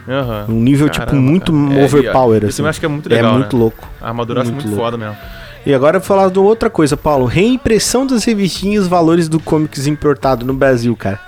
[0.08, 0.44] Aham.
[0.48, 1.80] Num nível, tipo, Caramba, muito cara.
[1.80, 2.62] É, overpower, e- assim.
[2.62, 3.34] Eu acho que é muito legal.
[3.34, 3.60] é muito né?
[3.62, 3.88] louco.
[4.00, 4.82] A armadura Muito muito louco.
[4.82, 5.16] foda mesmo.
[5.64, 7.24] E agora eu vou falar de outra coisa, Paulo.
[7.26, 11.18] Reimpressão das revistinhas Valores do Comics importado no Brasil, cara.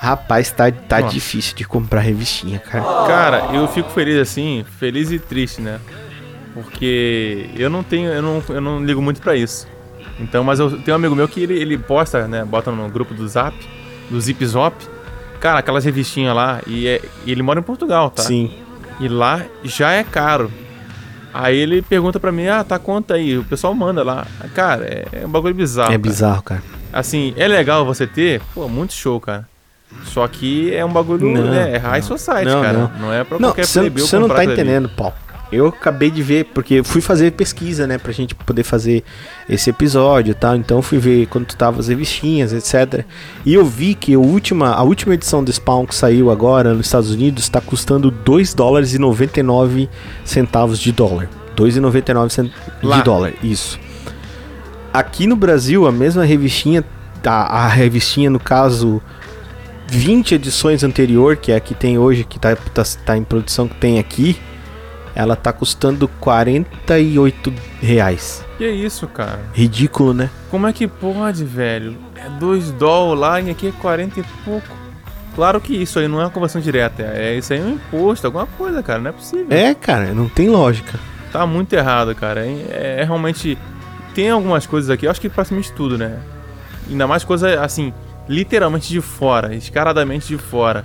[0.00, 1.12] Rapaz, tá, tá Nossa.
[1.14, 2.82] difícil de comprar revistinha, cara.
[3.06, 5.78] Cara, eu fico feliz assim, feliz e triste, né?
[6.54, 9.66] Porque eu não tenho, eu não, eu não ligo muito pra isso.
[10.20, 12.44] Então, mas eu tenho um amigo meu que ele, ele posta, né?
[12.44, 13.54] Bota no grupo do Zap,
[14.10, 14.74] do Zip Zop.
[15.44, 18.22] Cara, aquelas revistinhas lá, e, é- e ele mora em Portugal, tá?
[18.22, 18.50] Sim.
[18.98, 20.50] E lá já é caro.
[21.34, 23.36] Aí ele pergunta pra mim, ah, tá conta aí.
[23.36, 24.26] O pessoal manda lá.
[24.54, 25.88] Cara, é, é um bagulho bizarro.
[25.90, 25.98] é cara.
[25.98, 26.62] bizarro, cara.
[26.90, 29.46] Assim, é legal você ter, pô, muito show, cara.
[30.04, 31.72] Só que é um bagulho, Não, né?
[31.74, 32.78] É high society, não, cara.
[32.78, 32.90] não.
[33.00, 35.14] Não, é pra Não, qualquer você plebeu você não tá entendendo, Paulo.
[35.52, 39.04] Eu acabei de ver, porque eu fui fazer pesquisa, né, pra gente poder fazer
[39.48, 40.56] esse episódio e tal.
[40.56, 43.04] Então eu fui ver quando tava as revistinhas, etc.
[43.44, 46.86] E eu vi que a última, a última edição do Spawn que saiu agora nos
[46.86, 49.88] Estados Unidos tá custando 2 dólares e 99
[50.24, 51.28] centavos de dólar.
[51.56, 52.50] 2,99 cent...
[52.82, 52.96] Lá.
[52.96, 53.78] de dólar, isso.
[54.92, 56.84] Aqui no Brasil, a mesma revistinha,
[57.24, 59.00] a, a revistinha no caso
[59.88, 63.68] 20 edições anterior, que é a que tem hoje, que tá, tá, tá em produção,
[63.68, 64.36] que tem aqui,
[65.14, 68.44] ela tá custando 48 reais.
[68.58, 69.40] Que isso, cara?
[69.52, 70.30] Ridículo, né?
[70.50, 71.96] Como é que pode, velho?
[72.16, 74.68] É 2 dólares lá e aqui é 40 e pouco.
[75.34, 78.26] Claro que isso aí não é uma conversão direta, é isso aí é um imposto,
[78.26, 79.46] alguma coisa, cara, não é possível.
[79.50, 80.98] É, cara, não tem lógica.
[81.32, 82.46] Tá muito errado, cara.
[82.46, 83.58] É, é realmente.
[84.14, 86.20] Tem algumas coisas aqui, eu acho que praticamente tudo, né?
[86.88, 87.92] Ainda mais coisa assim,
[88.28, 90.84] literalmente de fora, descaradamente de fora.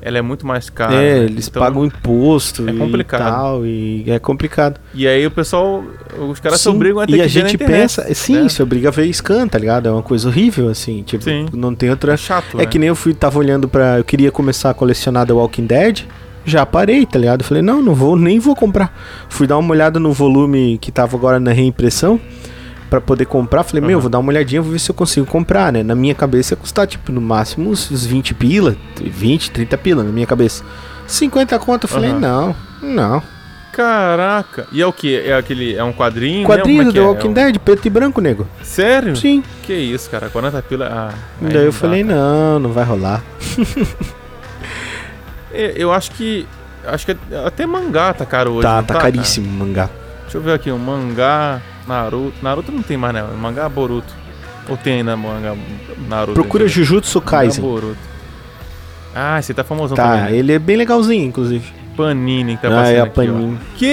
[0.00, 0.94] Ela é muito mais cara.
[0.94, 1.24] é, né?
[1.24, 3.20] eles Então, pagam imposto é complicado.
[3.20, 4.80] e tal, e é complicado.
[4.94, 5.84] E aí o pessoal.
[6.30, 8.48] Os caras se Sim, obrigam a ter e que a gente internet, pensa, sim, né?
[8.48, 9.88] se obriga a ver scan, tá ligado?
[9.88, 11.46] É uma coisa horrível, assim, tipo, Sim.
[11.52, 12.14] não tem outra...
[12.14, 12.60] É chato.
[12.60, 13.98] É que nem eu fui, tava olhando pra.
[13.98, 16.00] Eu queria começar a colecionar The Walking Dead.
[16.44, 17.44] Já parei, tá ligado?
[17.44, 18.96] Falei, não, não vou, nem vou comprar.
[19.28, 22.18] Fui dar uma olhada no volume que tava agora na reimpressão.
[22.90, 24.00] Pra poder comprar, falei, meu, Aham.
[24.00, 25.82] vou dar uma olhadinha, vou ver se eu consigo comprar, né?
[25.82, 30.02] Na minha cabeça ia custar, tipo, no máximo uns uns 20 pila, 20, 30 pila
[30.02, 30.64] na minha cabeça.
[31.06, 32.18] 50 conto, eu falei, Aham.
[32.18, 33.22] não, não.
[33.72, 34.66] Caraca.
[34.72, 35.16] E é o que?
[35.20, 35.76] É aquele.
[35.76, 36.44] É um quadrinho?
[36.46, 36.90] Quadrinho né?
[36.90, 37.06] do Como The é é?
[37.06, 38.46] Walking É um- Dead, preto e branco, nego.
[38.62, 39.14] Sério?
[39.14, 39.42] Sim.
[39.62, 40.28] Que isso, cara.
[40.28, 40.86] 40 pila.
[40.90, 42.16] Ah, aí Daí eu dá, falei, cara.
[42.16, 43.22] não, não vai rolar.
[45.52, 46.46] É, Eu acho que.
[46.86, 47.16] Acho que
[47.46, 48.62] até mangá tá caro hoje.
[48.62, 49.00] tá, tá cara?
[49.12, 49.90] caríssimo o mangá.
[50.22, 52.34] Deixa eu ver aqui, um mangá Naruto.
[52.42, 53.22] Naruto não tem mais, né?
[53.40, 54.12] Mangá Boruto.
[54.68, 55.56] Ou tem ainda mangá
[56.08, 56.34] Naruto?
[56.34, 56.68] Procura.
[56.68, 57.62] Jujutsu Mangá Kaisen.
[57.64, 57.96] Boruto.
[59.14, 60.32] Ah, esse tá famosão Tá, também.
[60.32, 60.36] né?
[60.36, 61.64] ele é bem legalzinho, inclusive.
[61.96, 63.14] Panini que tá ah, é a aqui, ó.
[63.14, 63.58] Panini.
[63.76, 63.86] Que?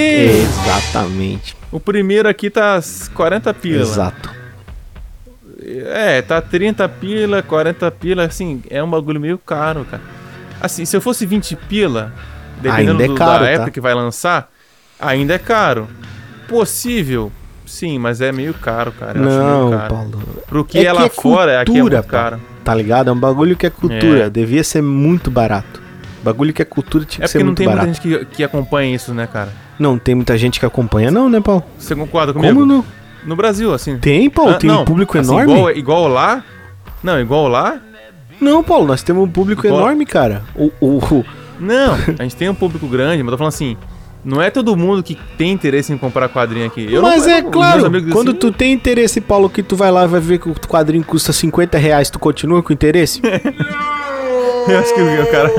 [0.43, 1.55] Exatamente.
[1.71, 2.79] O primeiro aqui tá
[3.15, 3.81] 40 pila.
[3.81, 4.29] Exato.
[5.63, 10.03] É, tá 30 pila, 40 pila, assim, é um bagulho meio caro, cara.
[10.61, 12.13] Assim, se eu fosse 20 pila,
[12.61, 13.51] dependendo é do- caro, da tá?
[13.51, 14.49] época que vai lançar,
[14.99, 15.87] ainda é caro.
[16.47, 17.31] Possível,
[17.66, 19.18] sim, mas é meio caro, cara.
[19.20, 19.93] Eu acho Não, meio caro.
[19.93, 20.20] Paulo.
[20.47, 22.39] Pro que É é, que lá é fora, aqui é cultura, muito caro.
[22.63, 23.09] Tá ligado?
[23.09, 24.26] É um bagulho que é cultura.
[24.26, 24.30] É.
[24.30, 25.82] Devia ser muito barato.
[26.24, 27.86] Bagulho que é cultura tinha É que ser porque não muito tem barato.
[27.88, 29.49] muita gente que, que acompanha isso, né, cara?
[29.78, 31.63] Não tem muita gente que acompanha, não, né, Paulo?
[31.78, 32.53] Você concorda comigo?
[32.53, 32.86] Como não?
[33.26, 33.97] No Brasil, assim.
[33.97, 34.51] Tem, Paulo.
[34.51, 35.53] Ah, tem não, um público assim, enorme.
[35.53, 36.43] Igual, igual lá?
[37.03, 37.80] Não, igual lá?
[38.41, 40.43] Não, Paulo, nós temos um público Igual- enorme, cara.
[40.55, 41.26] O, o, o-
[41.59, 43.78] Não, a gente tem um público grande, mas eu tô falando assim,
[44.26, 46.91] não é todo mundo que tem interesse em comprar quadrinho aqui.
[46.91, 49.91] Eu Mas não, é não- claro, quando assim, tu tem interesse, Paulo, que tu vai
[49.91, 53.21] lá e vai ver que o quadrinho custa 50 reais, tu continua com interesse?
[54.67, 55.51] Eu acho que o cara,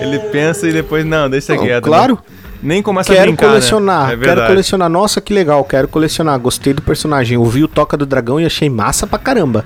[0.00, 1.84] ele pensa e depois, não, deixa Não, quieto.
[1.84, 2.14] claro.
[2.14, 2.36] né?
[2.62, 4.14] Nem começa a Quero brincar, colecionar, né?
[4.14, 4.88] É quero colecionar.
[4.88, 6.38] Nossa, que legal, quero colecionar.
[6.40, 7.36] Gostei do personagem.
[7.36, 9.64] Ouvi o Toca do Dragão e achei massa pra caramba.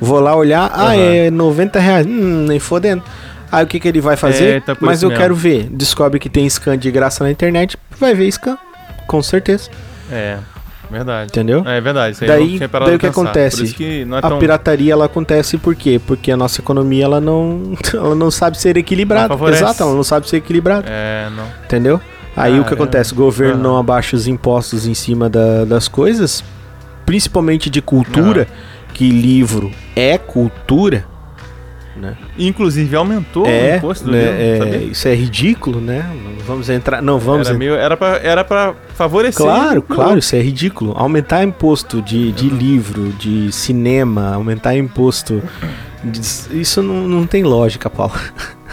[0.00, 2.04] Vou lá olhar, ah, é 90 reais.
[2.04, 3.02] Hum, nem fodendo.
[3.56, 4.56] Aí o que, que ele vai fazer?
[4.56, 5.22] É, tá Mas eu mesmo.
[5.22, 5.68] quero ver.
[5.70, 8.56] Descobre que tem scan de graça na internet, vai ver scan.
[9.06, 9.70] Com certeza.
[10.10, 10.38] É,
[10.90, 11.30] verdade.
[11.30, 11.62] Entendeu?
[11.66, 13.72] É verdade, Daí- daí o que acontece?
[13.74, 14.38] Que é A tão...
[14.38, 16.00] pirataria ela acontece por quê?
[16.06, 19.34] Porque a nossa economia ela não, ela não sabe ser equilibrada.
[19.50, 20.86] Exato, ela não sabe ser equilibrada.
[20.88, 21.46] É, não.
[21.64, 22.00] Entendeu?
[22.36, 22.84] Aí o que Caramba.
[22.84, 23.12] acontece?
[23.12, 23.62] O governo Aham.
[23.62, 26.42] não abaixa os impostos em cima da- das coisas,
[27.06, 28.46] principalmente de cultura,
[28.92, 31.04] que livro é cultura,
[31.96, 32.16] né?
[32.38, 36.04] Inclusive aumentou o é, imposto do né, livro, é, isso é ridículo, né?
[36.46, 39.42] Vamos entrar, não vamos Era, meio, era, pra, era pra favorecer.
[39.44, 40.92] Claro, o- claro, isso é ridículo.
[40.96, 45.42] Aumentar imposto de, de livro, de cinema, aumentar imposto.
[46.02, 48.12] de- isso não, não tem lógica, Paulo.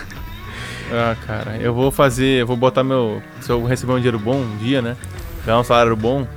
[0.94, 3.22] Ah, cara, eu vou fazer, eu vou botar meu.
[3.40, 4.98] Se eu receber um dinheiro bom um dia, né?
[5.46, 6.28] Ganhar um salário bom,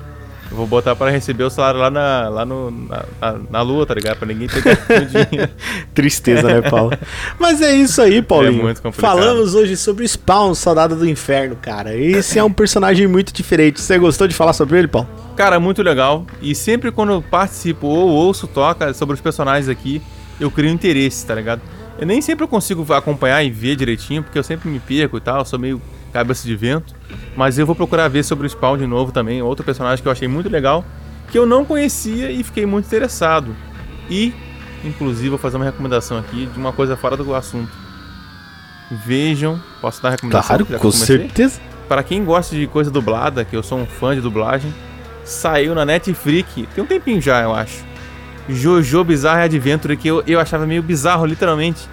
[0.50, 3.86] eu vou botar pra receber o salário lá na, lá no, na, na, na lua,
[3.86, 4.18] tá ligado?
[4.18, 4.62] Pra ninguém ter
[5.06, 5.52] dinheiro.
[5.94, 6.92] Tristeza, né, Paulo?
[7.38, 8.60] Mas é isso aí, Paulinho.
[8.60, 9.18] É muito complicado.
[9.18, 11.96] Falamos hoje sobre Spawn, Soldado do Inferno, cara.
[11.96, 13.80] Esse é um personagem muito diferente.
[13.80, 15.08] Você gostou de falar sobre ele, Paulo?
[15.36, 16.26] Cara, muito legal.
[16.40, 20.00] E sempre quando eu participo ou ouço, toca sobre os personagens aqui,
[20.38, 21.60] eu crio interesse, tá ligado?
[21.98, 25.20] Eu nem sempre eu consigo acompanhar e ver direitinho, porque eu sempre me perco e
[25.20, 25.80] tal, eu sou meio
[26.14, 26.94] cabeça de vento.
[27.36, 30.12] Mas eu vou procurar ver sobre o Spawn de novo também, outro personagem que eu
[30.12, 30.84] achei muito legal,
[31.30, 33.54] que eu não conhecia e fiquei muito interessado.
[34.08, 34.32] E,
[34.84, 37.72] inclusive, vou fazer uma recomendação aqui de uma coisa fora do assunto.
[39.04, 40.56] Vejam, posso dar recomendação?
[40.56, 41.18] Claro, com comecei?
[41.18, 41.60] certeza.
[41.88, 44.72] Para quem gosta de coisa dublada, que eu sou um fã de dublagem,
[45.24, 47.84] saiu na Netflix, tem um tempinho já, eu acho.
[48.48, 51.88] Jojo Bizarre Adventure, que eu, eu achava meio bizarro, literalmente.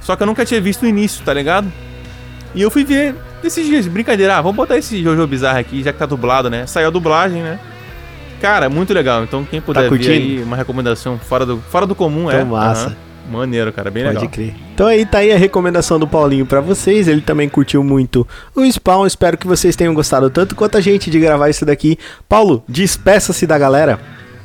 [0.00, 1.72] Só que eu nunca tinha visto o início, tá ligado?
[2.54, 3.14] E eu fui ver
[3.46, 6.66] desses dias, brincadeira, ah, vamos botar esse Jojo Bizarro aqui, já que tá dublado, né?
[6.66, 7.58] Saiu a dublagem, né?
[8.40, 9.24] Cara, muito legal.
[9.24, 10.12] Então, quem puder ver curtindo?
[10.12, 12.36] aí, uma recomendação fora do, fora do comum, é.
[12.36, 12.86] Então, massa.
[12.88, 12.96] Aham.
[13.30, 14.30] Maneiro, cara, bem Pode legal.
[14.30, 14.54] crer.
[14.72, 17.08] Então aí tá aí a recomendação do Paulinho pra vocês.
[17.08, 19.04] Ele também curtiu muito o Spawn.
[19.04, 21.98] Espero que vocês tenham gostado tanto quanto a gente de gravar isso daqui.
[22.28, 23.98] Paulo, despeça-se da galera.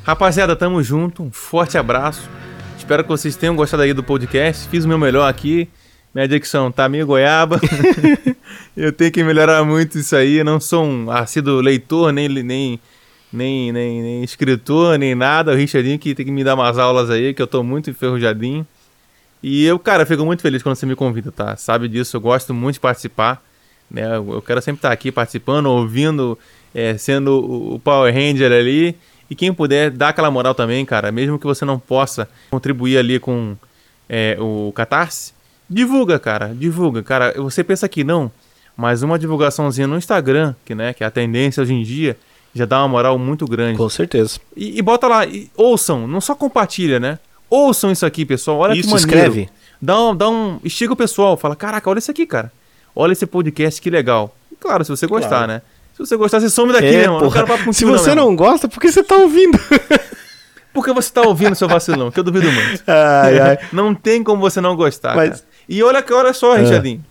[0.03, 1.21] Rapaziada, tamo junto.
[1.21, 2.27] Um forte abraço.
[2.75, 4.67] Espero que vocês tenham gostado aí do podcast.
[4.67, 5.69] Fiz o meu melhor aqui.
[6.13, 7.59] Minha dicção tá meio goiaba.
[8.75, 10.37] eu tenho que melhorar muito isso aí.
[10.37, 12.79] Eu não sou um assíduo leitor, nem, nem,
[13.31, 15.51] nem, nem, nem escritor, nem nada.
[15.53, 18.65] O Richardinho que tem que me dar umas aulas aí, que eu tô muito enferrujadinho.
[19.41, 21.55] E eu, cara, fico muito feliz quando você me convida, tá?
[21.55, 23.41] Sabe disso, eu gosto muito de participar.
[23.89, 24.03] Né?
[24.15, 26.37] Eu quero sempre estar aqui participando, ouvindo,
[26.75, 28.95] é, sendo o- o Power Ranger ali.
[29.29, 31.11] E quem puder, dá aquela moral também, cara.
[31.11, 33.55] Mesmo que você não possa contribuir ali com
[34.09, 35.33] é, o Catarse,
[35.71, 36.53] divulga, cara.
[36.53, 37.33] Divulga, cara.
[37.37, 38.31] Você pensa que não,
[38.75, 42.17] mas uma divulgaçãozinha no Instagram, que, né, que é a tendência hoje em dia,
[42.53, 43.77] já dá uma moral muito grande.
[43.77, 44.39] Com certeza.
[44.55, 47.17] E, e bota lá, e ouçam, não só compartilha, né?
[47.49, 48.59] Ouçam isso aqui, pessoal.
[48.59, 49.09] Olha Isso, que maneiro.
[49.17, 49.49] escreve.
[49.81, 50.59] Dá um, dá um.
[50.63, 52.51] Estiga o pessoal, fala: caraca, olha isso aqui, cara.
[52.95, 54.33] Olha esse podcast, que legal.
[54.51, 55.47] E claro, se você gostar, Claro.
[55.47, 55.61] né?
[55.93, 57.25] Se você gostar, você some daqui, É, né, mano?
[57.25, 59.59] Não papo Se contigo, você meu não gosta, por que você tá ouvindo?
[60.73, 62.09] Por que você tá ouvindo, seu vacilão?
[62.09, 62.81] Que eu duvido muito.
[62.87, 63.57] ai, ai.
[63.73, 65.50] Não tem como você não gostar, Mas- cara.
[65.67, 67.03] E olha, que- olha só, Richardinho.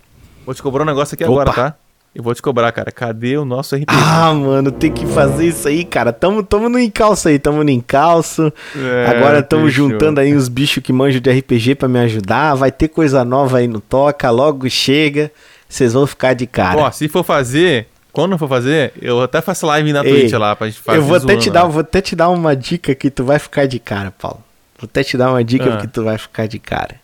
[0.45, 1.63] Vou te cobrar um negócio aqui agora, Opa.
[1.71, 1.75] tá?
[2.13, 2.91] Eu vou te cobrar, cara.
[2.91, 3.87] Cadê o nosso RPG?
[3.89, 6.13] Ah, mano, tem que fazer isso aí, cara.
[6.13, 8.53] Tamo, tamo no encalço aí, tamo no encalço.
[8.77, 9.77] É, Agora tamo bicho.
[9.77, 12.55] juntando aí os bichos que manjam de RPG pra me ajudar.
[12.55, 15.31] Vai ter coisa nova aí no Toca, logo chega.
[15.69, 16.81] Vocês vão ficar de cara.
[16.81, 20.57] Ó, se for fazer, quando for fazer, eu até faço live na Ei, Twitch lá
[20.57, 20.99] pra gente fazer.
[20.99, 23.39] eu vou até, zoando te dar, vou até te dar uma dica que tu vai
[23.39, 24.43] ficar de cara, Paulo.
[24.81, 25.77] Vou até te dar uma dica Ah.
[25.77, 26.97] que tu vai ficar de cara.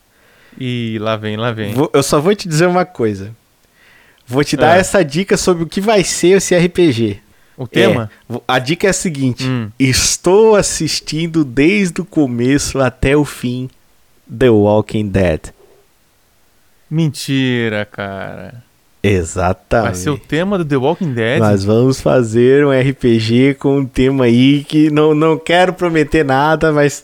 [0.59, 1.73] Ih, lá vem, lá vem.
[1.73, 3.31] Vou- eu só vou te dizer uma coisa.
[4.25, 4.77] Vou te dar Ah.
[4.77, 7.19] essa dica sobre o que vai ser esse RPG.
[7.55, 8.11] O tema?
[8.29, 9.69] É, a dica é a seguinte: Hum.
[9.79, 13.69] estou assistindo desde o começo até o fim
[14.37, 15.41] The Walking Dead.
[16.89, 18.63] Mentira, cara.
[19.03, 19.85] Exatamente.
[19.93, 21.39] Vai ser o tema do The Walking Dead?
[21.39, 26.71] Nós vamos fazer um RPG com um tema aí que não, não quero prometer nada,
[26.71, 27.03] mas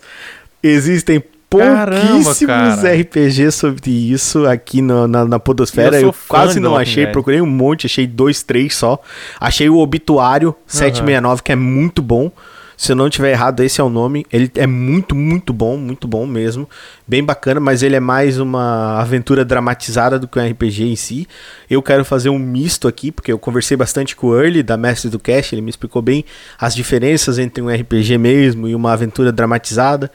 [0.61, 1.23] existem
[1.57, 2.93] pouquíssimos cara.
[2.95, 5.99] RPGs sobre isso aqui no- na, na Podosfera.
[5.99, 7.13] Eu Eu, quase não achei, Dead.
[7.13, 8.99] procurei um monte, achei dois, três só.
[9.39, 12.31] Achei o Obituário 769, que é muito bom.
[12.75, 14.25] Se eu não tiver errado, esse é o nome.
[14.34, 16.67] Ele é muito, muito bom, muito bom mesmo.
[17.07, 21.27] Bem bacana, mas ele é mais uma aventura dramatizada do que um RPG em si.
[21.69, 25.09] Eu quero fazer um misto aqui, porque eu conversei bastante com o Early, da Mestre
[25.09, 25.53] do Cast.
[25.53, 26.25] Ele me explicou bem
[26.59, 30.11] as diferenças entre um RPG mesmo e uma aventura dramatizada.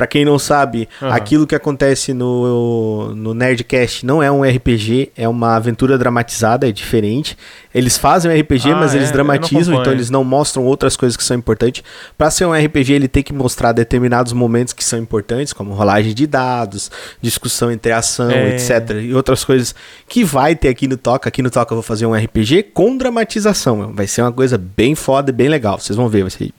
[0.00, 1.12] Pra quem não sabe, Aham.
[1.14, 6.72] aquilo que acontece no, no Nerdcast não é um RPG, é uma aventura dramatizada, é
[6.72, 7.36] diferente.
[7.74, 8.96] Eles fazem um RPG, Ah, mas é?
[8.96, 11.84] eles dramatizam, então eles não mostram outras coisas que são importantes.
[12.16, 16.14] Pra ser um RPG, ele tem que mostrar determinados momentos que são importantes, como rolagem
[16.14, 16.90] de dados,
[17.20, 18.54] discussão entre ação, É.
[18.56, 18.92] etc.
[19.02, 19.74] E outras coisas
[20.08, 21.28] que vai ter aqui no Toca.
[21.28, 23.92] Aqui no Toca eu vou fazer um RPG com dramatização.
[23.92, 25.78] Vai ser uma coisa bem foda e bem legal.
[25.78, 26.50] Vocês vão ver, vai ser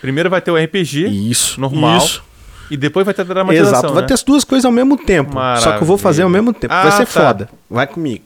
[0.00, 1.60] Primeiro vai ter o RPG isso.
[1.60, 1.98] normal.
[1.98, 2.22] Isso.
[2.70, 3.78] E depois vai ter a dramatização.
[3.78, 4.08] Exato, vai né?
[4.08, 5.36] ter as duas coisas ao mesmo tempo.
[5.60, 6.52] Só que eu vou fazer ao Maravilha.
[6.52, 6.72] mesmo tempo.
[6.74, 7.26] Ah, vai ser tá.
[7.26, 7.48] foda.
[7.68, 8.24] Vai comigo.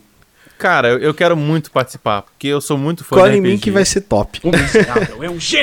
[0.59, 3.57] Cara, eu, eu quero muito participar, porque eu sou muito fã Cola de em mim
[3.59, 4.41] que vai ser top.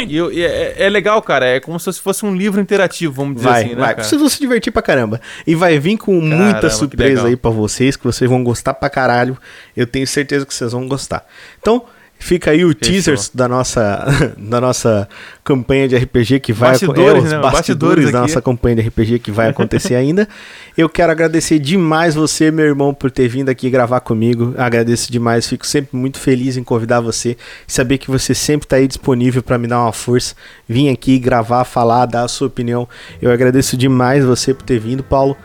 [0.08, 1.46] E, eu- e é, é legal, cara.
[1.46, 3.96] É como se fosse um livro interativo, vamos dizer Vai, assim, né, vai.
[3.96, 5.20] Vocês vão se divertir pra caramba.
[5.46, 8.74] E vai vir com muita Caramba, que surpresa aí pra vocês, que vocês vão gostar
[8.74, 9.38] pra caralho.
[9.76, 11.26] Eu tenho certeza que vocês vão gostar.
[11.60, 11.84] Então,
[12.20, 12.94] fica aí o Fechou.
[12.94, 14.06] teaser da nossa,
[14.38, 15.08] da nossa
[15.44, 17.40] campanha de RPG que vai Bastidores, é, os né?
[17.40, 20.28] bastidores Bastidores da nossa campanha de RPG que vai acontecer ainda.
[20.78, 24.54] Eu quero agradecer demais você, meu irmão, por ter vindo aqui gravar comigo.
[24.58, 27.38] Agradeço demais, fico sempre muito feliz em convidar você,
[27.68, 30.36] saber que você sempre tá aí disponível para me dar uma força,
[30.68, 32.88] vir aqui gravar, falar, dar a sua opinião.
[33.22, 35.38] Eu agradeço demais você por ter vindo, Paulo.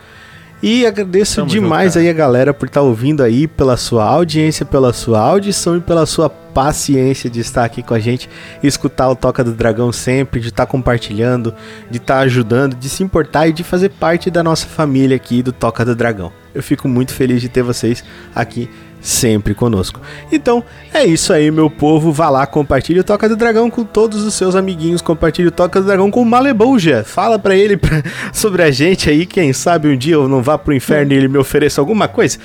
[0.61, 4.63] E agradeço Tamo demais junto, aí a galera por estar ouvindo aí, pela sua audiência,
[4.63, 8.29] pela sua audição e pela sua paciência de estar aqui com a gente,
[8.61, 11.53] escutar o Toca do Dragão sempre, de estar compartilhando,
[11.89, 15.51] de estar ajudando, de se importar e de fazer parte da nossa família aqui do
[15.51, 16.31] Toca do Dragão.
[16.53, 18.03] Eu fico muito feliz de ter vocês
[18.35, 18.69] aqui
[19.01, 19.99] sempre conosco.
[20.31, 20.63] Então,
[20.93, 22.11] é isso aí, meu povo.
[22.11, 25.01] Vá lá, compartilhe o Toca do Dragão com todos os seus amiguinhos.
[25.01, 27.03] Compartilhe o Toca do Dragão com o Malebolja.
[27.05, 29.25] Fala pra ele pra- sobre a gente aí.
[29.25, 32.37] Quem sabe um dia eu não vá pro inferno e ele me ofereça alguma coisa.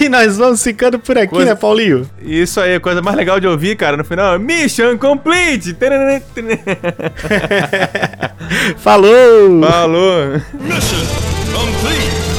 [0.00, 2.08] E nós vamos ficando por aqui, Coisa- né, Paulinho?
[2.22, 5.76] Isso aí, a coisa mais legal de ouvir, cara, no final, é Mission Complete!
[8.78, 9.60] Falou!
[9.60, 10.40] Falou!
[10.54, 11.04] Mission
[11.52, 12.33] complete.